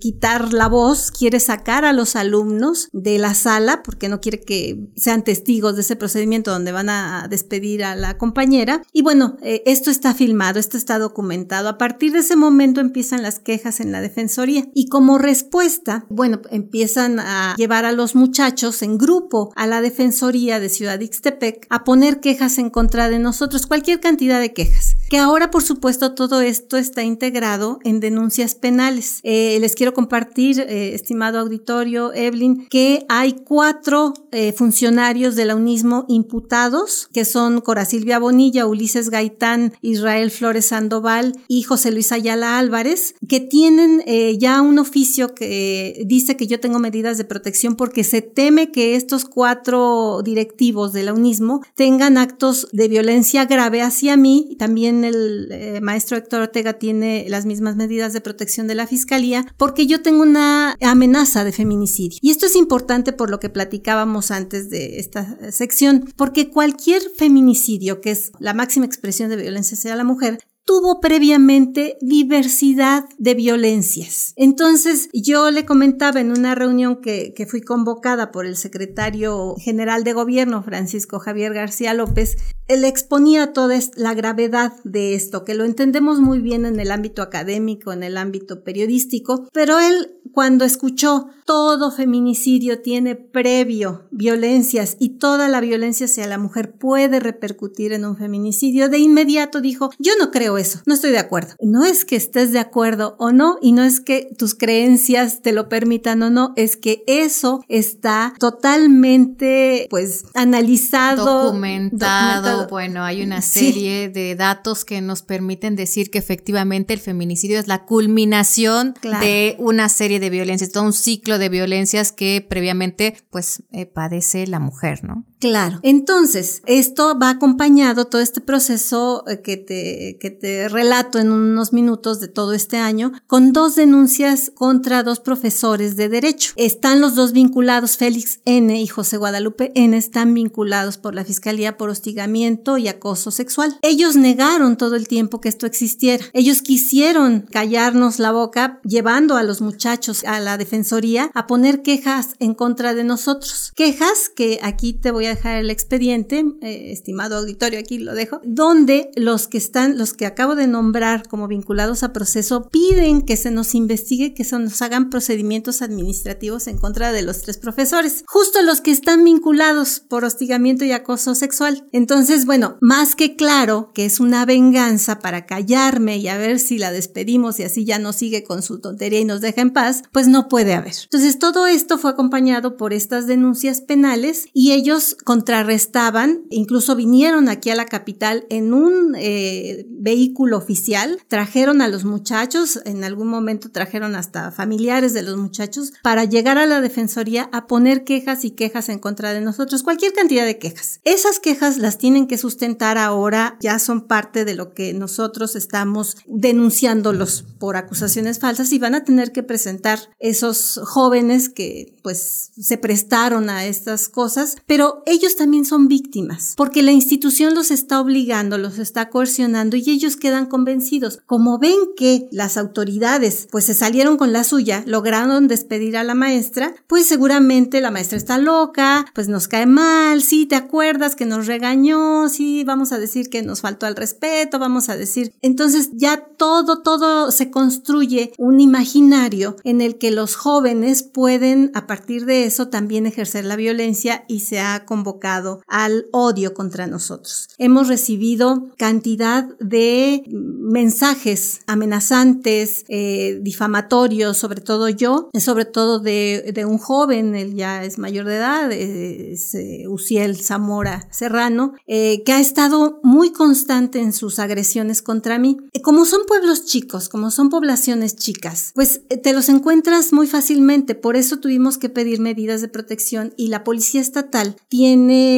quitar 0.00 0.52
la 0.52 0.68
voz, 0.68 1.10
quiere 1.10 1.40
sacar 1.40 1.84
a 1.84 1.92
los 1.92 2.16
alumnos 2.16 2.88
de 2.92 3.18
la 3.18 3.34
sala 3.34 3.82
porque 3.82 4.08
no 4.08 4.20
quiere 4.20 4.40
que 4.40 4.90
sean 4.96 5.24
testigos 5.24 5.76
de 5.76 5.82
ese 5.82 5.96
procedimiento 5.96 6.50
donde 6.50 6.72
van 6.72 6.88
a 6.88 7.26
despedir 7.28 7.84
a 7.84 7.96
la 7.96 8.18
compañera. 8.18 8.82
Y 8.92 9.02
bueno, 9.02 9.36
eh, 9.42 9.62
esto 9.66 9.90
está 9.90 10.14
filmado, 10.14 10.58
esto 10.58 10.76
está 10.76 10.98
documentado. 10.98 11.68
A 11.68 11.78
partir 11.78 12.12
de 12.12 12.20
ese 12.20 12.36
momento 12.36 12.80
empiezan 12.80 13.22
las 13.22 13.38
quejas 13.38 13.80
en 13.80 13.92
la 13.92 14.00
defensoría 14.00 14.68
y 14.74 14.88
como 14.88 15.18
respuesta, 15.18 16.06
bueno, 16.08 16.40
empiezan 16.50 17.20
a 17.20 17.54
llevar 17.56 17.84
a 17.84 17.92
los 17.92 18.14
muchachos 18.14 18.82
en 18.82 18.98
grupo 18.98 19.52
a 19.56 19.66
la 19.66 19.80
defensoría 19.80 20.60
de 20.60 20.68
Ciudad 20.68 21.00
Ixtepec 21.00 21.66
a 21.70 21.84
poner 21.84 22.20
quejas 22.20 22.35
en 22.58 22.70
contra 22.70 23.08
de 23.08 23.18
nosotros, 23.18 23.66
cualquier 23.66 24.00
cantidad 24.00 24.40
de 24.40 24.52
quejas. 24.52 24.96
Que 25.08 25.18
ahora, 25.18 25.50
por 25.50 25.62
supuesto, 25.62 26.14
todo 26.14 26.40
esto 26.40 26.76
está 26.76 27.02
integrado 27.02 27.78
en 27.84 28.00
denuncias 28.00 28.54
penales. 28.54 29.20
Eh, 29.22 29.58
les 29.60 29.74
quiero 29.74 29.94
compartir, 29.94 30.60
eh, 30.60 30.94
estimado 30.94 31.38
auditorio, 31.38 32.12
Evelyn, 32.12 32.66
que 32.68 33.04
hay 33.08 33.32
cuatro 33.44 34.14
funcionarios 34.54 35.34
del 35.34 35.54
unismo 35.54 36.04
imputados, 36.08 37.08
que 37.12 37.24
son 37.24 37.60
Cora 37.62 37.86
Silvia 37.86 38.18
Bonilla, 38.18 38.66
Ulises 38.66 39.08
Gaitán, 39.08 39.72
Israel 39.80 40.30
Flores 40.30 40.66
Sandoval 40.66 41.32
y 41.48 41.62
José 41.62 41.90
Luis 41.90 42.12
Ayala 42.12 42.58
Álvarez, 42.58 43.14
que 43.28 43.40
tienen 43.40 44.02
eh, 44.06 44.36
ya 44.38 44.60
un 44.60 44.78
oficio 44.78 45.34
que 45.34 46.02
dice 46.06 46.36
que 46.36 46.46
yo 46.46 46.60
tengo 46.60 46.78
medidas 46.78 47.18
de 47.18 47.24
protección 47.24 47.76
porque 47.76 48.04
se 48.04 48.22
teme 48.22 48.70
que 48.70 48.96
estos 48.96 49.24
cuatro 49.24 50.20
directivos 50.22 50.92
de 50.92 51.02
la 51.02 51.12
UNISMO 51.12 51.62
tengan 51.74 52.18
actos 52.26 52.68
de 52.72 52.88
violencia 52.88 53.44
grave 53.44 53.82
hacia 53.82 54.16
mí. 54.16 54.56
También 54.58 55.04
el 55.04 55.48
eh, 55.52 55.80
maestro 55.80 56.16
Héctor 56.16 56.42
Ortega 56.42 56.74
tiene 56.74 57.26
las 57.28 57.46
mismas 57.46 57.76
medidas 57.76 58.12
de 58.12 58.20
protección 58.20 58.66
de 58.66 58.74
la 58.74 58.86
Fiscalía 58.86 59.46
porque 59.56 59.86
yo 59.86 60.02
tengo 60.02 60.22
una 60.22 60.76
amenaza 60.80 61.44
de 61.44 61.52
feminicidio. 61.52 62.18
Y 62.20 62.30
esto 62.30 62.46
es 62.46 62.56
importante 62.56 63.12
por 63.12 63.30
lo 63.30 63.40
que 63.40 63.48
platicábamos 63.48 64.30
antes 64.30 64.70
de 64.70 64.98
esta 64.98 65.52
sección, 65.52 66.12
porque 66.16 66.50
cualquier 66.50 67.02
feminicidio, 67.16 68.00
que 68.00 68.10
es 68.10 68.32
la 68.38 68.54
máxima 68.54 68.86
expresión 68.86 69.30
de 69.30 69.36
violencia 69.36 69.76
hacia 69.76 69.96
la 69.96 70.04
mujer, 70.04 70.38
tuvo 70.66 71.00
previamente 71.00 71.96
diversidad 72.00 73.04
de 73.18 73.34
violencias. 73.34 74.32
Entonces, 74.36 75.08
yo 75.12 75.50
le 75.52 75.64
comentaba 75.64 76.20
en 76.20 76.32
una 76.32 76.56
reunión 76.56 77.00
que, 77.00 77.32
que, 77.34 77.46
fui 77.46 77.60
convocada 77.60 78.32
por 78.32 78.46
el 78.46 78.56
secretario 78.56 79.54
general 79.58 80.02
de 80.02 80.12
gobierno, 80.12 80.64
Francisco 80.64 81.20
Javier 81.20 81.54
García 81.54 81.94
López, 81.94 82.36
él 82.68 82.84
exponía 82.84 83.52
toda 83.52 83.78
la 83.94 84.14
gravedad 84.14 84.72
de 84.82 85.14
esto, 85.14 85.44
que 85.44 85.54
lo 85.54 85.64
entendemos 85.64 86.20
muy 86.20 86.40
bien 86.40 86.66
en 86.66 86.80
el 86.80 86.90
ámbito 86.90 87.22
académico, 87.22 87.92
en 87.92 88.02
el 88.02 88.16
ámbito 88.16 88.64
periodístico, 88.64 89.48
pero 89.52 89.78
él 89.78 90.16
cuando 90.32 90.64
escuchó 90.64 91.28
todo 91.44 91.92
feminicidio 91.92 92.82
tiene 92.82 93.14
previo 93.14 94.08
violencias 94.10 94.96
y 94.98 95.18
toda 95.18 95.48
la 95.48 95.60
violencia 95.60 96.06
hacia 96.06 96.26
la 96.26 96.38
mujer 96.38 96.72
puede 96.72 97.20
repercutir 97.20 97.92
en 97.92 98.04
un 98.04 98.16
feminicidio, 98.16 98.88
de 98.88 98.98
inmediato 98.98 99.60
dijo, 99.60 99.90
yo 99.98 100.12
no 100.18 100.30
creo 100.30 100.55
eso, 100.58 100.80
no 100.86 100.94
estoy 100.94 101.10
de 101.12 101.18
acuerdo. 101.18 101.54
No 101.60 101.84
es 101.84 102.04
que 102.04 102.16
estés 102.16 102.52
de 102.52 102.58
acuerdo 102.58 103.16
o 103.18 103.32
no, 103.32 103.56
y 103.60 103.72
no 103.72 103.82
es 103.84 104.00
que 104.00 104.28
tus 104.38 104.54
creencias 104.54 105.42
te 105.42 105.52
lo 105.52 105.68
permitan 105.68 106.22
o 106.22 106.30
no, 106.30 106.52
es 106.56 106.76
que 106.76 107.02
eso 107.06 107.62
está 107.68 108.34
totalmente, 108.38 109.86
pues, 109.90 110.24
analizado, 110.34 111.44
documentado. 111.44 112.68
bueno, 112.68 113.04
hay 113.04 113.22
una 113.22 113.42
serie 113.42 114.08
de 114.08 114.34
datos 114.34 114.84
que 114.84 115.00
nos 115.00 115.22
permiten 115.22 115.76
decir 115.76 116.10
que 116.10 116.18
efectivamente 116.18 116.94
el 116.94 117.00
feminicidio 117.00 117.58
es 117.58 117.66
la 117.66 117.84
culminación 117.84 118.94
de 119.02 119.56
una 119.58 119.88
serie 119.88 120.20
de 120.20 120.30
violencias, 120.30 120.70
todo 120.70 120.84
un 120.84 120.92
ciclo 120.92 121.38
de 121.38 121.48
violencias 121.48 122.12
que 122.12 122.44
previamente 122.46 123.16
pues 123.30 123.62
eh, 123.72 123.86
padece 123.86 124.46
la 124.46 124.60
mujer, 124.60 125.04
¿no? 125.04 125.24
Claro. 125.38 125.80
Entonces, 125.82 126.62
esto 126.66 127.18
va 127.18 127.30
acompañado, 127.30 128.06
todo 128.06 128.22
este 128.22 128.40
proceso 128.40 129.22
eh, 129.28 129.42
que 129.42 129.56
te, 129.58 130.16
que 130.18 130.30
te 130.30 130.68
relato 130.68 131.18
en 131.18 131.30
unos 131.30 131.72
minutos 131.74 132.20
de 132.20 132.28
todo 132.28 132.54
este 132.54 132.78
año, 132.78 133.12
con 133.26 133.52
dos 133.52 133.76
denuncias 133.76 134.50
contra 134.54 135.02
dos 135.02 135.20
profesores 135.20 135.96
de 135.96 136.08
derecho. 136.08 136.52
Están 136.56 137.00
los 137.00 137.14
dos 137.14 137.32
vinculados, 137.32 137.98
Félix 137.98 138.40
N. 138.46 138.80
y 138.80 138.86
José 138.86 139.18
Guadalupe 139.18 139.72
N. 139.74 139.96
están 139.96 140.32
vinculados 140.32 140.96
por 140.96 141.14
la 141.14 141.24
Fiscalía 141.24 141.76
por 141.76 141.90
hostigamiento 141.90 142.78
y 142.78 142.88
acoso 142.88 143.30
sexual. 143.30 143.78
Ellos 143.82 144.16
negaron 144.16 144.76
todo 144.76 144.96
el 144.96 145.06
tiempo 145.06 145.40
que 145.40 145.50
esto 145.50 145.66
existiera. 145.66 146.24
Ellos 146.32 146.62
quisieron 146.62 147.46
callarnos 147.50 148.18
la 148.18 148.32
boca, 148.32 148.80
llevando 148.84 149.36
a 149.36 149.42
los 149.42 149.60
muchachos 149.60 150.24
a 150.24 150.40
la 150.40 150.56
Defensoría 150.56 151.30
a 151.34 151.46
poner 151.46 151.82
quejas 151.82 152.30
en 152.38 152.54
contra 152.54 152.94
de 152.94 153.04
nosotros. 153.04 153.72
Quejas 153.76 154.30
que 154.34 154.60
aquí 154.62 154.94
te 154.94 155.10
voy 155.10 155.25
dejar 155.30 155.56
el 155.56 155.70
expediente, 155.70 156.44
eh, 156.62 156.92
estimado 156.92 157.36
auditorio, 157.36 157.78
aquí 157.78 157.98
lo 157.98 158.14
dejo, 158.14 158.40
donde 158.44 159.10
los 159.16 159.48
que 159.48 159.58
están, 159.58 159.98
los 159.98 160.12
que 160.12 160.26
acabo 160.26 160.54
de 160.54 160.66
nombrar 160.66 161.28
como 161.28 161.48
vinculados 161.48 162.02
a 162.02 162.12
proceso, 162.12 162.68
piden 162.70 163.22
que 163.22 163.36
se 163.36 163.50
nos 163.50 163.74
investigue, 163.74 164.34
que 164.34 164.44
se 164.44 164.58
nos 164.58 164.80
hagan 164.82 165.10
procedimientos 165.10 165.82
administrativos 165.82 166.66
en 166.66 166.78
contra 166.78 167.12
de 167.12 167.22
los 167.22 167.42
tres 167.42 167.58
profesores, 167.58 168.24
justo 168.26 168.62
los 168.62 168.80
que 168.80 168.90
están 168.90 169.24
vinculados 169.24 170.00
por 170.00 170.24
hostigamiento 170.24 170.84
y 170.84 170.92
acoso 170.92 171.34
sexual. 171.34 171.86
Entonces, 171.92 172.46
bueno, 172.46 172.76
más 172.80 173.14
que 173.14 173.36
claro 173.36 173.90
que 173.94 174.04
es 174.04 174.20
una 174.20 174.44
venganza 174.44 175.18
para 175.18 175.46
callarme 175.46 176.18
y 176.18 176.28
a 176.28 176.38
ver 176.38 176.58
si 176.58 176.78
la 176.78 176.92
despedimos 176.92 177.58
y 177.60 177.64
así 177.64 177.84
ya 177.84 177.98
no 177.98 178.12
sigue 178.12 178.44
con 178.44 178.62
su 178.62 178.80
tontería 178.80 179.20
y 179.20 179.24
nos 179.24 179.40
deja 179.40 179.60
en 179.60 179.72
paz, 179.72 180.02
pues 180.12 180.28
no 180.28 180.48
puede 180.48 180.74
haber. 180.74 180.94
Entonces, 181.04 181.38
todo 181.38 181.66
esto 181.66 181.98
fue 181.98 182.10
acompañado 182.10 182.76
por 182.76 182.92
estas 182.92 183.26
denuncias 183.26 183.80
penales 183.80 184.46
y 184.52 184.72
ellos 184.72 185.15
contrarrestaban, 185.24 186.42
incluso 186.50 186.96
vinieron 186.96 187.48
aquí 187.48 187.70
a 187.70 187.76
la 187.76 187.86
capital 187.86 188.46
en 188.50 188.74
un 188.74 189.14
eh, 189.18 189.86
vehículo 189.88 190.56
oficial, 190.56 191.18
trajeron 191.28 191.82
a 191.82 191.88
los 191.88 192.04
muchachos, 192.04 192.80
en 192.84 193.04
algún 193.04 193.28
momento 193.28 193.70
trajeron 193.70 194.14
hasta 194.14 194.52
familiares 194.52 195.12
de 195.12 195.22
los 195.22 195.36
muchachos 195.36 195.92
para 196.02 196.24
llegar 196.24 196.58
a 196.58 196.66
la 196.66 196.80
defensoría 196.80 197.48
a 197.52 197.66
poner 197.66 198.04
quejas 198.04 198.44
y 198.44 198.50
quejas 198.50 198.88
en 198.88 198.98
contra 198.98 199.32
de 199.32 199.40
nosotros, 199.40 199.82
cualquier 199.82 200.12
cantidad 200.12 200.44
de 200.44 200.58
quejas. 200.58 201.00
Esas 201.04 201.40
quejas 201.40 201.78
las 201.78 201.98
tienen 201.98 202.26
que 202.26 202.38
sustentar 202.38 202.98
ahora, 202.98 203.56
ya 203.60 203.78
son 203.78 204.06
parte 204.06 204.44
de 204.44 204.54
lo 204.54 204.74
que 204.74 204.92
nosotros 204.94 205.56
estamos 205.56 206.16
denunciándolos 206.26 207.44
por 207.58 207.76
acusaciones 207.76 208.38
falsas 208.38 208.72
y 208.72 208.78
van 208.78 208.94
a 208.94 209.04
tener 209.04 209.32
que 209.32 209.42
presentar 209.42 209.98
esos 210.18 210.80
jóvenes 210.84 211.48
que 211.48 211.96
pues 212.02 212.52
se 212.58 212.78
prestaron 212.78 213.50
a 213.50 213.64
estas 213.66 214.08
cosas, 214.08 214.56
pero 214.66 215.02
ellos 215.06 215.36
también 215.36 215.64
son 215.64 215.88
víctimas, 215.88 216.54
porque 216.56 216.82
la 216.82 216.92
institución 216.92 217.54
los 217.54 217.70
está 217.70 218.00
obligando, 218.00 218.58
los 218.58 218.78
está 218.78 219.08
coercionando 219.08 219.76
y 219.76 219.88
ellos 219.88 220.16
quedan 220.16 220.46
convencidos. 220.46 221.20
Como 221.26 221.58
ven 221.58 221.78
que 221.96 222.28
las 222.32 222.56
autoridades 222.56 223.48
pues 223.50 223.64
se 223.64 223.74
salieron 223.74 224.16
con 224.16 224.32
la 224.32 224.44
suya, 224.44 224.82
lograron 224.86 225.48
despedir 225.48 225.96
a 225.96 226.04
la 226.04 226.14
maestra, 226.14 226.74
pues 226.88 227.06
seguramente 227.06 227.80
la 227.80 227.90
maestra 227.90 228.18
está 228.18 228.38
loca, 228.38 229.06
pues 229.14 229.28
nos 229.28 229.48
cae 229.48 229.66
mal, 229.66 230.22
sí, 230.22 230.46
te 230.46 230.56
acuerdas 230.56 231.14
que 231.14 231.24
nos 231.24 231.46
regañó, 231.46 232.28
sí, 232.28 232.64
vamos 232.64 232.92
a 232.92 232.98
decir 232.98 233.30
que 233.30 233.42
nos 233.42 233.60
faltó 233.60 233.86
al 233.86 233.96
respeto, 233.96 234.58
vamos 234.58 234.88
a 234.88 234.96
decir. 234.96 235.32
Entonces 235.40 235.90
ya 235.92 236.16
todo, 236.36 236.82
todo 236.82 237.30
se 237.30 237.50
construye 237.50 238.32
un 238.38 238.60
imaginario 238.60 239.56
en 239.62 239.80
el 239.80 239.98
que 239.98 240.10
los 240.10 240.34
jóvenes 240.34 241.04
pueden 241.04 241.70
a 241.74 241.86
partir 241.86 242.26
de 242.26 242.44
eso 242.44 242.68
también 242.68 243.06
ejercer 243.06 243.44
la 243.44 243.54
violencia 243.54 244.24
y 244.26 244.40
se 244.40 244.58
ha 244.58 244.84
convocado 244.96 245.60
al 245.66 246.06
odio 246.10 246.54
contra 246.54 246.86
nosotros. 246.86 247.50
Hemos 247.58 247.88
recibido 247.88 248.70
cantidad 248.78 249.46
de 249.60 250.24
mensajes 250.30 251.60
amenazantes, 251.66 252.86
eh, 252.88 253.38
difamatorios, 253.42 254.38
sobre 254.38 254.62
todo 254.62 254.88
yo, 254.88 255.28
sobre 255.38 255.66
todo 255.66 255.98
de, 255.98 256.50
de, 256.54 256.64
un 256.64 256.78
joven, 256.78 257.34
él 257.34 257.54
ya 257.54 257.84
es 257.84 257.98
mayor 257.98 258.24
de 258.24 258.36
edad, 258.36 258.72
es 258.72 259.54
eh, 259.54 259.84
Uciel 259.86 260.40
Zamora 260.40 261.06
Serrano, 261.12 261.74
eh, 261.86 262.22
que 262.24 262.32
ha 262.32 262.40
estado 262.40 262.98
muy 263.02 263.32
constante 263.32 264.00
en 264.00 264.14
sus 264.14 264.38
agresiones 264.38 265.02
contra 265.02 265.38
mí. 265.38 265.58
como 265.82 266.06
son 266.06 266.22
pueblos 266.26 266.64
chicos, 266.64 267.10
como 267.10 267.30
son 267.30 267.50
poblaciones 267.50 268.16
chicas, 268.16 268.72
pues 268.74 269.02
te 269.22 269.34
los 269.34 269.50
encuentras 269.50 270.14
muy 270.14 270.26
fácilmente, 270.26 270.94
por 270.94 271.16
eso 271.16 271.38
tuvimos 271.38 271.76
que 271.76 271.90
pedir 271.90 272.18
medidas 272.18 272.62
de 272.62 272.68
protección 272.68 273.34
y 273.36 273.48
la 273.48 273.62
policía 273.62 274.00
estatal 274.00 274.56
tiene 274.68 274.85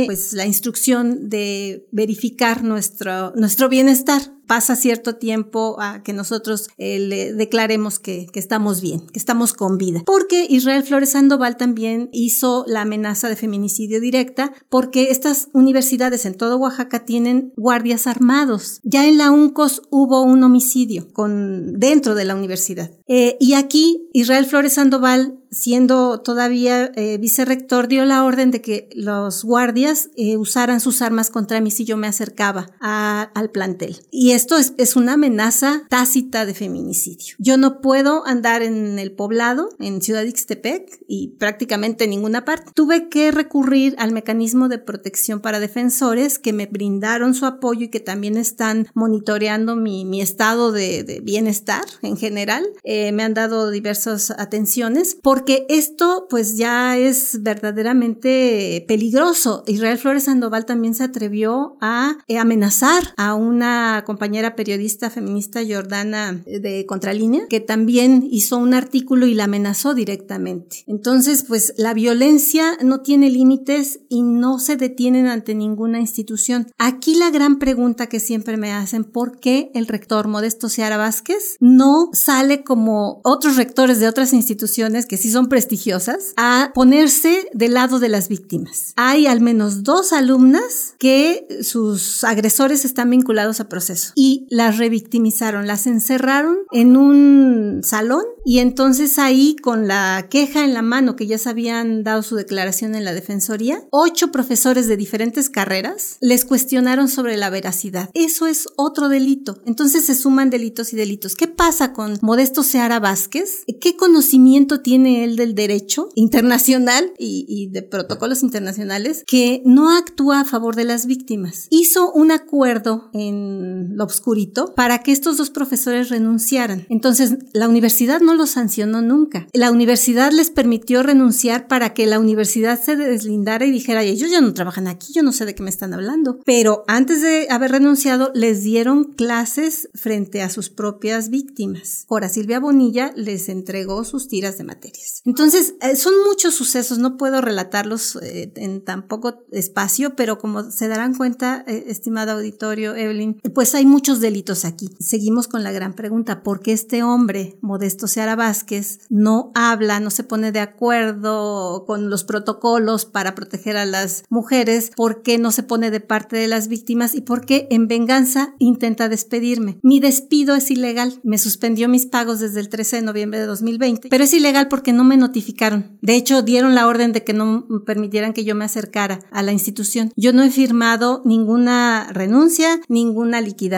pues 0.07 0.33
la 0.33 0.47
instrucción 0.47 1.29
de 1.29 1.87
verificar 1.93 2.63
nuestro, 2.65 3.33
nuestro 3.37 3.69
bienestar 3.69 4.38
pasa 4.49 4.75
cierto 4.75 5.17
tiempo 5.17 5.77
a 5.79 6.03
que 6.03 6.13
nosotros 6.13 6.71
eh, 6.79 6.99
le 6.99 7.35
declaremos 7.35 8.01
que, 8.01 8.27
que, 8.33 8.41
estamos 8.41 8.81
bien, 8.81 9.07
que 9.07 9.19
estamos 9.19 9.53
con 9.53 9.79
vida. 9.79 10.03
Porque 10.05 10.47
Israel 10.49 10.83
Flores 10.83 11.11
Sandoval 11.11 11.57
también 11.57 12.09
hizo 12.13 12.65
la 12.67 12.81
amenaza 12.81 13.29
de 13.29 13.37
feminicidio 13.37 14.01
directa 14.01 14.53
porque 14.69 15.11
estas 15.11 15.49
universidades 15.53 16.25
en 16.25 16.35
todo 16.35 16.57
Oaxaca 16.57 17.05
tienen 17.05 17.53
guardias 17.57 18.07
armados. 18.07 18.81
Ya 18.83 19.07
en 19.07 19.19
la 19.19 19.31
UNCOS 19.31 19.83
hubo 19.91 20.23
un 20.23 20.43
homicidio 20.43 21.13
con, 21.13 21.79
dentro 21.79 22.15
de 22.15 22.25
la 22.25 22.35
universidad. 22.35 22.91
Eh, 23.07 23.37
y 23.39 23.53
aquí 23.53 24.09
Israel 24.13 24.47
Flores 24.47 24.73
Sandoval 24.73 25.39
siendo 25.51 26.21
todavía 26.21 26.91
eh, 26.95 27.19
vicerrector, 27.19 27.89
dio 27.89 28.05
la 28.05 28.25
orden 28.25 28.51
de 28.51 28.61
que 28.61 28.89
los 28.95 29.45
guardias 29.45 30.11
eh, 30.17 30.37
usaran 30.37 30.81
sus 30.81 31.03
armas 31.03 31.31
contra 31.31 31.61
mí 31.61 31.71
si 31.71 31.85
yo 31.85 31.97
me 31.97 32.07
acercaba 32.07 32.71
al 32.81 33.51
plantel. 33.51 34.01
Y 34.11 34.33
esto 34.39 34.57
es, 34.57 34.73
es, 34.79 34.95
una 34.95 35.15
amenaza 35.15 35.83
tácita 35.89 36.47
de 36.47 36.55
feminicidio. 36.55 37.35
Yo 37.39 37.57
no 37.57 37.81
puedo 37.81 38.25
andar 38.25 38.63
en 38.63 39.01
el 39.01 39.11
poblado, 39.11 39.71
en 39.81 40.01
Ciudad 40.01 40.23
Ixtepec 40.23 41.01
y 41.09 41.35
prácticamente 41.41 42.05
en 42.05 42.11
ninguna 42.11 42.45
parte. 42.45 42.71
Tuve 42.73 43.09
que 43.09 43.33
recurrir 43.33 43.97
al 43.99 44.13
mecanismo 44.13 44.69
de 44.69 44.79
protección 44.79 45.41
para 45.41 45.59
defensores 45.59 46.39
que 46.39 46.53
me 46.53 46.67
brindaron 46.67 47.35
su 47.35 47.47
apoyo 47.47 47.87
y 47.87 47.89
que 47.89 47.99
también 47.99 48.37
están 48.37 48.87
monitoreando 48.95 49.75
mi, 49.75 50.05
mi 50.05 50.21
estado 50.21 50.71
de, 50.71 51.03
de, 51.03 51.19
bienestar 51.19 51.85
en 52.03 52.17
general. 52.17 52.65
Eh, 52.85 53.11
me 53.11 53.25
han 53.25 53.35
dado 53.35 53.73
diversas 53.73 54.31
atenciones 54.31 55.17
porque 55.21 55.67
esto 55.69 56.29
pues 56.31 56.57
ya 56.57 56.97
es 56.97 57.43
verdaderamente 57.43 58.85
peligroso. 58.87 59.65
Israel 59.67 59.99
Flores 59.99 60.25
Sandoval 60.25 60.65
también 60.65 60.95
se 60.95 61.03
atrevió 61.03 61.77
a 61.81 62.19
amenazar 62.39 63.03
a 63.17 63.35
una 63.35 64.05
compañera 64.07 64.28
compañera 64.29 64.57
periodista 64.57 65.09
feminista 65.09 65.61
Jordana 65.67 66.43
eh, 66.45 66.61
de 66.61 66.85
Contralínea, 66.85 67.47
que 67.49 67.61
también 67.61 68.29
hizo 68.31 68.59
un 68.59 68.75
artículo 68.75 69.27
y 69.27 69.33
la 69.33 69.45
amenazó 69.45 69.95
directamente. 69.95 70.85
Entonces, 70.87 71.45
pues 71.49 71.73
la 71.79 71.95
violencia 71.95 72.77
no 72.83 73.01
tiene 73.01 73.31
límites 73.31 74.01
y 74.11 74.21
no 74.21 74.59
se 74.59 74.77
detienen 74.77 75.29
ante 75.29 75.55
ninguna 75.55 75.99
institución. 75.99 76.67
Aquí 76.77 77.15
la 77.15 77.31
gran 77.31 77.59
pregunta 77.59 78.09
que 78.09 78.21
siempre 78.21 78.59
me 78.59 78.71
hacen, 78.71 79.05
¿por 79.05 79.41
qué 79.41 79.71
el 79.73 79.87
rector 79.87 80.29
Modesto 80.29 80.69
Seara 80.69 80.99
Vázquez 80.99 81.57
no 81.59 82.11
sale 82.13 82.65
como 82.65 83.23
otros 83.25 83.57
rectores 83.57 83.99
de 83.99 84.09
otras 84.09 84.35
instituciones 84.35 85.07
que 85.07 85.17
sí 85.17 85.31
son 85.31 85.49
prestigiosas 85.49 86.35
a 86.37 86.71
ponerse 86.75 87.49
del 87.55 87.73
lado 87.73 87.99
de 87.99 88.11
las 88.11 88.29
víctimas? 88.29 88.93
Hay 88.97 89.27
al 89.27 89.41
menos 89.41 89.85
dos 89.85 90.13
alumnas 90.13 90.95
que 90.99 91.47
sus 91.63 92.25
agresores 92.25 92.85
están 92.85 93.09
vinculados 93.09 93.61
a 93.61 93.71
proceso 93.71 94.13
y 94.21 94.49
las 94.51 94.79
revictimizaron, 94.79 95.69
las 95.69 95.87
encerraron 95.87 96.57
en 96.73 96.97
un 96.97 97.83
salón 97.85 98.25
y 98.45 98.59
entonces 98.59 99.17
ahí 99.21 99.55
con 99.55 99.87
la 99.87 100.27
queja 100.29 100.65
en 100.65 100.75
la 100.75 100.83
mano 100.83 101.15
que 101.15 101.29
ya 101.29 101.39
se 101.39 101.51
habían 101.51 102.03
dado 102.03 102.25
su 102.25 102.35
declaración 102.35 102.97
en 102.97 103.05
la 103.05 103.15
defensoría, 103.15 103.87
ocho 103.91 104.33
profesores 104.33 104.89
de 104.89 104.97
diferentes 104.97 105.51
carreras 105.51 106.17
les 106.21 106.45
cuestionaron 106.45 107.07
sobre 107.07 107.37
la 107.37 107.49
veracidad. 107.49 108.11
Eso 108.15 108.49
es 108.49 108.67
otro 108.77 109.09
delito. 109.09 109.63
Entonces 109.67 110.07
se 110.07 110.17
suman 110.17 110.51
delitos 110.51 110.93
y 110.93 110.97
delitos. 110.97 111.37
¿Qué 111.37 111.47
pasa 111.47 111.93
con 111.93 112.19
Modesto 112.21 112.65
Seara 112.65 112.99
Vázquez? 112.99 113.63
¿Qué 113.81 113.97
conocimiento 113.97 114.81
tiene 114.81 115.23
él 115.23 115.37
del 115.37 115.55
derecho 115.55 116.09
internacional 116.17 117.13
y, 117.21 117.45
y 117.49 117.69
de 117.69 117.83
protocolos 117.83 118.43
internacionales 118.43 119.23
que 119.29 119.63
no 119.65 119.97
actúa 119.97 120.41
a 120.41 120.45
favor 120.45 120.75
de 120.75 120.87
las 120.87 121.07
víctimas? 121.07 121.69
Hizo 121.71 122.11
un 122.11 122.33
acuerdo 122.33 123.11
en 123.13 123.97
lo 123.97 124.08
oscurito 124.09 124.75
para 124.75 124.99
que 125.03 125.13
estos 125.13 125.37
dos 125.37 125.51
profesores 125.51 126.09
renunciaran. 126.09 126.87
Entonces, 126.89 127.37
la 127.53 127.69
universidad 127.69 128.21
no 128.21 128.35
los 128.35 128.51
sancionó 128.51 129.03
nunca. 129.03 129.47
La 129.53 129.71
universidad 129.71 130.33
les 130.33 130.51
permitió 130.51 131.03
renunciar 131.03 131.69
para 131.69 131.95
que 131.95 132.07
la 132.07 132.19
universidad 132.19 132.83
se 132.83 132.97
deslindara 132.97 133.67
y 133.67 133.71
dijera, 133.71 134.03
ellos 134.03 134.31
ya 134.31 134.41
no 134.41 134.55
trabajan 134.55 134.89
aquí, 134.89 135.13
yo 135.13 135.23
no 135.23 135.33
sé 135.33 135.45
de 135.47 135.55
qué 135.55 135.63
me 135.63 135.71
están 135.71 135.95
hablando. 135.95 136.41
Pero 136.45 136.85
antes 136.87 137.23
de 137.23 137.47
haber 137.51 137.73
renunciado, 137.73 138.33
les 138.35 138.63
dieron 138.63 139.05
clases 139.05 139.89
frente 139.95 140.43
a 140.43 140.51
sus 140.51 140.71
propias 140.71 141.29
víctimas. 141.31 142.05
Cora 142.07 142.29
Silvia 142.29 142.61
Bonilla 142.61 143.13
les 143.17 143.49
entregó 143.49 144.05
sus 144.05 144.29
tiras 144.29 144.59
de 144.59 144.65
materias. 144.65 145.23
Entonces, 145.25 145.75
eh, 145.81 145.97
son 145.97 146.15
muchos 146.27 146.55
sucesos, 146.55 146.99
no 146.99 147.17
puedo 147.17 147.41
relatarlos 147.41 148.17
eh, 148.23 148.53
en 148.57 148.85
tan 148.85 149.07
poco 149.07 149.45
espacio, 149.53 150.17
pero 150.17 150.39
como 150.39 150.71
se 150.71 150.89
darán 150.89 151.15
cuenta, 151.15 151.65
eh, 151.67 151.85
estimado 151.89 152.33
auditorio, 152.33 152.95
Evelyn, 152.95 153.41
pues 153.55 153.75
hay 153.75 153.87
muchos 153.89 154.21
delitos 154.21 154.65
aquí. 154.65 154.91
Seguimos 155.01 155.49
con 155.49 155.65
la 155.65 155.73
gran 155.73 155.95
pregunta, 155.95 156.43
¿por 156.43 156.61
qué 156.61 156.73
este 156.73 157.03
hombre, 157.03 157.59
Modesto 157.61 158.07
Seara 158.07 158.37
Vázquez, 158.37 159.01
no 159.09 159.51
habla, 159.55 159.99
no 159.99 160.11
se 160.11 160.25
pone 160.25 160.53
de 160.53 160.61
acuerdo 160.61 161.85
con 161.87 162.11
los 162.11 162.25
protocolos 162.25 163.07
para 163.07 163.35
proteger 163.35 163.77
a 163.77 163.87
las 163.87 164.25
mujeres? 164.29 164.93
¿Por 164.95 165.23
qué 165.23 165.39
no 165.39 165.51
se 165.51 165.63
pone 165.63 165.91
de 165.91 166.01
parte 166.01 166.37
de 166.37 166.49
las 166.49 166.69
víctimas? 166.69 167.15
¿Y 167.15 167.23
por 167.23 167.47
qué 167.47 167.67
en 167.71 167.89
venganza 167.89 168.55
intenta 168.59 169.09
despedirme? 169.09 169.79
Mi 169.83 170.01
despido 170.01 170.55
es 170.55 170.71
ilegal. 170.71 171.21
Me 171.25 171.39
suspendió 171.39 171.89
mis 171.89 172.07
pagos 172.07 172.41
desde 172.41 172.61
el 172.61 172.69
13 172.69 172.97
de 172.97 173.03
noviembre 173.03 173.41
de 173.41 173.47
2020, 173.47 174.09
pero 174.09 174.25
es 174.25 174.35
ilegal 174.35 174.69
porque 174.69 174.93
no 174.93 175.05
me 175.05 175.17
notificaron. 175.17 175.99
De 176.03 176.15
hecho, 176.15 176.43
dieron 176.43 176.75
la 176.75 176.87
orden 176.87 177.13
de 177.13 177.25
que 177.25 177.33
no 177.33 177.67
permitieran 177.87 178.35
que 178.35 178.45
yo 178.45 178.55
me 178.55 178.67
acercara 178.67 179.21
a 179.31 179.43
la 179.43 179.53
institución. 179.53 180.13
Yo 180.17 180.33
no 180.33 180.43
he 180.43 180.51
firmado 180.51 181.23
ninguna 181.25 182.09
renuncia, 182.13 182.81
ninguna 182.89 183.41
liquidación 183.41 183.78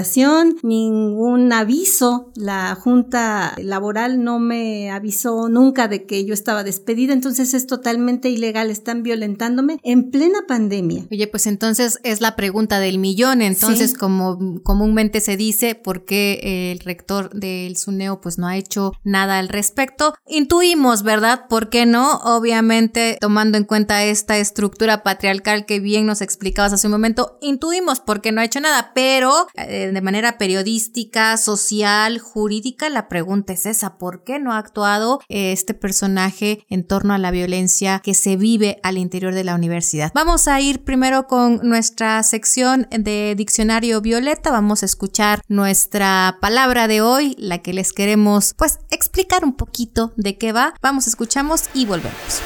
ningún 0.63 1.53
aviso. 1.53 2.31
La 2.35 2.75
Junta 2.75 3.55
Laboral 3.59 4.23
no 4.23 4.39
me 4.39 4.91
avisó 4.91 5.49
nunca 5.49 5.89
de 5.89 6.07
que 6.07 6.25
yo 6.25 6.35
estaba 6.35 6.65
despedida, 6.65 7.13
entonces 7.13 7.55
es 7.55 7.67
totalmente 7.67 8.29
ilegal, 8.29 8.71
están 8.71 9.03
violentándome 9.03 9.79
en 9.83 10.11
plena 10.11 10.41
pandemia. 10.47 11.07
Oye, 11.11 11.27
pues 11.27 11.47
entonces 11.47 11.99
es 12.03 12.21
la 12.21 12.37
pregunta 12.37 12.81
del 12.81 12.99
millón, 12.99 13.43
entonces 13.43 13.95
como 13.97 14.61
comúnmente 14.63 15.21
se 15.21 15.37
dice, 15.37 15.75
¿por 15.75 16.05
qué 16.05 16.73
el 16.73 16.81
rector 16.81 17.31
del 17.31 17.77
SUNEO 17.77 18.21
pues 18.21 18.39
no 18.39 18.47
ha 18.47 18.57
hecho 18.57 18.93
nada 19.05 19.39
al 19.39 19.49
respecto? 19.49 20.15
Intuimos, 20.27 21.03
¿verdad? 21.03 21.47
¿Por 21.49 21.69
qué 21.71 21.87
no? 21.87 22.19
Obviamente, 22.25 23.19
tomando 23.21 23.59
en 23.59 23.65
cuenta 23.65 24.05
esta 24.05 24.39
estructura 24.39 25.03
patriarcal 25.03 25.67
que 25.67 25.81
bien 25.81 26.07
nos 26.07 26.21
explicabas 26.21 26.73
hace 26.73 26.87
un 26.87 26.93
momento, 26.93 27.39
intuimos 27.41 28.01
por 28.01 28.21
qué 28.21 28.33
no 28.33 28.41
ha 28.41 28.45
hecho 28.45 28.61
nada, 28.61 28.93
pero 28.95 29.47
eh, 29.55 29.90
de 29.95 30.01
manera 30.01 30.39
periodística, 30.39 31.37
social, 31.37 32.19
jurídica, 32.19 32.89
la 32.89 33.09
pregunta 33.09 33.53
es 33.53 33.67
esa, 33.67 33.99
¿por 33.99 34.25
qué 34.25 34.39
no 34.39 34.53
ha 34.53 34.59
actuado 34.59 35.21
eh, 35.29 35.53
este 35.53 35.75
personaje 35.75 36.65
en 36.69 36.87
torno 36.87 37.15
a 37.15 37.19
la 37.19 37.31
violencia 37.31 38.01
que 38.03 38.15
se 38.15 38.37
vive 38.37 38.79
al 38.83 38.99
interior 38.99 39.35
de 39.35 39.45
la 39.45 39.55
universidad? 39.55 40.11
Vamos 40.15 40.49
a 40.49 40.61
ir 40.61 40.85
primero 40.85 41.27
con 41.27 41.61
nuestra 41.63 42.23
sección 42.23 42.87
de 42.91 43.35
diccionario 43.37 44.01
violeta, 44.01 44.51
vamos 44.51 44.83
a 44.83 44.87
escuchar 44.87 45.43
nuestra 45.49 46.39
palabra 46.41 46.89
de 46.89 47.01
hoy, 47.01 47.35
la 47.39 47.59
que 47.59 47.73
les 47.73 47.93
queremos 47.93 48.55
pues 48.57 48.79
explicar 48.91 49.45
un 49.45 49.55
poquito 49.55 50.13
de 50.17 50.37
qué 50.39 50.53
va. 50.53 50.75
Vamos, 50.81 51.07
escuchamos 51.07 51.65
y 51.75 51.87
volvemos. 51.87 52.43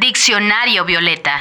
Diccionario 0.00 0.84
violeta. 0.84 1.38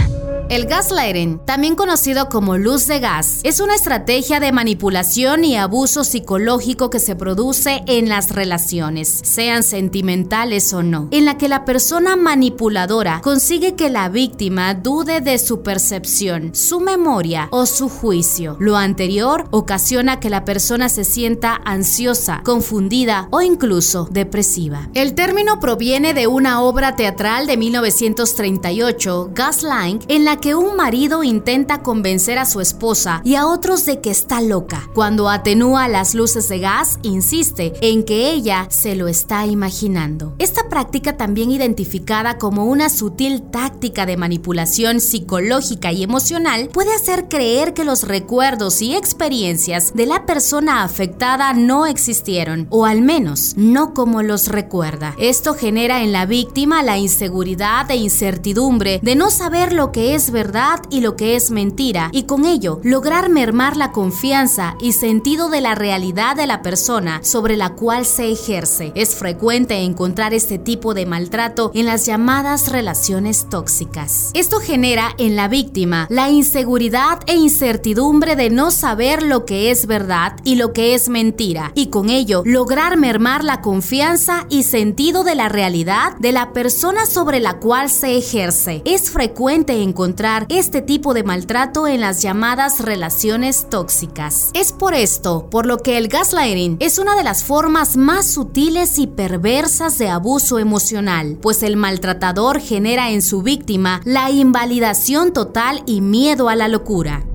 El 0.49 0.65
gaslighting, 0.65 1.45
también 1.45 1.75
conocido 1.75 2.27
como 2.27 2.57
luz 2.57 2.87
de 2.87 2.99
gas, 2.99 3.39
es 3.43 3.59
una 3.59 3.75
estrategia 3.75 4.39
de 4.39 4.51
manipulación 4.51 5.43
y 5.43 5.55
abuso 5.55 6.03
psicológico 6.03 6.89
que 6.89 6.99
se 6.99 7.15
produce 7.15 7.83
en 7.85 8.09
las 8.09 8.31
relaciones, 8.31 9.21
sean 9.23 9.61
sentimentales 9.61 10.73
o 10.73 10.81
no, 10.81 11.07
en 11.11 11.25
la 11.25 11.37
que 11.37 11.49
la 11.49 11.65
persona 11.65 12.15
manipuladora 12.15 13.21
consigue 13.21 13.75
que 13.75 13.91
la 13.91 14.09
víctima 14.09 14.73
dude 14.73 15.21
de 15.21 15.37
su 15.37 15.61
percepción, 15.61 16.55
su 16.55 16.79
memoria 16.79 17.47
o 17.51 17.67
su 17.67 17.87
juicio. 17.87 18.57
Lo 18.59 18.75
anterior 18.75 19.47
ocasiona 19.51 20.19
que 20.19 20.31
la 20.31 20.45
persona 20.45 20.89
se 20.89 21.03
sienta 21.03 21.61
ansiosa, 21.63 22.41
confundida 22.43 23.27
o 23.29 23.43
incluso 23.43 24.07
depresiva. 24.09 24.89
El 24.95 25.13
término 25.13 25.59
proviene 25.59 26.15
de 26.15 26.25
una 26.25 26.63
obra 26.63 26.95
teatral 26.95 27.45
de 27.45 27.55
1938, 27.55 29.29
Gaslight, 29.35 30.05
en 30.07 30.25
la 30.25 30.38
que 30.39 30.55
un 30.55 30.75
marido 30.75 31.23
intenta 31.23 31.81
convencer 31.81 32.37
a 32.37 32.45
su 32.45 32.61
esposa 32.61 33.21
y 33.23 33.35
a 33.35 33.47
otros 33.47 33.85
de 33.85 34.01
que 34.01 34.09
está 34.09 34.41
loca. 34.41 34.89
Cuando 34.93 35.29
atenúa 35.29 35.87
las 35.87 36.15
luces 36.15 36.47
de 36.49 36.59
gas, 36.59 36.99
insiste 37.01 37.73
en 37.81 38.03
que 38.03 38.31
ella 38.31 38.67
se 38.69 38.95
lo 38.95 39.07
está 39.07 39.45
imaginando. 39.45 40.33
Esta 40.39 40.69
práctica 40.69 41.17
también 41.17 41.51
identificada 41.51 42.37
como 42.37 42.65
una 42.65 42.89
sutil 42.89 43.41
táctica 43.41 44.05
de 44.05 44.17
manipulación 44.17 45.01
psicológica 45.01 45.91
y 45.91 46.03
emocional 46.03 46.69
puede 46.71 46.93
hacer 46.93 47.27
creer 47.27 47.73
que 47.73 47.83
los 47.83 48.03
recuerdos 48.03 48.81
y 48.81 48.95
experiencias 48.95 49.93
de 49.93 50.05
la 50.05 50.25
persona 50.25 50.83
afectada 50.83 51.53
no 51.53 51.85
existieron, 51.85 52.67
o 52.69 52.85
al 52.85 53.01
menos 53.01 53.53
no 53.57 53.93
como 53.93 54.21
los 54.21 54.47
recuerda. 54.47 55.15
Esto 55.19 55.53
genera 55.53 56.03
en 56.03 56.11
la 56.11 56.25
víctima 56.25 56.83
la 56.83 56.97
inseguridad 56.97 57.89
e 57.91 57.95
incertidumbre 57.97 58.99
de 59.01 59.15
no 59.15 59.29
saber 59.29 59.73
lo 59.73 59.91
que 59.91 60.15
es 60.15 60.28
verdad 60.31 60.81
y 60.89 61.01
lo 61.01 61.15
que 61.15 61.35
es 61.35 61.51
mentira, 61.51 62.09
y 62.11 62.23
con 62.23 62.45
ello 62.45 62.79
lograr 62.83 63.29
mermar 63.29 63.77
la 63.77 63.91
confianza 63.91 64.75
y 64.81 64.93
sentido 64.93 65.49
de 65.49 65.61
la 65.61 65.75
realidad 65.75 66.35
de 66.35 66.47
la 66.47 66.61
persona 66.61 67.21
sobre 67.23 67.57
la 67.57 67.75
cual 67.75 68.05
se 68.05 68.31
ejerce. 68.31 68.91
Es 68.95 69.15
frecuente 69.15 69.75
encontrar 69.83 70.33
este 70.33 70.57
tipo 70.57 70.93
de 70.93 71.05
maltrato 71.05 71.71
en 71.73 71.85
las 71.85 72.05
llamadas 72.05 72.71
relaciones 72.71 73.47
tóxicas. 73.49 74.31
Esto 74.33 74.59
genera 74.59 75.15
en 75.17 75.35
la 75.35 75.47
víctima 75.47 76.07
la 76.09 76.29
inseguridad 76.29 77.19
e 77.25 77.35
incertidumbre 77.35 78.35
de 78.35 78.49
no 78.49 78.71
saber 78.71 79.23
lo 79.23 79.45
que 79.45 79.71
es 79.71 79.87
verdad 79.87 80.35
y 80.43 80.55
lo 80.55 80.73
que 80.73 80.93
es 80.93 81.09
mentira, 81.09 81.71
y 81.75 81.87
con 81.87 82.09
ello 82.09 82.43
lograr 82.45 82.97
mermar 82.97 83.43
la 83.43 83.61
confianza 83.61 84.45
y 84.49 84.63
sentido 84.63 85.23
de 85.23 85.35
la 85.35 85.49
realidad 85.49 86.15
de 86.19 86.31
la 86.31 86.53
persona 86.53 87.05
sobre 87.05 87.39
la 87.39 87.59
cual 87.59 87.89
se 87.89 88.17
ejerce. 88.17 88.81
Es 88.85 89.09
frecuente 89.09 89.81
encontrar 89.81 90.18
este 90.49 90.81
tipo 90.81 91.13
de 91.13 91.23
maltrato 91.23 91.87
en 91.87 92.01
las 92.01 92.21
llamadas 92.21 92.79
relaciones 92.81 93.67
tóxicas. 93.69 94.51
Es 94.53 94.73
por 94.73 94.93
esto 94.93 95.49
por 95.49 95.65
lo 95.65 95.77
que 95.77 95.97
el 95.97 96.09
gaslighting 96.09 96.77
es 96.79 96.99
una 96.99 97.15
de 97.15 97.23
las 97.23 97.43
formas 97.43 97.95
más 97.95 98.25
sutiles 98.29 98.99
y 98.99 99.07
perversas 99.07 99.97
de 99.97 100.09
abuso 100.09 100.59
emocional, 100.59 101.37
pues 101.41 101.63
el 101.63 101.77
maltratador 101.77 102.59
genera 102.59 103.11
en 103.11 103.21
su 103.21 103.41
víctima 103.43 104.01
la 104.03 104.29
invalidación 104.29 105.31
total 105.31 105.83
y 105.85 106.01
miedo 106.01 106.49
a 106.49 106.55
la 106.55 106.67
locura. 106.67 107.28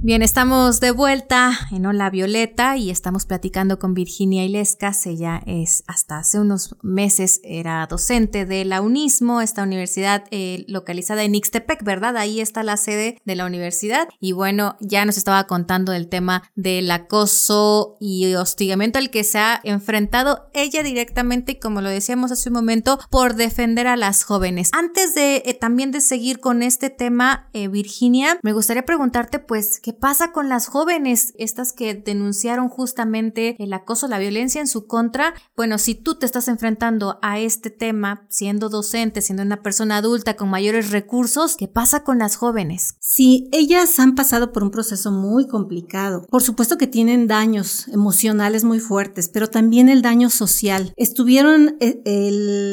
Bien, 0.00 0.22
estamos 0.22 0.78
de 0.78 0.92
vuelta 0.92 1.58
en 1.72 1.84
Hola 1.84 2.08
Violeta 2.08 2.76
y 2.76 2.88
estamos 2.90 3.26
platicando 3.26 3.80
con 3.80 3.94
Virginia 3.94 4.44
Ilescas. 4.44 5.04
Ella 5.06 5.42
es, 5.44 5.82
hasta 5.88 6.18
hace 6.18 6.38
unos 6.38 6.76
meses, 6.82 7.40
era 7.42 7.84
docente 7.88 8.46
de 8.46 8.64
la 8.64 8.80
UNISMO, 8.80 9.40
esta 9.40 9.64
universidad 9.64 10.22
eh, 10.30 10.64
localizada 10.68 11.24
en 11.24 11.34
Ixtepec, 11.34 11.82
¿verdad? 11.82 12.16
Ahí 12.16 12.40
está 12.40 12.62
la 12.62 12.76
sede 12.76 13.20
de 13.24 13.34
la 13.34 13.44
universidad. 13.44 14.06
Y 14.20 14.30
bueno, 14.30 14.76
ya 14.80 15.04
nos 15.04 15.16
estaba 15.16 15.48
contando 15.48 15.92
el 15.92 16.08
tema 16.08 16.44
del 16.54 16.88
acoso 16.92 17.96
y 17.98 18.32
hostigamiento 18.34 19.00
al 19.00 19.10
que 19.10 19.24
se 19.24 19.38
ha 19.38 19.60
enfrentado 19.64 20.48
ella 20.54 20.84
directamente, 20.84 21.52
y 21.52 21.58
como 21.58 21.80
lo 21.80 21.88
decíamos 21.88 22.30
hace 22.30 22.50
un 22.50 22.54
momento, 22.54 23.00
por 23.10 23.34
defender 23.34 23.88
a 23.88 23.96
las 23.96 24.22
jóvenes. 24.22 24.70
Antes 24.72 25.16
de 25.16 25.42
eh, 25.44 25.54
también 25.54 25.90
de 25.90 26.00
seguir 26.00 26.38
con 26.38 26.62
este 26.62 26.88
tema, 26.88 27.50
eh, 27.52 27.66
Virginia, 27.66 28.38
me 28.44 28.52
gustaría 28.52 28.86
preguntarte, 28.86 29.40
pues, 29.40 29.80
¿Qué 29.88 29.94
pasa 29.94 30.32
con 30.32 30.50
las 30.50 30.66
jóvenes, 30.66 31.32
estas 31.38 31.72
que 31.72 31.94
denunciaron 31.94 32.68
justamente 32.68 33.56
el 33.58 33.72
acoso, 33.72 34.06
la 34.06 34.18
violencia 34.18 34.60
en 34.60 34.66
su 34.66 34.86
contra? 34.86 35.32
Bueno, 35.56 35.78
si 35.78 35.94
tú 35.94 36.18
te 36.18 36.26
estás 36.26 36.46
enfrentando 36.48 37.18
a 37.22 37.38
este 37.38 37.70
tema 37.70 38.26
siendo 38.28 38.68
docente, 38.68 39.22
siendo 39.22 39.42
una 39.42 39.62
persona 39.62 39.96
adulta 39.96 40.36
con 40.36 40.50
mayores 40.50 40.90
recursos, 40.90 41.56
¿qué 41.56 41.68
pasa 41.68 42.04
con 42.04 42.18
las 42.18 42.36
jóvenes? 42.36 42.96
Sí, 43.00 43.48
ellas 43.50 43.98
han 43.98 44.14
pasado 44.14 44.52
por 44.52 44.62
un 44.62 44.70
proceso 44.70 45.10
muy 45.10 45.46
complicado. 45.46 46.26
Por 46.28 46.42
supuesto 46.42 46.76
que 46.76 46.86
tienen 46.86 47.26
daños 47.26 47.88
emocionales 47.88 48.64
muy 48.64 48.80
fuertes, 48.80 49.30
pero 49.30 49.48
también 49.48 49.88
el 49.88 50.02
daño 50.02 50.28
social. 50.28 50.92
Estuvieron 50.98 51.78
eh, 51.80 52.02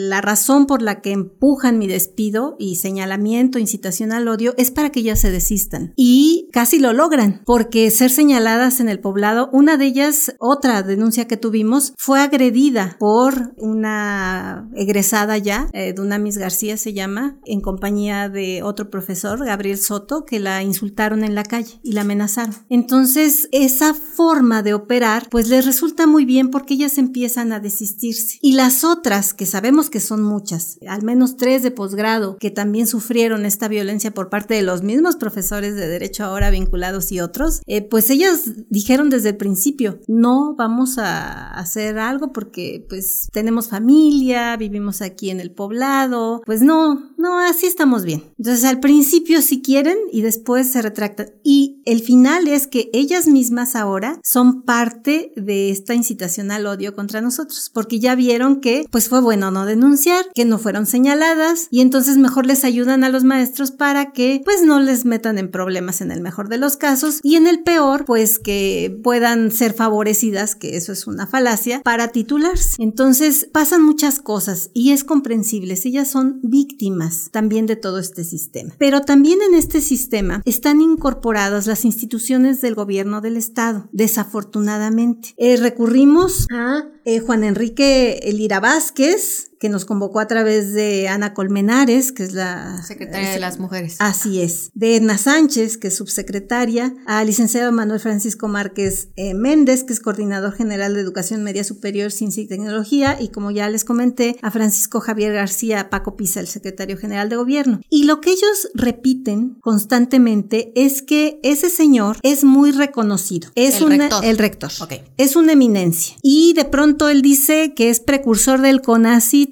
la 0.09 0.19
razón 0.19 0.65
por 0.65 0.81
la 0.81 0.99
que 0.99 1.13
empujan 1.13 1.77
mi 1.77 1.87
despido 1.87 2.57
y 2.59 2.75
señalamiento, 2.75 3.57
incitación 3.57 4.11
al 4.11 4.27
odio, 4.27 4.53
es 4.57 4.69
para 4.69 4.91
que 4.91 4.99
ellas 4.99 5.21
se 5.21 5.31
desistan. 5.31 5.93
Y 5.95 6.49
casi 6.51 6.77
lo 6.79 6.91
logran 6.91 7.04
porque 7.45 7.91
ser 7.91 8.09
señaladas 8.09 8.79
en 8.79 8.89
el 8.89 8.99
poblado, 8.99 9.49
una 9.51 9.77
de 9.77 9.85
ellas, 9.85 10.33
otra 10.39 10.81
denuncia 10.81 11.27
que 11.27 11.37
tuvimos, 11.37 11.93
fue 11.97 12.19
agredida 12.19 12.95
por 12.99 13.53
una 13.57 14.67
egresada 14.75 15.37
ya, 15.37 15.69
eh, 15.73 15.93
Dunamis 15.93 16.37
García 16.37 16.77
se 16.77 16.93
llama, 16.93 17.37
en 17.45 17.61
compañía 17.61 18.27
de 18.27 18.63
otro 18.63 18.89
profesor, 18.89 19.45
Gabriel 19.45 19.77
Soto, 19.77 20.25
que 20.25 20.39
la 20.39 20.63
insultaron 20.63 21.23
en 21.23 21.35
la 21.35 21.43
calle 21.43 21.79
y 21.83 21.91
la 21.91 22.01
amenazaron. 22.01 22.55
Entonces, 22.69 23.49
esa 23.51 23.93
forma 23.93 24.63
de 24.63 24.73
operar, 24.73 25.27
pues 25.29 25.47
les 25.47 25.65
resulta 25.65 26.07
muy 26.07 26.25
bien 26.25 26.49
porque 26.49 26.73
ellas 26.73 26.97
empiezan 26.97 27.53
a 27.53 27.59
desistirse. 27.59 28.39
Y 28.41 28.53
las 28.53 28.83
otras, 28.83 29.33
que 29.33 29.45
sabemos 29.45 29.89
que 29.89 29.99
son 29.99 30.23
muchas, 30.23 30.79
al 30.87 31.03
menos 31.03 31.37
tres 31.37 31.61
de 31.61 31.71
posgrado, 31.71 32.37
que 32.37 32.49
también 32.49 32.87
sufrieron 32.87 33.45
esta 33.45 33.67
violencia 33.67 34.11
por 34.11 34.29
parte 34.29 34.55
de 34.55 34.63
los 34.63 34.81
mismos 34.81 35.15
profesores 35.15 35.75
de 35.75 35.87
derecho 35.87 36.23
ahora 36.23 36.49
vinculados 36.49 36.94
y 37.11 37.19
otros, 37.19 37.61
eh, 37.67 37.81
pues 37.81 38.09
ellas 38.09 38.43
dijeron 38.69 39.09
desde 39.09 39.29
el 39.29 39.37
principio, 39.37 39.99
no 40.07 40.55
vamos 40.55 40.97
a 40.97 41.51
hacer 41.51 41.99
algo 41.99 42.31
porque 42.31 42.85
pues 42.87 43.27
tenemos 43.31 43.69
familia, 43.69 44.55
vivimos 44.57 45.01
aquí 45.01 45.29
en 45.29 45.39
el 45.39 45.51
poblado, 45.51 46.41
pues 46.45 46.61
no, 46.61 47.11
no, 47.17 47.39
así 47.39 47.65
estamos 47.65 48.03
bien. 48.03 48.23
Entonces 48.37 48.63
al 48.65 48.79
principio 48.79 49.41
si 49.41 49.61
quieren 49.61 49.97
y 50.11 50.21
después 50.21 50.71
se 50.71 50.81
retractan. 50.81 51.27
Y 51.43 51.81
el 51.85 52.01
final 52.01 52.47
es 52.47 52.67
que 52.67 52.89
ellas 52.93 53.27
mismas 53.27 53.75
ahora 53.75 54.19
son 54.23 54.63
parte 54.63 55.33
de 55.35 55.69
esta 55.69 55.93
incitación 55.93 56.51
al 56.51 56.65
odio 56.65 56.95
contra 56.95 57.21
nosotros, 57.21 57.69
porque 57.73 57.99
ya 57.99 58.15
vieron 58.15 58.61
que 58.61 58.85
pues 58.91 59.09
fue 59.09 59.21
bueno 59.21 59.51
no 59.51 59.65
denunciar, 59.65 60.25
que 60.33 60.45
no 60.45 60.59
fueron 60.59 60.85
señaladas 60.85 61.67
y 61.71 61.81
entonces 61.81 62.17
mejor 62.17 62.45
les 62.45 62.63
ayudan 62.63 63.03
a 63.03 63.09
los 63.09 63.23
maestros 63.23 63.71
para 63.71 64.11
que 64.11 64.41
pues 64.45 64.63
no 64.63 64.79
les 64.79 65.05
metan 65.05 65.37
en 65.37 65.51
problemas 65.51 66.01
en 66.01 66.11
el 66.11 66.21
mejor 66.21 66.49
de 66.49 66.57
los 66.57 66.77
casos 66.77 66.84
casos 66.85 67.19
y 67.23 67.33
en 67.35 67.47
el 67.47 67.63
peor, 67.63 68.05
pues 68.05 68.37
que 68.37 68.95
puedan 69.01 69.49
ser 69.49 69.73
favorecidas, 69.73 70.53
que 70.53 70.77
eso 70.77 70.91
es 70.91 71.07
una 71.07 71.25
falacia, 71.25 71.81
para 71.81 72.09
titularse. 72.09 72.75
Entonces 72.77 73.49
pasan 73.51 73.81
muchas 73.81 74.19
cosas 74.19 74.69
y 74.75 74.91
es 74.91 75.03
comprensible, 75.03 75.75
ellas 75.83 76.07
son 76.07 76.39
víctimas 76.43 77.29
también 77.31 77.65
de 77.65 77.75
todo 77.75 77.97
este 77.97 78.23
sistema. 78.23 78.71
Pero 78.77 79.01
también 79.01 79.39
en 79.41 79.55
este 79.55 79.81
sistema 79.81 80.43
están 80.45 80.79
incorporadas 80.79 81.65
las 81.65 81.85
instituciones 81.85 82.61
del 82.61 82.75
gobierno 82.75 83.19
del 83.19 83.37
Estado, 83.37 83.89
desafortunadamente. 83.91 85.33
Eh, 85.37 85.57
recurrimos 85.57 86.45
a 86.51 86.83
eh, 87.03 87.19
Juan 87.19 87.43
Enrique 87.43 88.19
Elira 88.21 88.59
Vázquez, 88.59 89.54
que 89.59 89.69
nos 89.69 89.85
convocó 89.85 90.19
a 90.19 90.27
través 90.27 90.73
de 90.73 91.07
Ana 91.07 91.33
Colmenares, 91.33 92.11
que 92.11 92.23
es 92.23 92.33
la 92.33 92.81
secretaria 92.83 93.31
de 93.31 93.39
las 93.39 93.59
mujeres. 93.59 93.97
Así 93.99 94.41
es. 94.41 94.71
De 94.73 94.95
Edna 94.95 95.17
Sánchez, 95.17 95.77
que 95.77 95.87
es 95.87 95.95
subsecretaria, 95.95 96.93
a 97.05 97.23
licenciado 97.23 97.71
Manuel 97.71 97.99
Francisco 97.99 98.47
Márquez 98.47 99.09
eh, 99.15 99.33
Méndez, 99.33 99.83
que 99.83 99.93
es 99.93 99.99
coordinador 99.99 100.53
general 100.53 100.93
de 100.93 101.01
Educación 101.01 101.43
Media 101.43 101.63
Superior, 101.63 102.11
Ciencia 102.11 102.43
y 102.43 102.47
Tecnología, 102.47 103.17
y 103.19 103.29
como 103.29 103.51
ya 103.51 103.69
les 103.69 103.85
comenté, 103.85 104.37
a 104.41 104.51
Francisco 104.51 104.99
Javier 104.99 105.33
García 105.33 105.89
Paco 105.89 106.15
Pisa, 106.15 106.39
el 106.39 106.47
secretario 106.47 106.97
general 106.97 107.29
de 107.29 107.35
Gobierno. 107.37 107.81
Y 107.89 108.03
lo 108.03 108.21
que 108.21 108.31
ellos 108.31 108.69
repiten 108.73 109.57
constantemente 109.61 110.71
es 110.75 111.01
que 111.01 111.39
ese 111.43 111.69
señor 111.69 112.17
es 112.23 112.43
muy 112.43 112.71
reconocido. 112.71 113.49
Es 113.55 113.81
el 113.81 113.89
rector. 113.89 114.25
El 114.25 114.37
rector. 114.37 114.71
Es 115.17 115.35
una 115.35 115.53
eminencia. 115.53 116.15
Y 116.21 116.53
de 116.53 116.65
pronto 116.65 117.09
él 117.09 117.21
dice 117.21 117.73
que 117.73 117.89
es 117.89 117.99
precursor 117.99 118.61
del 118.61 118.81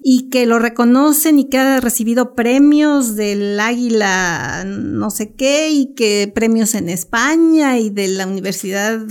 Y 0.04 0.30
que 0.30 0.46
lo 0.46 0.60
reconocen 0.60 1.40
y 1.40 1.50
que 1.50 1.58
ha 1.58 1.80
recibido 1.80 2.36
premios 2.36 3.16
del 3.16 3.60
Águila 3.60 4.64
no 4.66 5.10
sé 5.10 5.34
qué 5.34 5.70
y 5.72 5.94
que 5.94 6.32
premios 6.34 6.76
en 6.76 6.90
España 6.90 7.80
y 7.80 7.90
de 7.90 8.08
la 8.08 8.28
universidad 8.28 9.02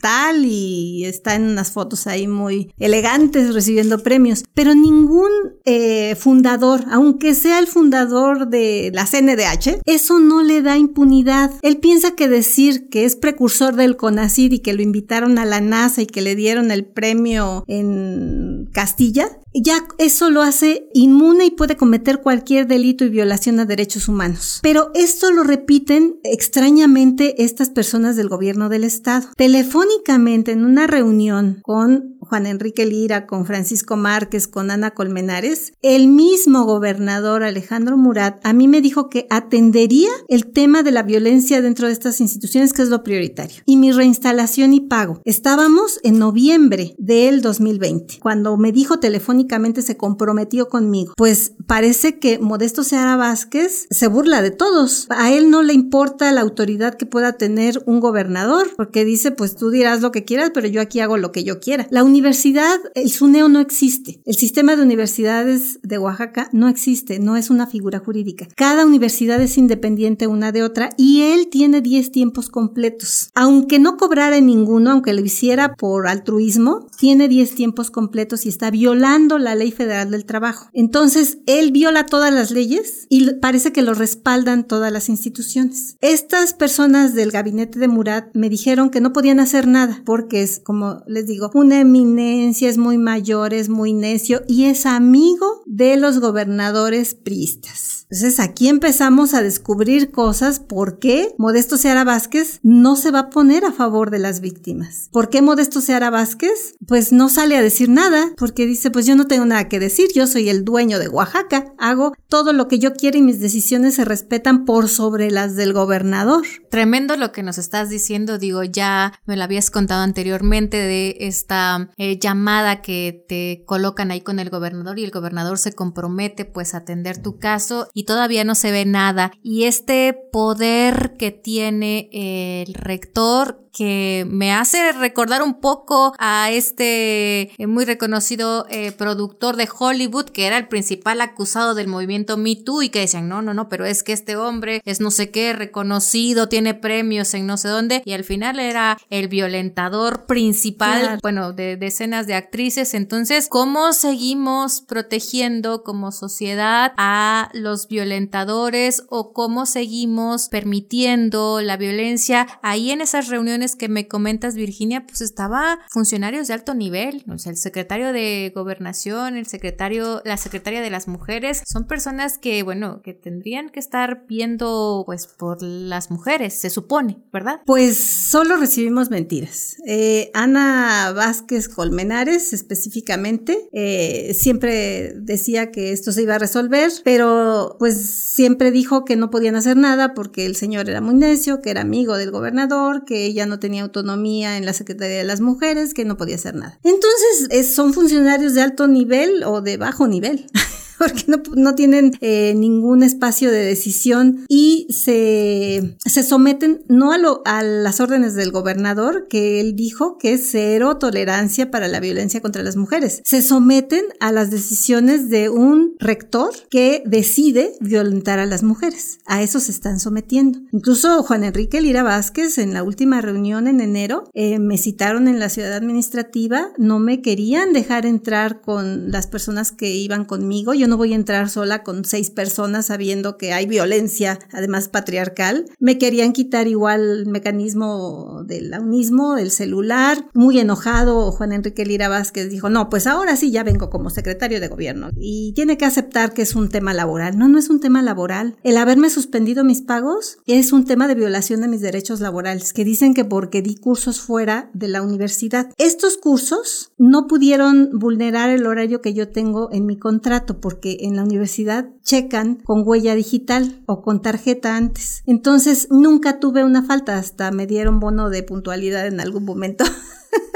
tal 0.00 0.44
y 0.44 1.04
está 1.04 1.34
en 1.34 1.44
unas 1.44 1.72
fotos 1.72 2.06
ahí 2.06 2.26
muy 2.26 2.72
elegantes 2.78 3.54
recibiendo 3.54 4.02
premios. 4.02 4.44
Pero 4.54 4.74
ningún 4.74 5.30
eh, 5.64 6.14
fundador, 6.16 6.84
aunque 6.90 7.34
sea 7.34 7.58
el 7.58 7.66
fundador 7.66 8.48
de 8.48 8.90
la 8.94 9.06
CNDH, 9.06 9.80
eso 9.84 10.18
no 10.18 10.42
le 10.42 10.62
da 10.62 10.76
impunidad. 10.76 11.52
Él 11.62 11.78
piensa 11.78 12.14
que 12.14 12.28
decir 12.28 12.88
que 12.88 13.04
es 13.04 13.16
precursor 13.16 13.76
del 13.76 13.96
CONACID 13.96 14.52
y 14.52 14.58
que 14.60 14.74
lo 14.74 14.82
invitaron 14.82 15.38
a 15.38 15.44
la 15.44 15.60
NASA 15.60 16.02
y 16.02 16.06
que 16.06 16.22
le 16.22 16.34
dieron 16.34 16.70
el 16.70 16.84
premio 16.84 17.64
en 17.66 18.68
Castilla, 18.72 19.38
ya 19.54 19.86
eso 19.98 20.27
Lo 20.30 20.42
hace 20.42 20.88
inmune 20.92 21.46
y 21.46 21.50
puede 21.50 21.76
cometer 21.76 22.20
cualquier 22.20 22.66
delito 22.66 23.04
y 23.04 23.08
violación 23.08 23.58
a 23.60 23.64
derechos 23.64 24.08
humanos. 24.08 24.60
Pero 24.62 24.90
esto 24.94 25.30
lo 25.32 25.42
repiten 25.42 26.20
extrañamente 26.22 27.42
estas 27.42 27.70
personas 27.70 28.16
del 28.16 28.28
gobierno 28.28 28.68
del 28.68 28.84
estado. 28.84 29.28
Telefónicamente 29.36 30.52
en 30.52 30.64
una 30.64 30.86
reunión 30.86 31.60
con 31.62 32.18
Juan 32.20 32.46
Enrique 32.46 32.84
Lira, 32.84 33.26
con 33.26 33.46
Francisco 33.46 33.96
Márquez, 33.96 34.46
con 34.46 34.70
Ana 34.70 34.90
Colmenares, 34.90 35.72
el 35.80 36.08
mismo 36.08 36.64
gobernador 36.64 37.42
Alejandro 37.42 37.96
Murat 37.96 38.38
a 38.44 38.52
mí 38.52 38.68
me 38.68 38.82
dijo 38.82 39.08
que 39.08 39.26
atendería 39.30 40.10
el 40.28 40.52
tema 40.52 40.82
de 40.82 40.92
la 40.92 41.02
violencia 41.02 41.62
dentro 41.62 41.86
de 41.86 41.94
estas 41.94 42.20
instituciones, 42.20 42.72
que 42.72 42.82
es 42.82 42.88
lo 42.88 43.02
prioritario. 43.02 43.62
Y 43.64 43.78
mi 43.78 43.92
reinstalación 43.92 44.74
y 44.74 44.80
pago. 44.80 45.22
Estábamos 45.24 46.00
en 46.02 46.18
noviembre 46.18 46.94
del 46.98 47.40
2020. 47.40 48.18
Cuando 48.20 48.56
me 48.58 48.72
dijo 48.72 48.98
telefónicamente 48.98 49.80
se 49.82 49.96
comprometió 50.18 50.68
conmigo. 50.68 51.14
Pues 51.16 51.52
parece 51.66 52.18
que 52.18 52.40
Modesto 52.40 52.82
Seara 52.82 53.16
Vázquez 53.16 53.86
se 53.88 54.08
burla 54.08 54.42
de 54.42 54.50
todos. 54.50 55.06
A 55.10 55.32
él 55.32 55.48
no 55.48 55.62
le 55.62 55.74
importa 55.74 56.32
la 56.32 56.40
autoridad 56.40 56.96
que 56.96 57.06
pueda 57.06 57.34
tener 57.34 57.80
un 57.86 58.00
gobernador, 58.00 58.68
porque 58.76 59.04
dice, 59.04 59.30
pues 59.30 59.54
tú 59.54 59.70
dirás 59.70 60.02
lo 60.02 60.10
que 60.10 60.24
quieras, 60.24 60.50
pero 60.52 60.66
yo 60.66 60.80
aquí 60.80 60.98
hago 60.98 61.16
lo 61.16 61.30
que 61.30 61.44
yo 61.44 61.60
quiera. 61.60 61.86
La 61.90 62.02
universidad, 62.02 62.80
el 62.96 63.10
SUNEO 63.10 63.48
no 63.48 63.60
existe. 63.60 64.20
El 64.24 64.34
sistema 64.34 64.74
de 64.74 64.82
universidades 64.82 65.78
de 65.82 65.98
Oaxaca 65.98 66.50
no 66.52 66.68
existe, 66.68 67.20
no 67.20 67.36
es 67.36 67.48
una 67.48 67.68
figura 67.68 68.00
jurídica. 68.00 68.48
Cada 68.56 68.84
universidad 68.84 69.40
es 69.40 69.56
independiente 69.56 70.26
una 70.26 70.50
de 70.50 70.64
otra 70.64 70.90
y 70.96 71.22
él 71.22 71.46
tiene 71.48 71.80
10 71.80 72.10
tiempos 72.10 72.48
completos. 72.48 73.30
Aunque 73.34 73.78
no 73.78 73.96
cobrara 73.96 74.40
ninguno, 74.40 74.90
aunque 74.90 75.14
lo 75.14 75.20
hiciera 75.20 75.74
por 75.74 76.08
altruismo, 76.08 76.88
tiene 76.98 77.28
10 77.28 77.54
tiempos 77.54 77.92
completos 77.92 78.46
y 78.46 78.48
está 78.48 78.70
violando 78.72 79.38
la 79.38 79.54
ley 79.54 79.70
federal 79.70 80.07
del 80.10 80.24
trabajo. 80.24 80.68
Entonces, 80.72 81.38
él 81.46 81.72
viola 81.72 82.06
todas 82.06 82.32
las 82.32 82.50
leyes 82.50 83.06
y 83.08 83.34
parece 83.34 83.72
que 83.72 83.82
lo 83.82 83.94
respaldan 83.94 84.66
todas 84.66 84.92
las 84.92 85.08
instituciones. 85.08 85.96
Estas 86.00 86.54
personas 86.54 87.14
del 87.14 87.30
gabinete 87.30 87.78
de 87.78 87.88
Murat 87.88 88.34
me 88.34 88.48
dijeron 88.48 88.90
que 88.90 89.00
no 89.00 89.12
podían 89.12 89.40
hacer 89.40 89.66
nada 89.66 90.02
porque 90.04 90.42
es, 90.42 90.60
como 90.60 91.02
les 91.06 91.26
digo, 91.26 91.50
una 91.54 91.80
eminencia, 91.80 92.68
es 92.68 92.78
muy 92.78 92.98
mayor, 92.98 93.54
es 93.54 93.68
muy 93.68 93.92
necio 93.92 94.42
y 94.46 94.64
es 94.64 94.86
amigo 94.86 95.62
de 95.66 95.96
los 95.96 96.20
gobernadores 96.20 97.14
priistas. 97.14 97.98
Entonces 98.10 98.40
aquí 98.40 98.68
empezamos 98.68 99.34
a 99.34 99.42
descubrir 99.42 100.10
cosas 100.10 100.60
por 100.60 100.98
qué 100.98 101.34
Modesto 101.36 101.76
Seara 101.76 102.04
Vázquez 102.04 102.58
no 102.62 102.96
se 102.96 103.10
va 103.10 103.18
a 103.18 103.30
poner 103.30 103.66
a 103.66 103.72
favor 103.72 104.10
de 104.10 104.18
las 104.18 104.40
víctimas. 104.40 105.10
¿Por 105.12 105.28
qué 105.28 105.42
Modesto 105.42 105.82
Seara 105.82 106.08
Vázquez? 106.08 106.74
Pues 106.86 107.12
no 107.12 107.28
sale 107.28 107.56
a 107.56 107.62
decir 107.62 107.90
nada 107.90 108.32
porque 108.38 108.66
dice 108.66 108.90
pues 108.90 109.04
yo 109.04 109.14
no 109.14 109.26
tengo 109.26 109.44
nada 109.44 109.68
que 109.68 109.78
decir, 109.78 109.97
yo 110.14 110.26
soy 110.26 110.48
el 110.48 110.64
dueño 110.64 110.98
de 110.98 111.08
Oaxaca, 111.08 111.72
hago 111.78 112.12
todo 112.28 112.52
lo 112.52 112.68
que 112.68 112.78
yo 112.78 112.92
quiero 112.92 113.18
y 113.18 113.22
mis 113.22 113.40
decisiones 113.40 113.96
se 113.96 114.04
respetan 114.04 114.64
por 114.64 114.88
sobre 114.88 115.30
las 115.30 115.56
del 115.56 115.72
gobernador. 115.72 116.44
Tremendo 116.70 117.16
lo 117.16 117.32
que 117.32 117.42
nos 117.42 117.58
estás 117.58 117.88
diciendo, 117.88 118.38
digo, 118.38 118.62
ya 118.62 119.12
me 119.26 119.36
lo 119.36 119.44
habías 119.44 119.70
contado 119.70 120.02
anteriormente 120.02 120.76
de 120.76 121.16
esta 121.20 121.90
eh, 121.96 122.18
llamada 122.18 122.82
que 122.82 123.24
te 123.28 123.64
colocan 123.66 124.10
ahí 124.10 124.20
con 124.20 124.38
el 124.38 124.50
gobernador 124.50 124.98
y 124.98 125.04
el 125.04 125.10
gobernador 125.10 125.58
se 125.58 125.72
compromete 125.72 126.44
pues 126.44 126.74
a 126.74 126.78
atender 126.78 127.20
tu 127.20 127.38
caso 127.38 127.88
y 127.94 128.04
todavía 128.04 128.44
no 128.44 128.54
se 128.54 128.70
ve 128.70 128.84
nada. 128.84 129.32
Y 129.42 129.64
este 129.64 130.16
poder 130.32 131.14
que 131.18 131.30
tiene 131.30 132.08
el 132.12 132.74
rector 132.74 133.67
que 133.78 134.26
me 134.28 134.52
hace 134.52 134.90
recordar 134.90 135.40
un 135.40 135.60
poco 135.60 136.12
a 136.18 136.50
este 136.50 137.52
eh, 137.62 137.66
muy 137.68 137.84
reconocido 137.84 138.66
eh, 138.70 138.90
productor 138.90 139.54
de 139.54 139.68
Hollywood 139.72 140.30
que 140.30 140.46
era 140.46 140.58
el 140.58 140.66
principal 140.66 141.20
acusado 141.20 141.76
del 141.76 141.86
movimiento 141.86 142.36
Me 142.36 142.56
Too 142.56 142.82
y 142.82 142.88
que 142.88 142.98
decían, 142.98 143.28
no, 143.28 143.40
no, 143.40 143.54
no, 143.54 143.68
pero 143.68 143.84
es 143.84 144.02
que 144.02 144.12
este 144.12 144.36
hombre 144.36 144.82
es 144.84 145.00
no 145.00 145.12
sé 145.12 145.30
qué, 145.30 145.52
reconocido, 145.52 146.48
tiene 146.48 146.74
premios 146.74 147.32
en 147.34 147.46
no 147.46 147.56
sé 147.56 147.68
dónde 147.68 148.02
y 148.04 148.14
al 148.14 148.24
final 148.24 148.58
era 148.58 148.98
el 149.10 149.28
violentador 149.28 150.26
principal, 150.26 151.20
bueno, 151.22 151.52
de 151.52 151.76
decenas 151.76 152.26
de 152.26 152.34
actrices. 152.34 152.94
Entonces, 152.94 153.46
¿cómo 153.48 153.92
seguimos 153.92 154.80
protegiendo 154.80 155.84
como 155.84 156.10
sociedad 156.10 156.94
a 156.96 157.50
los 157.52 157.86
violentadores 157.86 159.04
o 159.08 159.32
cómo 159.32 159.66
seguimos 159.66 160.48
permitiendo 160.48 161.60
la 161.60 161.76
violencia 161.76 162.48
ahí 162.62 162.90
en 162.90 163.02
esas 163.02 163.28
reuniones 163.28 163.67
que 163.76 163.88
me 163.88 164.08
comentas, 164.08 164.54
Virginia, 164.54 165.04
pues 165.06 165.20
estaba 165.20 165.78
funcionarios 165.90 166.48
de 166.48 166.54
alto 166.54 166.74
nivel, 166.74 167.24
o 167.28 167.38
sea, 167.38 167.50
el 167.50 167.58
secretario 167.58 168.12
de 168.12 168.52
gobernación, 168.54 169.36
el 169.36 169.46
secretario, 169.46 170.22
la 170.24 170.36
secretaria 170.36 170.80
de 170.80 170.90
las 170.90 171.08
mujeres, 171.08 171.62
son 171.66 171.86
personas 171.86 172.38
que, 172.38 172.62
bueno, 172.62 173.02
que 173.02 173.14
tendrían 173.14 173.70
que 173.70 173.80
estar 173.80 174.24
viendo, 174.28 175.02
pues, 175.06 175.26
por 175.26 175.62
las 175.62 176.10
mujeres, 176.10 176.54
se 176.54 176.70
supone, 176.70 177.22
¿verdad? 177.32 177.60
Pues 177.66 177.98
solo 178.04 178.56
recibimos 178.56 179.10
mentiras. 179.10 179.76
Eh, 179.86 180.30
Ana 180.34 181.12
Vázquez 181.14 181.68
Colmenares, 181.68 182.52
específicamente, 182.52 183.68
eh, 183.72 184.34
siempre 184.34 185.14
decía 185.16 185.70
que 185.70 185.92
esto 185.92 186.12
se 186.12 186.22
iba 186.22 186.34
a 186.34 186.38
resolver, 186.38 186.90
pero 187.04 187.76
pues 187.78 187.96
siempre 187.98 188.70
dijo 188.70 189.04
que 189.04 189.16
no 189.16 189.30
podían 189.30 189.56
hacer 189.56 189.76
nada 189.76 190.14
porque 190.14 190.46
el 190.46 190.56
señor 190.56 190.88
era 190.88 191.00
muy 191.00 191.14
necio, 191.14 191.60
que 191.60 191.70
era 191.70 191.82
amigo 191.82 192.16
del 192.16 192.30
gobernador, 192.30 193.04
que 193.04 193.24
ella 193.24 193.46
no 193.46 193.57
tenía 193.58 193.82
autonomía 193.82 194.56
en 194.56 194.66
la 194.66 194.72
Secretaría 194.72 195.18
de 195.18 195.24
las 195.24 195.40
Mujeres, 195.40 195.94
que 195.94 196.04
no 196.04 196.16
podía 196.16 196.36
hacer 196.36 196.54
nada. 196.54 196.78
Entonces, 196.84 197.74
son 197.74 197.94
funcionarios 197.94 198.54
de 198.54 198.62
alto 198.62 198.88
nivel 198.88 199.44
o 199.44 199.60
de 199.60 199.76
bajo 199.76 200.06
nivel. 200.06 200.46
porque 201.08 201.24
no, 201.26 201.42
no 201.54 201.74
tienen 201.74 202.12
eh, 202.20 202.54
ningún 202.56 203.02
espacio 203.02 203.50
de 203.50 203.64
decisión 203.64 204.44
y 204.48 204.86
se, 204.90 205.96
se 206.04 206.22
someten 206.22 206.82
no 206.88 207.12
a, 207.12 207.18
lo, 207.18 207.42
a 207.44 207.62
las 207.62 208.00
órdenes 208.00 208.34
del 208.34 208.50
gobernador, 208.50 209.26
que 209.28 209.60
él 209.60 209.76
dijo 209.76 210.18
que 210.18 210.34
es 210.34 210.48
cero 210.50 210.96
tolerancia 210.98 211.70
para 211.70 211.88
la 211.88 212.00
violencia 212.00 212.40
contra 212.40 212.62
las 212.62 212.76
mujeres. 212.76 213.22
Se 213.24 213.42
someten 213.42 214.04
a 214.20 214.32
las 214.32 214.50
decisiones 214.50 215.30
de 215.30 215.48
un 215.48 215.94
rector 215.98 216.50
que 216.70 217.02
decide 217.06 217.72
violentar 217.80 218.38
a 218.38 218.46
las 218.46 218.62
mujeres. 218.62 219.18
A 219.26 219.42
eso 219.42 219.60
se 219.60 219.72
están 219.72 220.00
sometiendo. 220.00 220.60
Incluso 220.72 221.22
Juan 221.22 221.44
Enrique 221.44 221.80
Lira 221.80 222.02
Vázquez 222.02 222.58
en 222.58 222.74
la 222.74 222.82
última 222.82 223.20
reunión 223.20 223.68
en 223.68 223.80
enero 223.80 224.30
eh, 224.34 224.58
me 224.58 224.78
citaron 224.78 225.28
en 225.28 225.38
la 225.38 225.48
ciudad 225.48 225.74
administrativa, 225.74 226.70
no 226.76 226.98
me 226.98 227.22
querían 227.22 227.72
dejar 227.72 228.06
entrar 228.06 228.60
con 228.60 229.10
las 229.10 229.26
personas 229.26 229.72
que 229.72 229.90
iban 229.90 230.24
conmigo. 230.24 230.74
Yo 230.74 230.87
no 230.88 230.96
voy 230.96 231.12
a 231.12 231.16
entrar 231.16 231.48
sola 231.50 231.82
con 231.82 232.04
seis 232.04 232.30
personas 232.30 232.86
sabiendo 232.86 233.36
que 233.36 233.52
hay 233.52 233.66
violencia, 233.66 234.38
además 234.52 234.88
patriarcal. 234.88 235.66
Me 235.78 235.98
querían 235.98 236.32
quitar 236.32 236.66
igual 236.66 237.00
el 237.00 237.26
mecanismo 237.26 238.42
del 238.46 238.72
aunismo, 238.74 239.36
el 239.36 239.50
celular. 239.50 240.26
Muy 240.34 240.58
enojado, 240.58 241.30
Juan 241.32 241.52
Enrique 241.52 241.84
Lira 241.84 242.08
Vázquez 242.08 242.50
dijo, 242.50 242.70
no, 242.70 242.88
pues 242.88 243.06
ahora 243.06 243.36
sí 243.36 243.50
ya 243.50 243.62
vengo 243.62 243.90
como 243.90 244.10
secretario 244.10 244.60
de 244.60 244.68
gobierno 244.68 245.10
y 245.16 245.52
tiene 245.54 245.76
que 245.76 245.84
aceptar 245.84 246.32
que 246.32 246.42
es 246.42 246.54
un 246.54 246.68
tema 246.68 246.94
laboral. 246.94 247.38
No, 247.38 247.48
no 247.48 247.58
es 247.58 247.70
un 247.70 247.80
tema 247.80 248.02
laboral. 248.02 248.56
El 248.62 248.76
haberme 248.76 249.10
suspendido 249.10 249.64
mis 249.64 249.82
pagos 249.82 250.38
es 250.46 250.72
un 250.72 250.84
tema 250.84 251.08
de 251.08 251.14
violación 251.14 251.60
de 251.60 251.68
mis 251.68 251.80
derechos 251.80 252.20
laborales, 252.20 252.72
que 252.72 252.84
dicen 252.84 253.14
que 253.14 253.24
porque 253.24 253.62
di 253.62 253.76
cursos 253.76 254.20
fuera 254.20 254.70
de 254.74 254.88
la 254.88 255.02
universidad. 255.02 255.70
Estos 255.76 256.16
cursos 256.16 256.92
no 256.98 257.26
pudieron 257.26 257.90
vulnerar 257.92 258.50
el 258.50 258.66
horario 258.66 259.00
que 259.00 259.14
yo 259.14 259.28
tengo 259.28 259.70
en 259.72 259.86
mi 259.86 259.98
contrato 259.98 260.60
porque 260.60 260.77
porque 260.78 260.98
en 261.00 261.16
la 261.16 261.24
universidad 261.24 261.88
checan 262.04 262.54
con 262.54 262.86
huella 262.86 263.16
digital 263.16 263.82
o 263.86 264.00
con 264.00 264.22
tarjeta 264.22 264.76
antes. 264.76 265.24
Entonces 265.26 265.88
nunca 265.90 266.38
tuve 266.38 266.62
una 266.62 266.84
falta, 266.84 267.18
hasta 267.18 267.50
me 267.50 267.66
dieron 267.66 267.98
bono 267.98 268.30
de 268.30 268.44
puntualidad 268.44 269.08
en 269.08 269.18
algún 269.18 269.44
momento. 269.44 269.84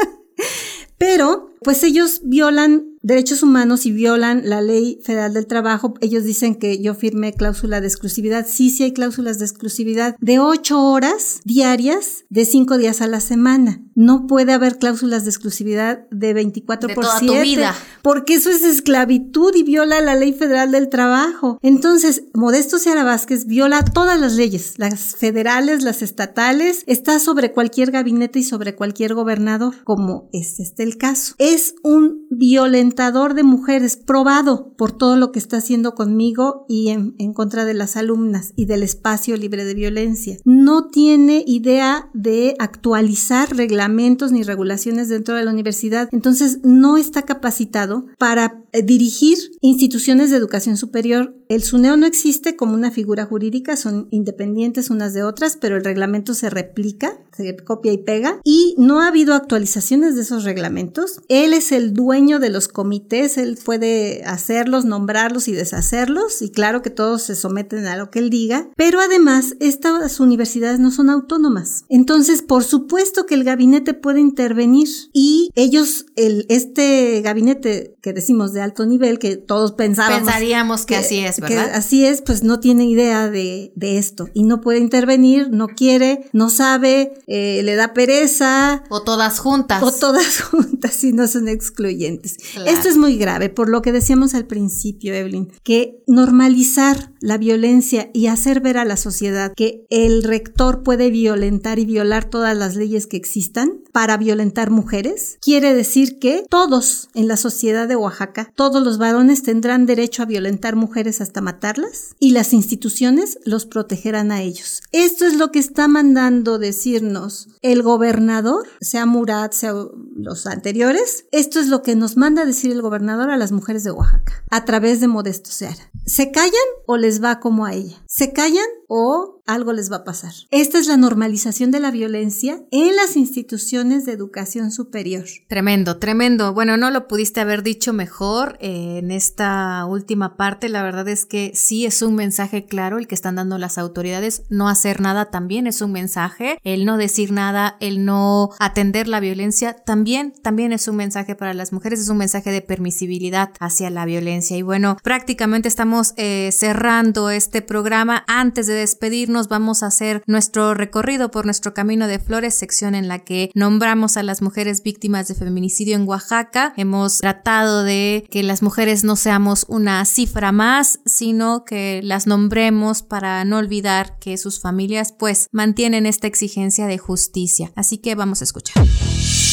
Pero, 0.96 1.51
pues 1.62 1.82
ellos 1.82 2.20
violan 2.24 2.92
derechos 3.02 3.42
humanos 3.42 3.84
y 3.84 3.92
violan 3.92 4.48
la 4.48 4.60
ley 4.60 5.00
federal 5.02 5.34
del 5.34 5.46
trabajo. 5.46 5.94
Ellos 6.00 6.24
dicen 6.24 6.54
que 6.54 6.80
yo 6.80 6.94
firmé 6.94 7.34
cláusula 7.34 7.80
de 7.80 7.88
exclusividad. 7.88 8.46
Sí, 8.48 8.70
sí 8.70 8.84
hay 8.84 8.92
cláusulas 8.92 9.38
de 9.38 9.44
exclusividad 9.44 10.16
de 10.20 10.38
ocho 10.38 10.80
horas 10.80 11.40
diarias 11.44 12.24
de 12.30 12.44
cinco 12.44 12.78
días 12.78 13.00
a 13.00 13.08
la 13.08 13.20
semana. 13.20 13.82
No 13.94 14.26
puede 14.26 14.52
haber 14.52 14.78
cláusulas 14.78 15.24
de 15.24 15.30
exclusividad 15.30 16.08
de 16.10 16.32
24 16.32 16.88
de 16.88 16.94
por 16.94 17.04
toda 17.04 17.18
7. 17.18 17.34
Tu 17.34 17.42
vida. 17.42 17.74
Porque 18.02 18.34
eso 18.34 18.50
es 18.50 18.62
esclavitud 18.62 19.54
y 19.54 19.64
viola 19.64 20.00
la 20.00 20.14
ley 20.14 20.32
federal 20.32 20.72
del 20.72 20.88
trabajo. 20.88 21.58
Entonces, 21.62 22.24
Modesto 22.32 22.78
Seara 22.78 23.04
Vázquez 23.04 23.46
viola 23.46 23.84
todas 23.84 24.18
las 24.18 24.34
leyes, 24.34 24.74
las 24.78 25.16
federales, 25.16 25.82
las 25.82 26.00
estatales, 26.02 26.84
está 26.86 27.18
sobre 27.18 27.52
cualquier 27.52 27.90
gabinete 27.90 28.38
y 28.38 28.44
sobre 28.44 28.74
cualquier 28.74 29.14
gobernador, 29.14 29.74
como 29.84 30.30
es 30.32 30.58
este 30.60 30.84
el 30.84 30.96
caso. 30.96 31.34
Es 31.52 31.74
un 31.82 32.26
violentador 32.30 33.34
de 33.34 33.42
mujeres, 33.42 33.96
probado 33.96 34.74
por 34.76 34.92
todo 34.92 35.16
lo 35.16 35.32
que 35.32 35.38
está 35.38 35.58
haciendo 35.58 35.94
conmigo 35.94 36.64
y 36.68 36.88
en, 36.88 37.32
contra 37.34 37.64
de 37.64 37.74
las 37.74 37.96
alumnas 37.96 38.52
y 38.56 38.66
del 38.66 38.82
espacio 38.82 39.36
libre 39.36 39.64
de 39.64 39.74
violencia. 39.74 40.38
No 40.44 40.88
tiene 40.88 41.44
idea 41.46 42.10
de 42.14 42.54
actualizar 42.58 43.54
reglamentos 43.56 44.32
ni 44.32 44.42
regulaciones 44.42 45.08
dentro 45.08 45.34
de 45.34 45.44
la 45.44 45.50
universidad, 45.50 46.08
entonces 46.12 46.60
no 46.62 46.96
está 46.96 47.22
capacitado 47.22 48.06
para 48.18 48.62
eh, 48.72 48.82
dirigir 48.82 49.38
instituciones 49.60 50.30
de 50.30 50.36
educación 50.36 50.76
superior. 50.76 51.36
El 51.52 51.62
SUNEO 51.62 51.98
no 51.98 52.06
existe 52.06 52.56
como 52.56 52.72
una 52.72 52.90
figura 52.90 53.26
jurídica, 53.26 53.76
son 53.76 54.08
independientes 54.10 54.88
unas 54.88 55.12
de 55.12 55.22
otras, 55.22 55.58
pero 55.60 55.76
el 55.76 55.84
reglamento 55.84 56.32
se 56.32 56.48
replica, 56.48 57.18
se 57.36 57.54
copia 57.56 57.92
y 57.92 57.98
pega, 57.98 58.40
y 58.42 58.74
no 58.78 59.00
ha 59.00 59.08
habido 59.08 59.34
actualizaciones 59.34 60.14
de 60.14 60.22
esos 60.22 60.44
reglamentos. 60.44 61.20
Él 61.28 61.52
es 61.52 61.70
el 61.70 61.92
dueño 61.92 62.38
de 62.38 62.48
los 62.48 62.68
comités, 62.68 63.36
él 63.36 63.58
puede 63.62 64.24
hacerlos, 64.24 64.86
nombrarlos 64.86 65.46
y 65.46 65.52
deshacerlos, 65.52 66.40
y 66.40 66.48
claro 66.48 66.80
que 66.80 66.88
todos 66.88 67.20
se 67.20 67.34
someten 67.34 67.84
a 67.84 67.98
lo 67.98 68.10
que 68.10 68.20
él 68.20 68.30
diga, 68.30 68.70
pero 68.74 69.02
además 69.02 69.54
estas 69.60 70.20
universidades 70.20 70.80
no 70.80 70.90
son 70.90 71.10
autónomas. 71.10 71.84
Entonces, 71.90 72.40
por 72.40 72.64
supuesto 72.64 73.26
que 73.26 73.34
el 73.34 73.44
gabinete 73.44 73.92
puede 73.92 74.20
intervenir 74.20 74.88
y 75.12 75.50
ellos, 75.54 76.06
el, 76.16 76.46
este 76.48 77.20
gabinete 77.20 77.94
que 78.00 78.14
decimos 78.14 78.54
de 78.54 78.62
alto 78.62 78.86
nivel, 78.86 79.18
que 79.18 79.36
todos 79.36 79.72
pensábamos. 79.72 80.22
Pensaríamos 80.22 80.86
que, 80.86 80.96
así 80.96 81.18
es. 81.18 81.41
Que 81.48 81.58
así 81.58 82.04
es, 82.04 82.22
pues 82.22 82.42
no 82.42 82.60
tiene 82.60 82.84
idea 82.84 83.30
de, 83.30 83.72
de, 83.76 83.98
esto 83.98 84.28
y 84.34 84.44
no 84.44 84.60
puede 84.60 84.78
intervenir, 84.78 85.50
no 85.50 85.68
quiere, 85.68 86.28
no 86.32 86.48
sabe, 86.48 87.14
eh, 87.26 87.62
le 87.64 87.74
da 87.74 87.94
pereza. 87.94 88.84
O 88.88 89.02
todas 89.02 89.38
juntas. 89.38 89.82
O 89.82 89.92
todas 89.92 90.40
juntas 90.50 91.02
y 91.04 91.12
no 91.12 91.26
son 91.28 91.48
excluyentes. 91.48 92.36
Esto 92.66 92.88
es 92.88 92.96
muy 92.96 93.16
grave, 93.16 93.48
por 93.48 93.68
lo 93.68 93.82
que 93.82 93.92
decíamos 93.92 94.34
al 94.34 94.46
principio, 94.46 95.14
Evelyn, 95.14 95.52
que 95.62 96.02
normalizar 96.06 97.12
la 97.20 97.38
violencia 97.38 98.10
y 98.12 98.26
hacer 98.26 98.60
ver 98.60 98.78
a 98.78 98.84
la 98.84 98.96
sociedad 98.96 99.52
que 99.56 99.86
el 99.90 100.22
rector 100.24 100.82
puede 100.82 101.10
violentar 101.10 101.78
y 101.78 101.84
violar 101.84 102.24
todas 102.24 102.56
las 102.56 102.76
leyes 102.76 103.06
que 103.06 103.16
existan 103.16 103.82
para 103.92 104.16
violentar 104.16 104.70
mujeres, 104.70 105.38
quiere 105.40 105.74
decir 105.74 106.18
que 106.18 106.44
todos 106.48 107.08
en 107.14 107.28
la 107.28 107.36
sociedad 107.36 107.86
de 107.88 107.96
Oaxaca, 107.96 108.52
todos 108.54 108.82
los 108.82 108.98
varones 108.98 109.42
tendrán 109.42 109.86
derecho 109.86 110.22
a 110.22 110.26
violentar 110.26 110.76
mujeres 110.76 111.20
hasta 111.20 111.31
matarlas 111.40 112.14
y 112.18 112.32
las 112.32 112.52
instituciones 112.52 113.38
los 113.44 113.66
protegerán 113.66 114.32
a 114.32 114.42
ellos. 114.42 114.82
Esto 114.92 115.26
es 115.26 115.34
lo 115.36 115.50
que 115.50 115.58
está 115.58 115.88
mandando 115.88 116.58
decirnos 116.58 117.48
el 117.62 117.82
gobernador, 117.82 118.66
sea 118.80 119.06
Murat, 119.06 119.52
sea 119.52 119.74
los 120.14 120.46
anteriores. 120.46 121.26
Esto 121.32 121.60
es 121.60 121.68
lo 121.68 121.82
que 121.82 121.96
nos 121.96 122.16
manda 122.16 122.44
decir 122.44 122.72
el 122.72 122.82
gobernador 122.82 123.30
a 123.30 123.36
las 123.36 123.52
mujeres 123.52 123.84
de 123.84 123.90
Oaxaca 123.90 124.44
a 124.50 124.64
través 124.64 125.00
de 125.00 125.08
Modesto 125.08 125.50
Seara. 125.50 125.90
¿Se 126.04 126.30
callan 126.32 126.52
o 126.86 126.96
les 126.96 127.22
va 127.22 127.40
como 127.40 127.64
a 127.64 127.72
ella? 127.72 128.02
¿Se 128.06 128.32
callan 128.32 128.66
o 128.88 129.41
algo 129.46 129.72
les 129.72 129.90
va 129.90 129.96
a 129.96 130.04
pasar? 130.04 130.32
Esta 130.50 130.78
es 130.78 130.86
la 130.86 130.96
normalización 130.96 131.70
de 131.70 131.80
la 131.80 131.90
violencia 131.90 132.62
en 132.70 132.94
las 132.96 133.16
instituciones 133.16 134.04
de 134.04 134.12
educación 134.12 134.70
superior. 134.70 135.24
Tremendo, 135.48 135.98
tremendo. 135.98 136.54
Bueno, 136.54 136.76
no 136.76 136.90
lo 136.90 137.08
pudiste 137.08 137.40
haber 137.40 137.62
dicho 137.62 137.92
mejor 137.92 138.56
eh, 138.60 138.98
en 138.98 139.10
esta 139.10 139.84
última 139.86 140.36
parte. 140.36 140.68
La 140.68 140.82
verdad 140.82 141.08
es 141.08 141.26
que 141.26 141.52
sí 141.54 141.86
es 141.86 142.02
un 142.02 142.14
mensaje 142.14 142.64
claro 142.64 142.98
el 142.98 143.06
que 143.06 143.14
están 143.14 143.36
dando 143.36 143.58
las 143.58 143.78
autoridades. 143.78 144.44
No 144.48 144.68
hacer 144.68 145.00
nada 145.00 145.30
también 145.30 145.66
es 145.66 145.80
un 145.80 145.92
mensaje. 145.92 146.58
El 146.62 146.84
no 146.84 146.96
decir 146.96 147.32
nada, 147.32 147.76
el 147.80 148.04
no 148.04 148.50
atender 148.58 149.08
la 149.08 149.20
violencia 149.20 149.74
también, 149.74 150.32
también 150.42 150.72
es 150.72 150.86
un 150.88 150.96
mensaje 150.96 151.34
para 151.34 151.54
las 151.54 151.72
mujeres. 151.72 152.00
Es 152.00 152.08
un 152.08 152.18
mensaje 152.18 152.50
de 152.50 152.62
permisibilidad 152.62 153.50
hacia 153.58 153.90
la 153.90 154.04
violencia. 154.04 154.56
Y 154.56 154.62
bueno, 154.62 154.96
prácticamente 155.02 155.68
estamos 155.68 156.14
eh, 156.16 156.50
cerrando 156.52 157.30
este 157.30 157.62
programa. 157.62 158.24
Antes 158.28 158.66
de 158.66 158.74
despedirnos, 158.74 159.31
vamos 159.48 159.82
a 159.82 159.86
hacer 159.86 160.22
nuestro 160.26 160.74
recorrido 160.74 161.30
por 161.30 161.44
nuestro 161.44 161.74
camino 161.74 162.06
de 162.06 162.18
flores, 162.18 162.54
sección 162.54 162.94
en 162.94 163.08
la 163.08 163.20
que 163.20 163.50
nombramos 163.54 164.16
a 164.16 164.22
las 164.22 164.42
mujeres 164.42 164.82
víctimas 164.82 165.28
de 165.28 165.34
feminicidio 165.34 165.96
en 165.96 166.06
Oaxaca. 166.06 166.72
Hemos 166.76 167.18
tratado 167.18 167.84
de 167.84 168.26
que 168.30 168.42
las 168.42 168.62
mujeres 168.62 169.04
no 169.04 169.16
seamos 169.16 169.64
una 169.68 170.04
cifra 170.04 170.52
más, 170.52 171.00
sino 171.04 171.64
que 171.64 172.00
las 172.02 172.26
nombremos 172.26 173.02
para 173.02 173.44
no 173.44 173.58
olvidar 173.58 174.18
que 174.18 174.36
sus 174.36 174.60
familias 174.60 175.12
pues 175.12 175.48
mantienen 175.52 176.06
esta 176.06 176.26
exigencia 176.26 176.86
de 176.86 176.98
justicia. 176.98 177.72
Así 177.74 177.98
que 177.98 178.14
vamos 178.14 178.40
a 178.40 178.44
escuchar. 178.44 178.84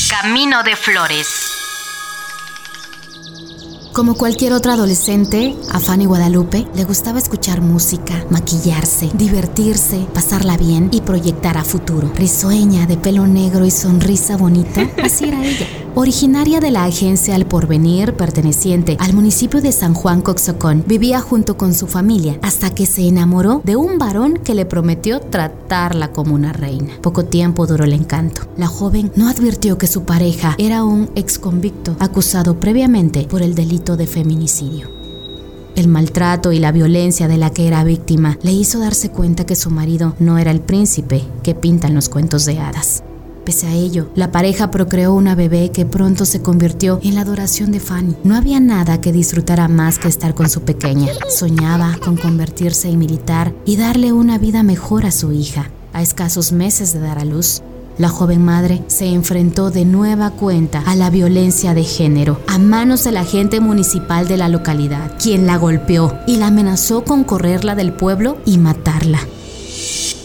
Camino 0.10 0.64
de 0.64 0.76
flores. 0.76 1.59
Como 3.94 4.16
cualquier 4.16 4.54
otra 4.54 4.74
adolescente, 4.74 5.56
a 5.72 5.80
Fanny 5.80 6.06
Guadalupe 6.06 6.68
le 6.76 6.84
gustaba 6.84 7.18
escuchar 7.18 7.62
música, 7.62 8.24
maquillarse, 8.30 9.10
divertirse, 9.16 10.06
pasarla 10.14 10.58
bien 10.58 10.90
y 10.92 11.02
proyectar 11.02 11.58
a 11.58 11.64
futuro. 11.64 12.12
Risueña, 12.16 12.86
de 12.86 12.98
pelo 12.98 13.26
negro 13.26 13.66
y 13.66 13.72
sonrisa 13.72 14.38
bonita, 14.38 14.88
así 15.04 15.26
era 15.26 15.44
ella. 15.44 15.66
Originaria 15.96 16.60
de 16.60 16.70
la 16.70 16.86
agencia 16.86 17.34
Al 17.34 17.48
Porvenir, 17.48 18.14
perteneciente 18.14 18.96
al 19.00 19.14
municipio 19.14 19.60
de 19.60 19.72
San 19.72 19.96
Juan 19.96 20.22
Coxocón, 20.22 20.84
vivía 20.86 21.20
junto 21.20 21.58
con 21.58 21.74
su 21.74 21.88
familia 21.88 22.38
hasta 22.44 22.70
que 22.70 22.86
se 22.86 23.08
enamoró 23.08 23.62
de 23.66 23.76
un 23.76 23.98
varón 23.98 24.36
que 24.44 24.54
le 24.54 24.66
prometió 24.66 25.20
tratarla 25.20 26.12
como 26.12 26.36
una 26.36 26.54
reina. 26.54 26.94
Poco 27.02 27.26
tiempo 27.26 27.66
duró 27.66 27.86
el 27.86 27.94
encanto. 27.94 28.44
La 28.56 28.68
joven 28.68 29.12
no 29.16 29.28
advirtió 29.28 29.80
que 29.80 29.88
su 29.88 30.04
pareja 30.04 30.56
era 30.60 30.84
un 30.84 31.10
ex 31.16 31.40
convicto 31.40 31.96
acusado 32.00 32.60
previamente 32.60 33.24
por 33.24 33.42
el 33.42 33.56
delito 33.56 33.79
de 33.80 34.08
feminicidio. 34.08 34.90
El 35.76 35.88
maltrato 35.88 36.52
y 36.52 36.60
la 36.60 36.72
violencia 36.72 37.28
de 37.28 37.38
la 37.38 37.52
que 37.52 37.68
era 37.68 37.84
víctima 37.84 38.38
le 38.42 38.52
hizo 38.52 38.80
darse 38.80 39.10
cuenta 39.10 39.46
que 39.46 39.56
su 39.56 39.70
marido 39.70 40.16
no 40.20 40.38
era 40.38 40.52
el 40.52 40.60
príncipe 40.60 41.24
que 41.42 41.56
pintan 41.56 41.96
los 41.96 42.10
cuentos 42.10 42.46
de 42.46 42.60
hadas. 42.60 43.04
Pese 43.46 43.68
a 43.68 43.74
ello, 43.74 44.10
la 44.14 44.32
pareja 44.32 44.70
procreó 44.70 45.14
una 45.14 45.36
bebé 45.36 45.72
que 45.72 45.86
pronto 45.86 46.26
se 46.26 46.42
convirtió 46.42 47.00
en 47.02 47.16
la 47.16 47.22
adoración 47.22 47.72
de 47.72 47.80
Fanny. 47.80 48.16
No 48.24 48.36
había 48.36 48.60
nada 48.60 49.00
que 49.00 49.14
disfrutara 49.14 49.68
más 49.68 49.98
que 49.98 50.10
estar 50.10 50.36
con 50.36 50.50
su 50.50 50.62
pequeña. 50.62 51.08
Soñaba 51.30 51.98
con 52.04 52.18
convertirse 52.18 52.90
en 52.90 53.00
militar 53.00 53.54
y 53.66 53.78
darle 53.78 54.12
una 54.12 54.38
vida 54.38 54.62
mejor 54.62 55.06
a 55.06 55.12
su 55.12 55.32
hija. 55.32 55.72
A 55.94 56.02
escasos 56.02 56.52
meses 56.52 56.94
de 56.94 57.00
dar 57.00 57.18
a 57.18 57.26
luz, 57.26 57.64
la 58.00 58.08
joven 58.10 58.44
madre 58.44 58.82
se 58.88 59.08
enfrentó 59.08 59.70
de 59.70 59.84
nueva 59.86 60.32
cuenta 60.32 60.80
a 60.88 60.96
la 60.96 61.10
violencia 61.10 61.74
de 61.74 61.84
género 61.84 62.40
a 62.48 62.58
manos 62.58 63.04
del 63.04 63.18
agente 63.18 63.60
municipal 63.60 64.28
de 64.28 64.38
la 64.38 64.48
localidad, 64.48 65.12
quien 65.22 65.46
la 65.46 65.58
golpeó 65.58 66.18
y 66.26 66.38
la 66.38 66.48
amenazó 66.48 67.04
con 67.04 67.26
correrla 67.26 67.76
del 67.76 67.92
pueblo 67.92 68.38
y 68.46 68.58
matarla. 68.58 69.20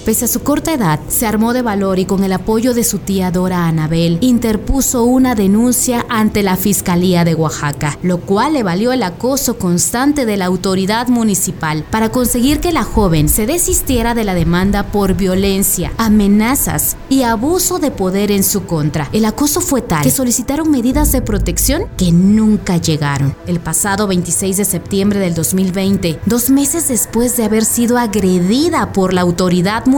Pese 0.04 0.26
a 0.26 0.28
su 0.28 0.40
corta 0.40 0.74
edad, 0.74 1.00
se 1.08 1.26
armó 1.26 1.54
de 1.54 1.62
valor 1.62 1.98
y 1.98 2.04
con 2.04 2.24
el 2.24 2.34
apoyo 2.34 2.74
de 2.74 2.84
su 2.84 2.98
tía 2.98 3.30
Dora 3.30 3.66
Anabel, 3.66 4.18
interpuso 4.20 5.04
una 5.04 5.34
denuncia 5.34 6.04
ante 6.10 6.42
la 6.42 6.56
Fiscalía 6.56 7.24
de 7.24 7.34
Oaxaca, 7.34 7.98
lo 8.02 8.20
cual 8.20 8.52
le 8.52 8.62
valió 8.62 8.92
el 8.92 9.02
acoso 9.02 9.56
constante 9.56 10.26
de 10.26 10.36
la 10.36 10.44
autoridad 10.44 11.08
municipal 11.08 11.86
para 11.90 12.10
conseguir 12.10 12.60
que 12.60 12.70
la 12.70 12.82
joven 12.82 13.30
se 13.30 13.46
desistiera 13.46 14.14
de 14.14 14.24
la 14.24 14.34
demanda 14.34 14.88
por 14.88 15.14
violencia, 15.14 15.90
amenazas 15.96 16.98
y 17.08 17.22
abuso 17.22 17.78
de 17.78 17.90
poder 17.90 18.30
en 18.30 18.44
su 18.44 18.66
contra. 18.66 19.08
El 19.14 19.24
acoso 19.24 19.62
fue 19.62 19.80
tal 19.80 20.02
que 20.02 20.10
solicitaron 20.10 20.70
medidas 20.70 21.12
de 21.12 21.22
protección 21.22 21.84
que 21.96 22.12
nunca 22.12 22.76
llegaron. 22.76 23.34
El 23.46 23.58
pasado 23.58 24.06
26 24.06 24.58
de 24.58 24.66
septiembre 24.66 25.18
del 25.18 25.34
2020, 25.34 26.20
dos 26.26 26.50
meses 26.50 26.88
después 26.88 27.38
de 27.38 27.44
haber 27.44 27.64
sido 27.64 27.96
agredida 27.96 28.92
por 28.92 29.14
la 29.14 29.22
autoridad 29.22 29.86
municipal, 29.86 29.93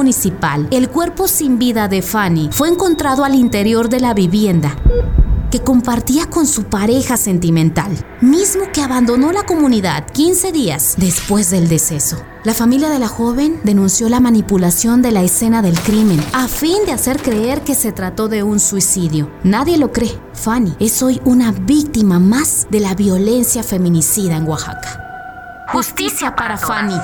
el 0.70 0.90
cuerpo 0.90 1.26
sin 1.26 1.58
vida 1.58 1.88
de 1.88 2.02
Fanny 2.02 2.50
fue 2.52 2.68
encontrado 2.68 3.24
al 3.24 3.34
interior 3.34 3.88
de 3.88 4.00
la 4.00 4.12
vivienda 4.12 4.76
que 5.50 5.60
compartía 5.60 6.26
con 6.26 6.46
su 6.46 6.64
pareja 6.64 7.16
sentimental, 7.16 7.96
mismo 8.20 8.64
que 8.74 8.82
abandonó 8.82 9.32
la 9.32 9.44
comunidad 9.44 10.06
15 10.12 10.52
días 10.52 10.96
después 10.98 11.48
del 11.50 11.68
deceso. 11.68 12.22
La 12.44 12.52
familia 12.52 12.90
de 12.90 12.98
la 12.98 13.08
joven 13.08 13.58
denunció 13.64 14.10
la 14.10 14.20
manipulación 14.20 15.00
de 15.00 15.12
la 15.12 15.22
escena 15.22 15.62
del 15.62 15.80
crimen 15.80 16.22
a 16.34 16.46
fin 16.46 16.84
de 16.84 16.92
hacer 16.92 17.22
creer 17.22 17.62
que 17.62 17.74
se 17.74 17.92
trató 17.92 18.28
de 18.28 18.42
un 18.42 18.60
suicidio. 18.60 19.30
Nadie 19.44 19.78
lo 19.78 19.92
cree. 19.92 20.20
Fanny 20.34 20.74
es 20.78 21.02
hoy 21.02 21.22
una 21.24 21.52
víctima 21.52 22.18
más 22.18 22.66
de 22.70 22.80
la 22.80 22.94
violencia 22.94 23.62
feminicida 23.62 24.36
en 24.36 24.46
Oaxaca. 24.46 25.00
Justicia 25.72 26.36
para 26.36 26.58
Fanny. 26.58 27.00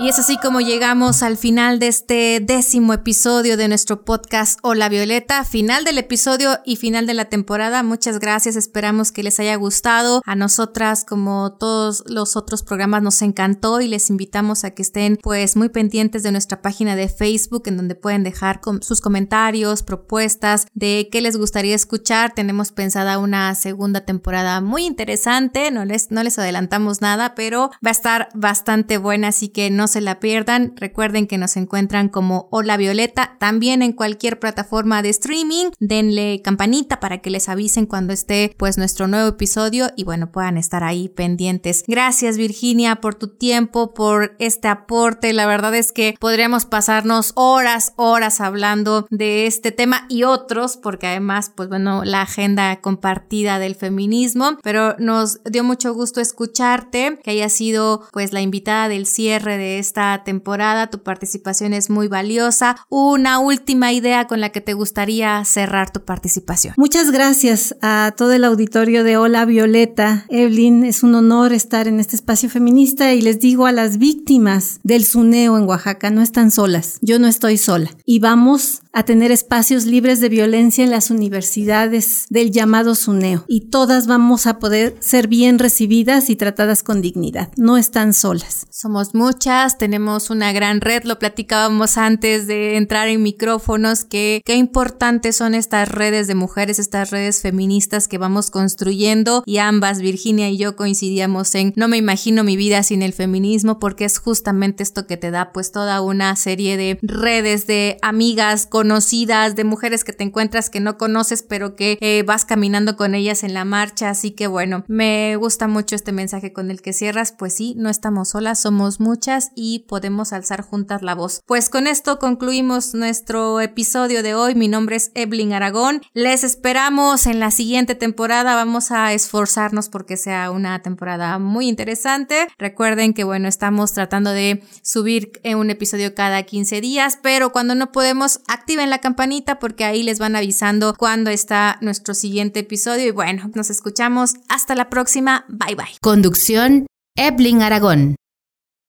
Y 0.00 0.08
es 0.08 0.16
así 0.16 0.36
como 0.36 0.60
llegamos 0.60 1.24
al 1.24 1.36
final 1.36 1.80
de 1.80 1.88
este 1.88 2.38
décimo 2.40 2.92
episodio 2.92 3.56
de 3.56 3.66
nuestro 3.66 4.04
podcast 4.04 4.60
Hola 4.62 4.88
Violeta, 4.88 5.42
final 5.42 5.82
del 5.82 5.98
episodio 5.98 6.60
y 6.64 6.76
final 6.76 7.04
de 7.08 7.14
la 7.14 7.24
temporada. 7.24 7.82
Muchas 7.82 8.20
gracias, 8.20 8.54
esperamos 8.54 9.10
que 9.10 9.24
les 9.24 9.40
haya 9.40 9.56
gustado. 9.56 10.22
A 10.24 10.36
nosotras, 10.36 11.04
como 11.04 11.54
todos 11.54 12.04
los 12.06 12.36
otros 12.36 12.62
programas, 12.62 13.02
nos 13.02 13.20
encantó 13.22 13.80
y 13.80 13.88
les 13.88 14.08
invitamos 14.08 14.62
a 14.62 14.70
que 14.70 14.82
estén 14.82 15.18
pues 15.20 15.56
muy 15.56 15.68
pendientes 15.68 16.22
de 16.22 16.30
nuestra 16.30 16.62
página 16.62 16.94
de 16.94 17.08
Facebook 17.08 17.64
en 17.66 17.76
donde 17.76 17.96
pueden 17.96 18.22
dejar 18.22 18.60
sus 18.82 19.00
comentarios, 19.00 19.82
propuestas 19.82 20.68
de 20.74 21.08
qué 21.10 21.20
les 21.20 21.36
gustaría 21.36 21.74
escuchar. 21.74 22.34
Tenemos 22.34 22.70
pensada 22.70 23.18
una 23.18 23.52
segunda 23.56 24.02
temporada 24.02 24.60
muy 24.60 24.86
interesante, 24.86 25.72
no 25.72 25.84
les, 25.84 26.12
no 26.12 26.22
les 26.22 26.38
adelantamos 26.38 27.00
nada, 27.00 27.34
pero 27.34 27.70
va 27.84 27.88
a 27.88 27.90
estar 27.90 28.28
bastante 28.32 28.96
buena, 28.96 29.28
así 29.28 29.48
que 29.48 29.70
no 29.70 29.87
se 29.88 30.00
la 30.00 30.20
pierdan. 30.20 30.74
Recuerden 30.76 31.26
que 31.26 31.38
nos 31.38 31.56
encuentran 31.56 32.08
como 32.08 32.48
Hola 32.50 32.76
Violeta, 32.76 33.36
también 33.40 33.82
en 33.82 33.92
cualquier 33.92 34.38
plataforma 34.38 35.02
de 35.02 35.08
streaming. 35.08 35.70
Denle 35.80 36.40
campanita 36.42 37.00
para 37.00 37.18
que 37.18 37.30
les 37.30 37.48
avisen 37.48 37.86
cuando 37.86 38.12
esté 38.12 38.54
pues 38.56 38.78
nuestro 38.78 39.08
nuevo 39.08 39.28
episodio 39.28 39.88
y 39.96 40.04
bueno, 40.04 40.30
puedan 40.30 40.56
estar 40.56 40.84
ahí 40.84 41.08
pendientes. 41.08 41.84
Gracias 41.86 42.36
Virginia 42.36 42.96
por 42.96 43.14
tu 43.14 43.28
tiempo, 43.28 43.94
por 43.94 44.36
este 44.38 44.68
aporte. 44.68 45.32
La 45.32 45.46
verdad 45.46 45.74
es 45.74 45.92
que 45.92 46.14
podríamos 46.20 46.64
pasarnos 46.64 47.32
horas, 47.34 47.92
horas 47.96 48.40
hablando 48.40 49.06
de 49.10 49.46
este 49.46 49.72
tema 49.72 50.06
y 50.08 50.24
otros, 50.24 50.76
porque 50.76 51.06
además, 51.06 51.50
pues 51.54 51.68
bueno, 51.68 52.04
la 52.04 52.22
agenda 52.22 52.80
compartida 52.80 53.58
del 53.58 53.74
feminismo, 53.74 54.58
pero 54.62 54.96
nos 54.98 55.42
dio 55.44 55.64
mucho 55.64 55.94
gusto 55.94 56.20
escucharte, 56.20 57.18
que 57.22 57.30
haya 57.30 57.48
sido 57.48 58.06
pues 58.12 58.32
la 58.32 58.40
invitada 58.40 58.88
del 58.88 59.06
cierre 59.06 59.56
de 59.58 59.77
esta 59.78 60.22
temporada. 60.24 60.88
Tu 60.88 61.02
participación 61.02 61.72
es 61.72 61.90
muy 61.90 62.08
valiosa. 62.08 62.76
Una 62.88 63.38
última 63.38 63.92
idea 63.92 64.26
con 64.26 64.40
la 64.40 64.50
que 64.50 64.60
te 64.60 64.74
gustaría 64.74 65.44
cerrar 65.44 65.90
tu 65.90 66.04
participación. 66.04 66.74
Muchas 66.76 67.10
gracias 67.10 67.76
a 67.82 68.14
todo 68.16 68.32
el 68.32 68.44
auditorio 68.44 69.04
de 69.04 69.16
Hola 69.16 69.44
Violeta. 69.44 70.26
Evelyn, 70.28 70.84
es 70.84 71.02
un 71.02 71.14
honor 71.14 71.52
estar 71.52 71.88
en 71.88 72.00
este 72.00 72.16
espacio 72.16 72.50
feminista 72.50 73.14
y 73.14 73.20
les 73.20 73.40
digo 73.40 73.66
a 73.66 73.72
las 73.72 73.98
víctimas 73.98 74.80
del 74.82 75.04
suneo 75.04 75.56
en 75.56 75.64
Oaxaca, 75.64 76.10
no 76.10 76.22
están 76.22 76.50
solas. 76.50 76.98
Yo 77.00 77.18
no 77.18 77.26
estoy 77.26 77.56
sola. 77.56 77.90
Y 78.04 78.18
vamos 78.20 78.82
a 78.92 79.04
tener 79.04 79.30
espacios 79.30 79.86
libres 79.86 80.20
de 80.20 80.28
violencia 80.28 80.84
en 80.84 80.90
las 80.90 81.10
universidades 81.10 82.26
del 82.30 82.50
llamado 82.50 82.94
suneo. 82.94 83.44
Y 83.48 83.68
todas 83.70 84.06
vamos 84.06 84.46
a 84.46 84.58
poder 84.58 84.96
ser 85.00 85.28
bien 85.28 85.58
recibidas 85.58 86.30
y 86.30 86.36
tratadas 86.36 86.82
con 86.82 87.02
dignidad. 87.02 87.50
No 87.56 87.76
están 87.76 88.14
solas. 88.14 88.66
Somos 88.70 89.14
muchas 89.14 89.78
tenemos 89.78 90.30
una 90.30 90.52
gran 90.52 90.80
red, 90.80 91.04
lo 91.04 91.18
platicábamos 91.18 91.96
antes 91.98 92.46
de 92.46 92.76
entrar 92.76 93.08
en 93.08 93.22
micrófonos, 93.22 94.04
que 94.04 94.42
qué 94.44 94.56
importantes 94.56 95.36
son 95.36 95.54
estas 95.54 95.88
redes 95.88 96.26
de 96.26 96.34
mujeres, 96.34 96.78
estas 96.78 97.10
redes 97.10 97.42
feministas 97.42 98.08
que 98.08 98.18
vamos 98.18 98.50
construyendo 98.50 99.42
y 99.46 99.58
ambas, 99.58 100.00
Virginia 100.00 100.48
y 100.48 100.58
yo 100.58 100.76
coincidíamos 100.76 101.54
en 101.54 101.72
no 101.76 101.88
me 101.88 101.96
imagino 101.96 102.44
mi 102.44 102.56
vida 102.56 102.82
sin 102.82 103.02
el 103.02 103.12
feminismo 103.12 103.78
porque 103.78 104.04
es 104.04 104.18
justamente 104.18 104.82
esto 104.82 105.06
que 105.06 105.16
te 105.16 105.30
da 105.30 105.52
pues 105.52 105.72
toda 105.72 106.00
una 106.00 106.34
serie 106.36 106.76
de 106.76 106.98
redes 107.02 107.66
de 107.66 107.98
amigas 108.02 108.66
conocidas, 108.78 109.56
de 109.56 109.64
mujeres 109.64 110.04
que 110.04 110.12
te 110.12 110.22
encuentras 110.22 110.70
que 110.70 110.78
no 110.78 110.98
conoces 110.98 111.42
pero 111.42 111.74
que 111.74 111.98
eh, 112.00 112.22
vas 112.24 112.44
caminando 112.44 112.96
con 112.96 113.16
ellas 113.16 113.42
en 113.42 113.52
la 113.52 113.64
marcha, 113.64 114.08
así 114.08 114.30
que 114.30 114.46
bueno, 114.46 114.84
me 114.86 115.34
gusta 115.34 115.66
mucho 115.66 115.96
este 115.96 116.12
mensaje 116.12 116.52
con 116.52 116.70
el 116.70 116.80
que 116.80 116.92
cierras, 116.92 117.32
pues 117.32 117.54
sí, 117.54 117.74
no 117.76 117.88
estamos 117.88 118.28
solas, 118.28 118.60
somos 118.60 119.00
muchas 119.00 119.50
y 119.56 119.80
podemos 119.88 120.32
alzar 120.32 120.62
juntas 120.62 121.02
la 121.02 121.16
voz. 121.16 121.42
Pues 121.44 121.70
con 121.70 121.88
esto 121.88 122.20
concluimos 122.20 122.94
nuestro 122.94 123.60
episodio 123.60 124.22
de 124.22 124.34
hoy. 124.34 124.54
Mi 124.54 124.68
nombre 124.68 124.94
es 124.94 125.10
Evelyn 125.14 125.54
Aragón. 125.54 126.02
Les 126.14 126.44
esperamos 126.44 127.26
en 127.26 127.40
la 127.40 127.50
siguiente 127.50 127.96
temporada. 127.96 128.54
Vamos 128.54 128.92
a 128.92 129.12
esforzarnos 129.12 129.88
porque 129.88 130.16
sea 130.16 130.52
una 130.52 130.82
temporada 130.82 131.40
muy 131.40 131.68
interesante. 131.68 132.46
Recuerden 132.58 133.12
que 133.12 133.24
bueno, 133.24 133.48
estamos 133.48 133.92
tratando 133.92 134.30
de 134.30 134.62
subir 134.82 135.32
un 135.44 135.70
episodio 135.70 136.14
cada 136.14 136.44
15 136.44 136.80
días, 136.80 137.18
pero 137.20 137.50
cuando 137.50 137.74
no 137.74 137.90
podemos, 137.90 138.40
activen 138.68 138.90
la 138.90 138.98
campanita 138.98 139.58
porque 139.58 139.86
ahí 139.86 140.02
les 140.02 140.18
van 140.18 140.36
avisando 140.36 140.92
cuando 140.92 141.30
está 141.30 141.78
nuestro 141.80 142.12
siguiente 142.12 142.60
episodio. 142.60 143.06
Y 143.06 143.12
bueno, 143.12 143.50
nos 143.54 143.70
escuchamos. 143.70 144.34
Hasta 144.50 144.74
la 144.74 144.90
próxima. 144.90 145.46
Bye 145.48 145.74
bye. 145.74 145.96
Conducción, 146.02 146.86
Evelyn 147.16 147.62
Aragón. 147.62 148.16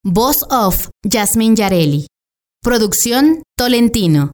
Voz 0.03 0.45
of 0.49 0.89
Jasmine 1.09 1.55
Yareli. 1.55 2.07
Producción 2.61 3.41
Tolentino. 3.57 4.33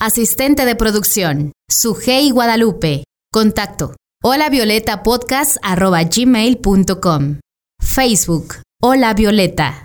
Asistente 0.00 0.64
de 0.64 0.76
producción 0.76 1.52
Sujei 1.70 2.30
Guadalupe. 2.30 3.04
Contacto 3.30 3.96
hola 4.22 4.48
violeta 4.48 5.02
podcast 5.02 5.58
gmail.com. 5.62 7.40
Facebook 7.82 8.54
Hola 8.82 9.12
Violeta. 9.12 9.82